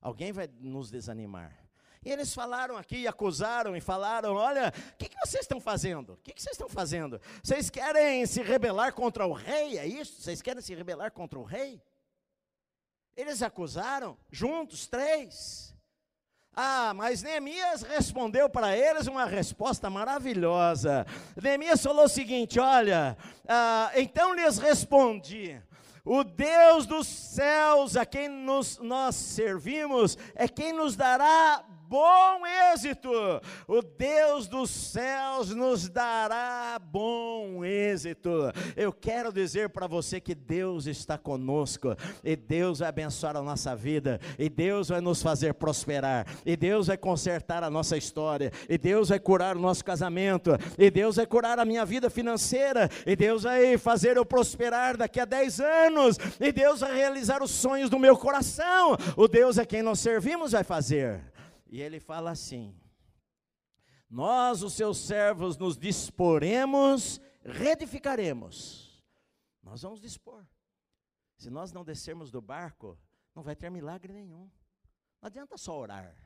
alguém 0.01 0.31
vai 0.31 0.49
nos 0.61 0.93
desanimar. 0.93 1.69
E 2.05 2.12
eles 2.12 2.33
falaram 2.33 2.77
aqui, 2.77 3.05
acusaram 3.09 3.77
e 3.77 3.81
falaram: 3.81 4.37
olha, 4.37 4.73
o 4.93 4.97
que, 4.97 5.09
que, 5.09 5.19
vocês 5.19 5.43
estão 5.43 5.61
fazendo? 5.61 6.12
O 6.12 6.17
que, 6.19 6.33
que 6.33 6.41
vocês 6.41 6.53
estão 6.53 6.69
fazendo? 6.69 7.21
Vocês 7.43 7.69
querem 7.69 8.25
se 8.27 8.43
rebelar 8.43 8.93
contra 8.93 9.27
o 9.27 9.33
rei? 9.33 9.77
É 9.77 9.85
isso? 9.85 10.23
Vocês 10.23 10.41
querem 10.41 10.62
se 10.62 10.73
rebelar 10.73 11.11
contra 11.11 11.37
o 11.37 11.43
rei? 11.43 11.83
Eles 13.17 13.43
acusaram, 13.43 14.17
juntos, 14.31 14.87
três. 14.87 15.76
Ah, 16.59 16.94
mas 16.94 17.22
Neemias 17.22 17.82
respondeu 17.82 18.48
para 18.48 18.74
eles 18.74 19.07
uma 19.07 19.26
resposta 19.26 19.90
maravilhosa. 19.90 21.07
Neemias 21.36 21.82
falou 21.82 22.07
o 22.07 22.09
seguinte: 22.09 22.59
Olha, 22.59 23.14
ah, 23.46 23.90
então 23.94 24.34
lhes 24.34 24.57
respondi. 24.57 25.61
O 26.02 26.24
Deus 26.24 26.86
dos 26.86 27.07
céus 27.07 27.94
a 27.94 28.07
quem 28.07 28.28
nos, 28.28 28.78
nós 28.78 29.14
servimos 29.16 30.16
é 30.34 30.48
quem 30.48 30.72
nos 30.72 30.96
dará 30.96 31.62
bom 31.89 32.47
êxito. 32.47 33.11
O 33.66 33.82
Deus 33.82 34.49
dos 34.49 34.70
céus 34.70 35.51
nos 35.51 35.89
dará 35.89 36.78
bom 36.78 37.64
êxito. 37.64 38.30
Eu 38.76 38.93
quero 38.93 39.32
dizer 39.32 39.70
para 39.70 39.87
você 39.87 40.20
que 40.20 40.34
Deus 40.34 40.87
está 40.87 41.16
conosco 41.16 41.97
e 42.24 42.37
Deus 42.37 42.80
vai 42.80 42.89
abençoar 42.89 43.37
a 43.37 43.43
nossa 43.43 43.74
vida 43.74 44.20
e 44.39 44.49
Deus 44.49 44.89
vai 44.89 45.01
nos 45.01 45.22
fazer 45.22 45.55
prosperar 45.55 46.26
e 46.45 46.57
Deus 46.57 46.89
vai 46.89 46.97
consertar 46.97 47.62
a 47.62 47.70
nossa 47.70 47.97
história 47.97 48.53
e 48.68 48.76
Deus 48.76 49.09
vai 49.09 49.18
curar 49.18 49.57
o 49.57 49.61
nosso 49.61 49.84
casamento 49.84 50.51
e 50.78 50.91
Deus 50.91 51.16
vai 51.16 51.26
curar 51.26 51.59
a 51.59 51.64
minha 51.64 51.84
vida 51.84 52.11
financeira 52.11 52.89
e 53.07 53.14
Deus 53.14 53.45
vai 53.45 53.78
fazer 53.78 54.16
eu 54.16 54.24
prosperar 54.24 54.97
daqui 54.97 55.20
a 55.20 55.24
10 55.24 55.61
anos 55.61 56.18
e 56.41 56.51
Deus 56.53 56.80
vai 56.80 56.95
realizar 56.95 57.43
os 57.43 57.51
sonhos 57.51 57.89
do 57.91 57.99
meu 57.99 58.16
coração. 58.16 58.97
O 59.16 59.28
Deus 59.28 59.59
a 59.59 59.64
quem 59.64 59.82
nós 59.82 60.01
servimos 60.01 60.53
vai 60.53 60.64
fazer. 60.64 61.36
E 61.77 61.83
ele 61.83 62.01
fala 62.01 62.31
assim: 62.31 62.74
Nós, 64.09 64.62
os 64.62 64.72
seus 64.72 64.97
servos, 64.97 65.59
nos 65.59 65.77
disporemos, 65.77 67.20
reedificaremos. 67.45 69.05
Nós 69.62 69.83
vamos 69.83 70.01
dispor. 70.01 70.43
Se 71.37 71.51
nós 71.51 71.74
não 71.74 71.85
descermos 71.85 72.31
do 72.31 72.41
barco, 72.41 72.99
não 73.35 73.43
vai 73.43 73.55
ter 73.55 73.68
milagre 73.68 74.11
nenhum. 74.11 74.51
Não 75.20 75.27
adianta 75.27 75.59
só 75.59 75.79
orar. 75.79 76.16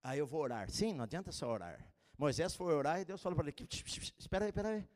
Aí 0.00 0.20
eu 0.20 0.28
vou 0.28 0.42
orar. 0.42 0.70
Sim, 0.70 0.94
não 0.94 1.02
adianta 1.02 1.32
só 1.32 1.50
orar. 1.50 1.84
Moisés 2.16 2.54
foi 2.54 2.72
orar 2.72 3.00
e 3.00 3.04
Deus 3.04 3.20
falou 3.20 3.34
para 3.34 3.48
ele: 3.48 3.68
Espera 4.16 4.44
aí, 4.44 4.50
espera 4.50 4.68
aí. 4.68 4.88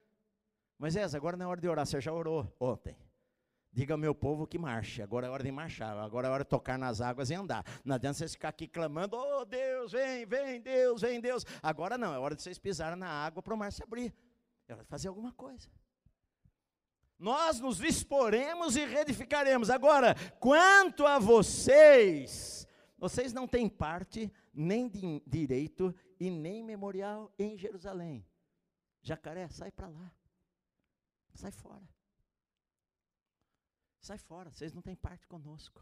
Moisés, 0.78 1.12
agora 1.12 1.36
não 1.36 1.46
é 1.46 1.48
hora 1.48 1.60
de 1.60 1.68
orar, 1.68 1.84
você 1.84 2.00
já 2.00 2.12
orou 2.12 2.54
ontem. 2.60 2.96
Diga 3.72 3.94
ao 3.94 3.98
meu 3.98 4.14
povo 4.14 4.46
que 4.46 4.58
marche. 4.58 5.00
Agora 5.00 5.26
é 5.26 5.30
hora 5.30 5.42
de 5.42 5.50
marchar. 5.50 5.96
Agora 5.96 6.28
é 6.28 6.30
hora 6.30 6.44
de 6.44 6.50
tocar 6.50 6.78
nas 6.78 7.00
águas 7.00 7.30
e 7.30 7.34
andar. 7.34 7.64
Não 7.82 7.94
adianta 7.94 8.18
vocês 8.18 8.32
ficar 8.32 8.50
aqui 8.50 8.68
clamando: 8.68 9.16
Oh 9.16 9.46
Deus, 9.46 9.92
vem, 9.92 10.26
vem, 10.26 10.60
Deus, 10.60 11.00
vem, 11.00 11.20
Deus. 11.20 11.46
Agora 11.62 11.96
não, 11.96 12.12
é 12.12 12.18
hora 12.18 12.36
de 12.36 12.42
vocês 12.42 12.58
pisarem 12.58 12.98
na 12.98 13.08
água 13.08 13.42
para 13.42 13.54
o 13.54 13.56
mar 13.56 13.72
se 13.72 13.82
abrir. 13.82 14.14
É 14.68 14.74
hora 14.74 14.82
de 14.82 14.90
fazer 14.90 15.08
alguma 15.08 15.32
coisa. 15.32 15.70
Nós 17.18 17.60
nos 17.60 17.78
disporemos 17.78 18.76
e 18.76 18.84
reedificaremos. 18.84 19.70
Agora, 19.70 20.16
quanto 20.38 21.06
a 21.06 21.18
vocês, 21.18 22.66
vocês 22.98 23.32
não 23.32 23.46
têm 23.46 23.70
parte, 23.70 24.30
nem 24.52 24.90
direito 25.26 25.94
e 26.20 26.30
nem 26.30 26.62
memorial 26.62 27.32
em 27.38 27.56
Jerusalém. 27.56 28.26
Jacaré, 29.00 29.48
sai 29.48 29.70
para 29.70 29.88
lá. 29.88 30.12
Sai 31.32 31.52
fora. 31.52 31.91
Sai 34.02 34.18
fora, 34.18 34.50
vocês 34.50 34.72
não 34.72 34.82
têm 34.82 34.96
parte 34.96 35.28
conosco. 35.28 35.80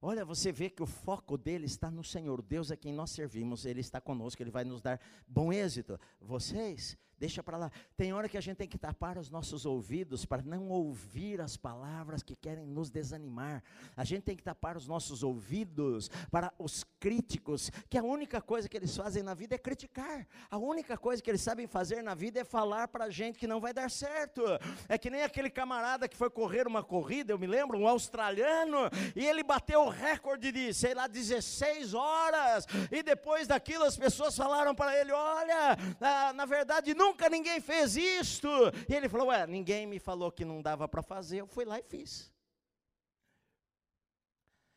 Olha, 0.00 0.24
você 0.24 0.50
vê 0.50 0.70
que 0.70 0.82
o 0.82 0.86
foco 0.86 1.36
dele 1.36 1.66
está 1.66 1.90
no 1.90 2.02
Senhor, 2.02 2.40
Deus 2.40 2.70
é 2.70 2.76
quem 2.76 2.90
nós 2.90 3.10
servimos, 3.10 3.66
Ele 3.66 3.80
está 3.80 4.00
conosco, 4.00 4.42
Ele 4.42 4.50
vai 4.50 4.64
nos 4.64 4.80
dar 4.80 4.98
bom 5.28 5.52
êxito. 5.52 6.00
Vocês 6.18 6.96
deixa 7.24 7.42
para 7.42 7.56
lá. 7.56 7.72
Tem 7.96 8.12
hora 8.12 8.28
que 8.28 8.36
a 8.36 8.40
gente 8.40 8.58
tem 8.58 8.68
que 8.68 8.76
tapar 8.76 9.16
os 9.16 9.30
nossos 9.30 9.64
ouvidos 9.64 10.26
para 10.26 10.42
não 10.42 10.68
ouvir 10.68 11.40
as 11.40 11.56
palavras 11.56 12.22
que 12.22 12.36
querem 12.36 12.66
nos 12.66 12.90
desanimar. 12.90 13.62
A 13.96 14.04
gente 14.04 14.24
tem 14.24 14.36
que 14.36 14.42
tapar 14.42 14.76
os 14.76 14.86
nossos 14.86 15.22
ouvidos 15.22 16.10
para 16.30 16.52
os 16.58 16.84
críticos, 17.00 17.70
que 17.88 17.96
a 17.96 18.02
única 18.02 18.42
coisa 18.42 18.68
que 18.68 18.76
eles 18.76 18.94
fazem 18.94 19.22
na 19.22 19.32
vida 19.32 19.54
é 19.54 19.58
criticar. 19.58 20.26
A 20.50 20.58
única 20.58 20.98
coisa 20.98 21.22
que 21.22 21.30
eles 21.30 21.40
sabem 21.40 21.66
fazer 21.66 22.02
na 22.02 22.14
vida 22.14 22.40
é 22.40 22.44
falar 22.44 22.88
para 22.88 23.06
a 23.06 23.10
gente 23.10 23.38
que 23.38 23.46
não 23.46 23.58
vai 23.58 23.72
dar 23.72 23.90
certo. 23.90 24.42
É 24.86 24.98
que 24.98 25.08
nem 25.08 25.22
aquele 25.22 25.48
camarada 25.48 26.06
que 26.06 26.18
foi 26.18 26.28
correr 26.28 26.66
uma 26.66 26.84
corrida, 26.84 27.32
eu 27.32 27.38
me 27.38 27.46
lembro, 27.46 27.78
um 27.78 27.88
australiano, 27.88 28.90
e 29.16 29.24
ele 29.24 29.42
bateu 29.42 29.80
o 29.80 29.88
recorde 29.88 30.52
de, 30.52 30.74
sei 30.74 30.92
lá, 30.92 31.06
16 31.06 31.94
horas. 31.94 32.66
E 32.92 33.02
depois 33.02 33.48
daquilo 33.48 33.84
as 33.84 33.96
pessoas 33.96 34.36
falaram 34.36 34.74
para 34.74 34.94
ele: 35.00 35.12
"Olha, 35.12 35.78
ah, 36.02 36.32
na 36.34 36.44
verdade 36.44 36.92
não 36.92 37.13
nunca 37.14 37.28
ninguém 37.28 37.60
fez 37.60 37.96
isto. 37.96 38.48
E 38.88 38.94
ele 38.94 39.08
falou: 39.08 39.28
Ué, 39.28 39.46
ninguém 39.46 39.86
me 39.86 39.98
falou 39.98 40.30
que 40.30 40.44
não 40.44 40.60
dava 40.60 40.88
para 40.88 41.02
fazer, 41.02 41.40
eu 41.40 41.46
fui 41.46 41.64
lá 41.64 41.78
e 41.78 41.82
fiz. 41.82 42.32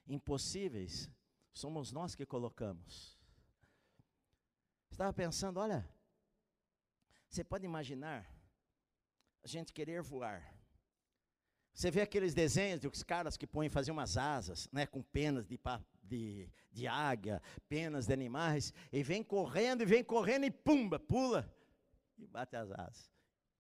Impossíveis 0.08 1.10
somos 1.52 1.92
nós 1.92 2.16
que 2.16 2.26
colocamos. 2.26 3.18
Estava 4.90 5.12
pensando, 5.12 5.60
olha, 5.60 5.88
você 7.28 7.44
pode 7.44 7.66
imaginar 7.66 8.26
a 9.44 9.48
gente 9.48 9.74
querer 9.74 10.02
voar. 10.02 10.56
Você 11.74 11.92
vê 11.92 12.02
aqueles 12.02 12.34
desenhos 12.34 12.80
dos 12.80 13.04
caras 13.04 13.38
que 13.38 13.46
põem 13.46 13.70
fazer 13.70 13.92
umas 13.92 14.18
asas, 14.18 14.68
né, 14.72 14.88
com 14.88 15.04
penas 15.04 15.46
de, 15.46 15.60
de, 16.02 16.50
de 16.72 16.88
águia, 16.88 17.42
penas 17.68 18.08
de 18.08 18.14
animais, 18.14 18.74
e 18.92 19.04
vem 19.04 19.24
correndo, 19.24 19.84
e 19.84 19.86
vem 19.86 20.04
correndo, 20.04 20.46
e 20.46 20.52
pumba, 20.52 20.98
pula 20.98 21.54
e 22.18 22.26
bate 22.26 22.56
as 22.56 22.72
asas. 22.72 23.12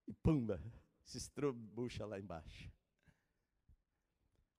E 0.07 0.13
pumba, 0.13 0.61
se 1.03 1.17
estrubucha 1.17 2.05
lá 2.05 2.19
embaixo. 2.19 2.71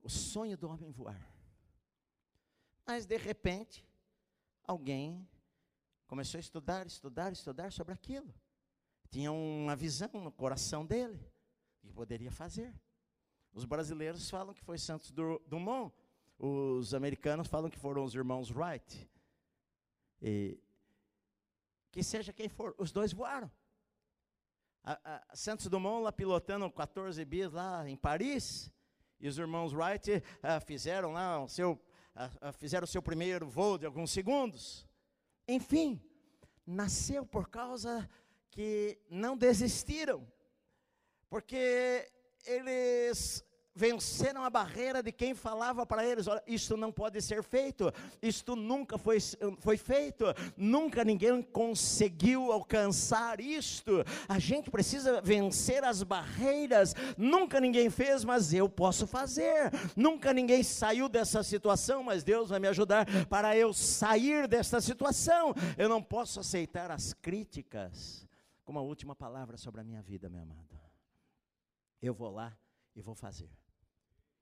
O 0.01 0.09
sonho 0.09 0.57
do 0.57 0.69
homem 0.69 0.91
voar. 0.91 1.35
Mas 2.87 3.05
de 3.05 3.17
repente, 3.17 3.87
alguém 4.65 5.29
começou 6.07 6.39
a 6.39 6.41
estudar, 6.41 6.87
estudar, 6.87 7.33
estudar 7.33 7.73
sobre 7.73 7.93
aquilo. 7.93 8.33
Tinha 9.11 9.33
uma 9.33 9.75
visão 9.75 10.11
no 10.15 10.33
coração 10.33 10.85
dele 10.87 11.21
que 11.81 11.93
poderia 11.93 12.31
fazer. 12.31 12.75
Os 13.53 13.65
brasileiros 13.65 14.29
falam 14.31 14.55
que 14.55 14.63
foi 14.63 14.79
Santos 14.79 15.11
Dumont, 15.11 15.95
os 16.39 16.95
americanos 16.95 17.49
falam 17.49 17.71
que 17.71 17.79
foram 17.79 18.05
os 18.05 18.15
irmãos 18.15 18.51
Wright. 18.51 19.11
E 20.21 20.59
que 21.91 22.03
seja 22.03 22.33
quem 22.33 22.49
for, 22.49 22.75
os 22.79 22.93
dois 22.93 23.13
voaram 23.13 23.51
a, 24.85 25.23
a 25.31 25.37
Santos 25.37 25.67
Dumont 25.67 26.03
lá 26.03 26.13
pilotando 26.13 26.71
14 26.71 27.25
bis 27.25 27.53
lá 27.53 27.89
em 27.89 27.97
Paris, 27.97 28.71
e 29.21 29.29
os 29.29 29.39
irmãos 29.39 29.73
Wright 29.73 30.11
uh, 30.17 30.61
fizeram 30.65 31.13
lá 31.13 31.43
o 31.43 31.49
seu, 31.49 31.73
uh, 31.73 32.53
fizeram 32.53 32.85
o 32.85 32.89
seu 32.89 33.03
primeiro 33.03 33.49
voo 33.49 33.79
de 33.79 33.87
alguns 33.87 34.11
segundos. 34.11 34.87
Enfim, 35.47 36.01
nasceu 36.67 37.25
por 37.25 37.49
causa 37.49 38.09
que 38.51 38.99
não 39.11 39.37
desistiram, 39.37 40.27
porque 41.29 42.11
eles 42.45 43.45
venceram 43.79 44.43
a 44.43 44.51
barreira 44.51 45.01
de 45.01 45.13
quem 45.13 45.35
falava 45.35 45.87
para 45.87 46.05
eles: 46.05 46.27
olha, 46.27 46.43
isto 46.49 46.77
não 46.77 46.91
pode 46.91 47.23
ser 47.23 47.45
feito, 47.45 47.93
isto 48.21 48.57
nunca 48.57 48.99
foi, 48.99 49.19
foi 49.61 49.77
feito, 49.77 50.25
nunca 50.57 51.05
ninguém 51.05 51.41
conseguiu 51.41 52.51
alcançar 52.51 53.41
isto. 53.41 54.05
A 54.29 54.41
gente 54.41 54.69
precisa 54.69 55.21
vencer 55.23 55.85
as 55.85 56.03
barreiras, 56.03 56.93
nunca 57.17 57.61
ninguém 57.61 57.89
fez, 57.89 58.25
mas 58.25 58.53
eu 58.53 58.69
posso 58.69 59.07
fazer. 59.07 59.71
Nunca 59.95 60.33
ninguém 60.33 60.65
saiu 60.65 61.09
dessa 61.09 61.45
situação, 61.45 62.03
mas 62.03 62.25
Deus 62.25 62.51
vai 62.51 62.59
me 62.59 62.67
ajudar 62.67 63.07
para 63.27 63.57
eu 63.57 63.73
sair 63.73 64.49
desta 64.49 64.81
situação. 64.81 65.55
Eu 65.77 65.89
não 65.89 66.03
posso 66.03 66.41
aceitar 66.41 66.91
as 66.91 67.13
críticas. 67.13 68.27
Como 68.65 68.79
a 68.79 68.83
última 68.83 69.15
palavra 69.15 69.57
sobre 69.57 69.81
a 69.81 69.85
minha 69.85 70.03
vida, 70.03 70.29
meu 70.29 70.43
amado. 70.43 70.77
Eu 72.03 72.13
vou 72.13 72.31
lá 72.31 72.57
e 72.95 73.01
vou 73.01 73.15
fazer 73.15 73.58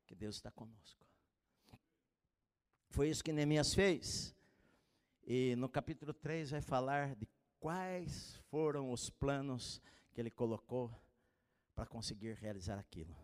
que 0.06 0.14
Deus 0.14 0.36
está 0.36 0.50
conosco. 0.50 1.04
Foi 2.90 3.08
isso 3.08 3.22
que 3.22 3.32
Neemias 3.32 3.74
fez. 3.74 4.34
E 5.26 5.56
no 5.56 5.68
capítulo 5.68 6.14
3 6.14 6.52
vai 6.52 6.60
falar 6.60 7.16
de 7.16 7.28
quais 7.58 8.36
foram 8.48 8.92
os 8.92 9.10
planos 9.10 9.82
que 10.14 10.20
ele 10.20 10.30
colocou 10.30 10.90
para 11.74 11.84
conseguir 11.84 12.34
realizar 12.36 12.78
aquilo. 12.78 13.14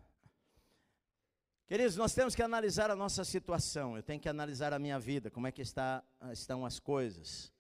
Queridos, 1.67 1.97
nós 1.97 2.13
temos 2.13 2.35
que 2.35 2.43
analisar 2.43 2.91
a 2.91 2.97
nossa 2.97 3.25
situação, 3.25 3.97
eu 3.97 4.03
tenho 4.03 4.21
que 4.21 4.29
analisar 4.29 4.75
a 4.75 4.79
minha 4.79 4.99
vida, 4.99 5.31
como 5.31 5.47
é 5.47 5.53
que 5.53 5.63
está, 5.63 6.05
estão 6.31 6.67
as 6.67 6.79
coisas. 6.79 7.51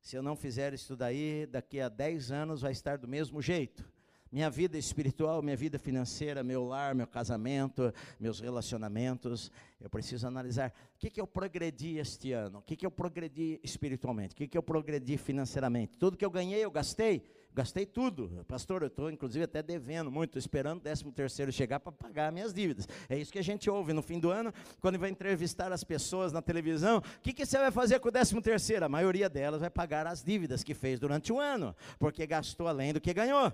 Se 0.00 0.14
eu 0.14 0.22
não 0.22 0.36
fizer 0.36 0.72
isso 0.72 0.94
daí, 0.94 1.46
daqui 1.46 1.80
a 1.80 1.88
10 1.88 2.30
anos 2.30 2.60
vai 2.60 2.70
estar 2.70 2.96
do 2.96 3.08
mesmo 3.08 3.42
jeito 3.42 3.95
minha 4.30 4.50
vida 4.50 4.76
espiritual, 4.76 5.42
minha 5.42 5.56
vida 5.56 5.78
financeira, 5.78 6.42
meu 6.42 6.64
lar, 6.64 6.94
meu 6.94 7.06
casamento, 7.06 7.92
meus 8.18 8.40
relacionamentos. 8.40 9.50
Eu 9.80 9.90
preciso 9.90 10.26
analisar 10.26 10.72
o 10.94 10.98
que, 10.98 11.10
que 11.10 11.20
eu 11.20 11.26
progredi 11.26 11.98
este 11.98 12.32
ano, 12.32 12.58
o 12.58 12.62
que, 12.62 12.76
que 12.76 12.86
eu 12.86 12.90
progredi 12.90 13.60
espiritualmente, 13.62 14.34
o 14.34 14.36
que, 14.36 14.48
que 14.48 14.58
eu 14.58 14.62
progredi 14.62 15.16
financeiramente. 15.16 15.98
Tudo 15.98 16.16
que 16.16 16.24
eu 16.24 16.30
ganhei, 16.30 16.64
eu 16.64 16.70
gastei. 16.70 17.22
Gastei 17.56 17.86
tudo. 17.86 18.44
Pastor, 18.46 18.82
eu 18.82 18.88
estou 18.88 19.10
inclusive 19.10 19.42
até 19.42 19.62
devendo 19.62 20.10
muito, 20.10 20.38
esperando 20.38 20.78
o 20.78 20.82
décimo 20.82 21.10
terceiro 21.10 21.50
chegar 21.50 21.80
para 21.80 21.90
pagar 21.90 22.30
minhas 22.30 22.52
dívidas. 22.52 22.86
É 23.08 23.16
isso 23.16 23.32
que 23.32 23.38
a 23.38 23.42
gente 23.42 23.70
ouve 23.70 23.94
no 23.94 24.02
fim 24.02 24.18
do 24.20 24.30
ano, 24.30 24.52
quando 24.78 24.98
vai 24.98 25.08
entrevistar 25.08 25.72
as 25.72 25.82
pessoas 25.82 26.34
na 26.34 26.42
televisão. 26.42 26.98
O 26.98 27.20
que, 27.22 27.32
que 27.32 27.46
você 27.46 27.56
vai 27.56 27.70
fazer 27.70 27.98
com 27.98 28.08
o 28.08 28.12
décimo 28.12 28.42
terceiro? 28.42 28.84
A 28.84 28.90
maioria 28.90 29.30
delas 29.30 29.62
vai 29.62 29.70
pagar 29.70 30.06
as 30.06 30.22
dívidas 30.22 30.62
que 30.62 30.74
fez 30.74 31.00
durante 31.00 31.32
o 31.32 31.40
ano, 31.40 31.74
porque 31.98 32.26
gastou 32.26 32.68
além 32.68 32.92
do 32.92 33.00
que 33.00 33.14
ganhou. 33.14 33.50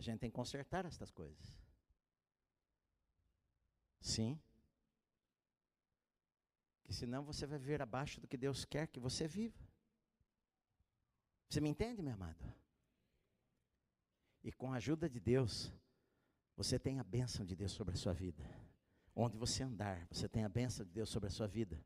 A 0.00 0.04
gente 0.04 0.20
tem 0.20 0.30
que 0.30 0.36
consertar 0.36 0.84
estas 0.84 1.10
coisas. 1.10 1.58
Sim 4.00 4.40
que 6.90 6.96
senão 6.96 7.22
você 7.22 7.46
vai 7.46 7.56
viver 7.56 7.80
abaixo 7.80 8.20
do 8.20 8.26
que 8.26 8.36
Deus 8.36 8.64
quer 8.64 8.88
que 8.88 8.98
você 8.98 9.28
viva. 9.28 9.56
Você 11.48 11.60
me 11.60 11.68
entende, 11.68 12.02
meu 12.02 12.14
amado? 12.14 12.44
E 14.42 14.50
com 14.50 14.72
a 14.72 14.76
ajuda 14.76 15.08
de 15.08 15.20
Deus, 15.20 15.72
você 16.56 16.80
tem 16.80 16.98
a 16.98 17.04
bênção 17.04 17.46
de 17.46 17.54
Deus 17.54 17.70
sobre 17.70 17.94
a 17.94 17.96
sua 17.96 18.12
vida. 18.12 18.42
Onde 19.14 19.36
você 19.36 19.62
andar, 19.62 20.04
você 20.10 20.28
tem 20.28 20.42
a 20.42 20.48
bênção 20.48 20.84
de 20.84 20.90
Deus 20.90 21.08
sobre 21.08 21.28
a 21.28 21.30
sua 21.30 21.46
vida. 21.46 21.80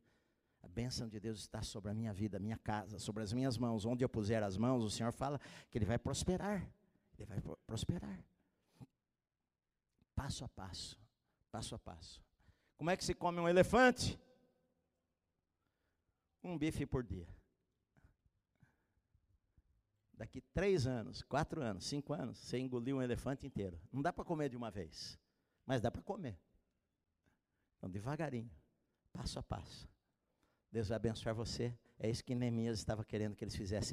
A 0.63 0.69
bênção 0.69 1.07
de 1.07 1.21
Deus 1.21 1.41
está 1.41 1.61
sobre 1.61 1.91
a 1.91 1.95
minha 1.95 2.15
vida, 2.15 2.39
a 2.39 2.41
minha 2.41 2.57
casa, 2.57 2.99
sobre 2.99 3.23
as 3.23 3.31
minhas 3.31 3.59
mãos. 3.59 3.85
Onde 3.85 4.03
eu 4.03 4.09
puser 4.09 4.43
as 4.43 4.57
mãos, 4.57 4.83
o 4.83 4.91
Senhor 4.91 5.13
fala 5.13 5.39
que 5.71 5.77
Ele 5.77 5.85
vai 5.85 5.99
prosperar. 5.99 6.67
Ele 7.19 7.27
vai 7.27 7.41
prosperar. 7.67 8.25
Passo 10.15 10.45
a 10.45 10.49
passo, 10.49 10.99
passo 11.51 11.75
a 11.75 11.79
passo. 11.79 12.23
Como 12.77 12.91
é 12.91 12.97
que 12.97 13.05
se 13.05 13.15
come 13.15 13.41
um 13.41 13.49
elefante? 13.49 14.19
um 16.45 16.59
bife 16.59 16.85
por 16.85 17.03
dia. 17.03 17.27
Daqui 20.13 20.41
três 20.41 20.87
anos, 20.87 21.23
quatro 21.23 21.61
anos, 21.61 21.85
cinco 21.87 22.13
anos, 22.13 22.39
você 22.39 22.59
engoliu 22.59 22.99
um 22.99 23.03
elefante 23.03 23.47
inteiro. 23.47 23.81
Não 23.91 24.01
dá 24.01 24.13
para 24.13 24.25
comer 24.25 24.49
de 24.49 24.57
uma 24.57 24.71
vez, 24.71 25.19
mas 25.67 25.81
dá 25.81 25.91
para 25.91 26.03
comer. 26.03 26.39
Então, 27.77 27.91
devagarinho, 27.91 28.51
passo 29.13 29.39
a 29.39 29.43
passo. 29.43 29.89
Deus 30.71 30.89
vai 30.89 30.97
abençoar 30.97 31.35
você. 31.35 31.77
É 31.99 32.09
isso 32.09 32.25
que 32.25 32.35
Neemias 32.35 32.79
estava 32.79 33.05
querendo 33.05 33.35
que 33.35 33.43
eles 33.43 33.57
fizessem. 33.57 33.83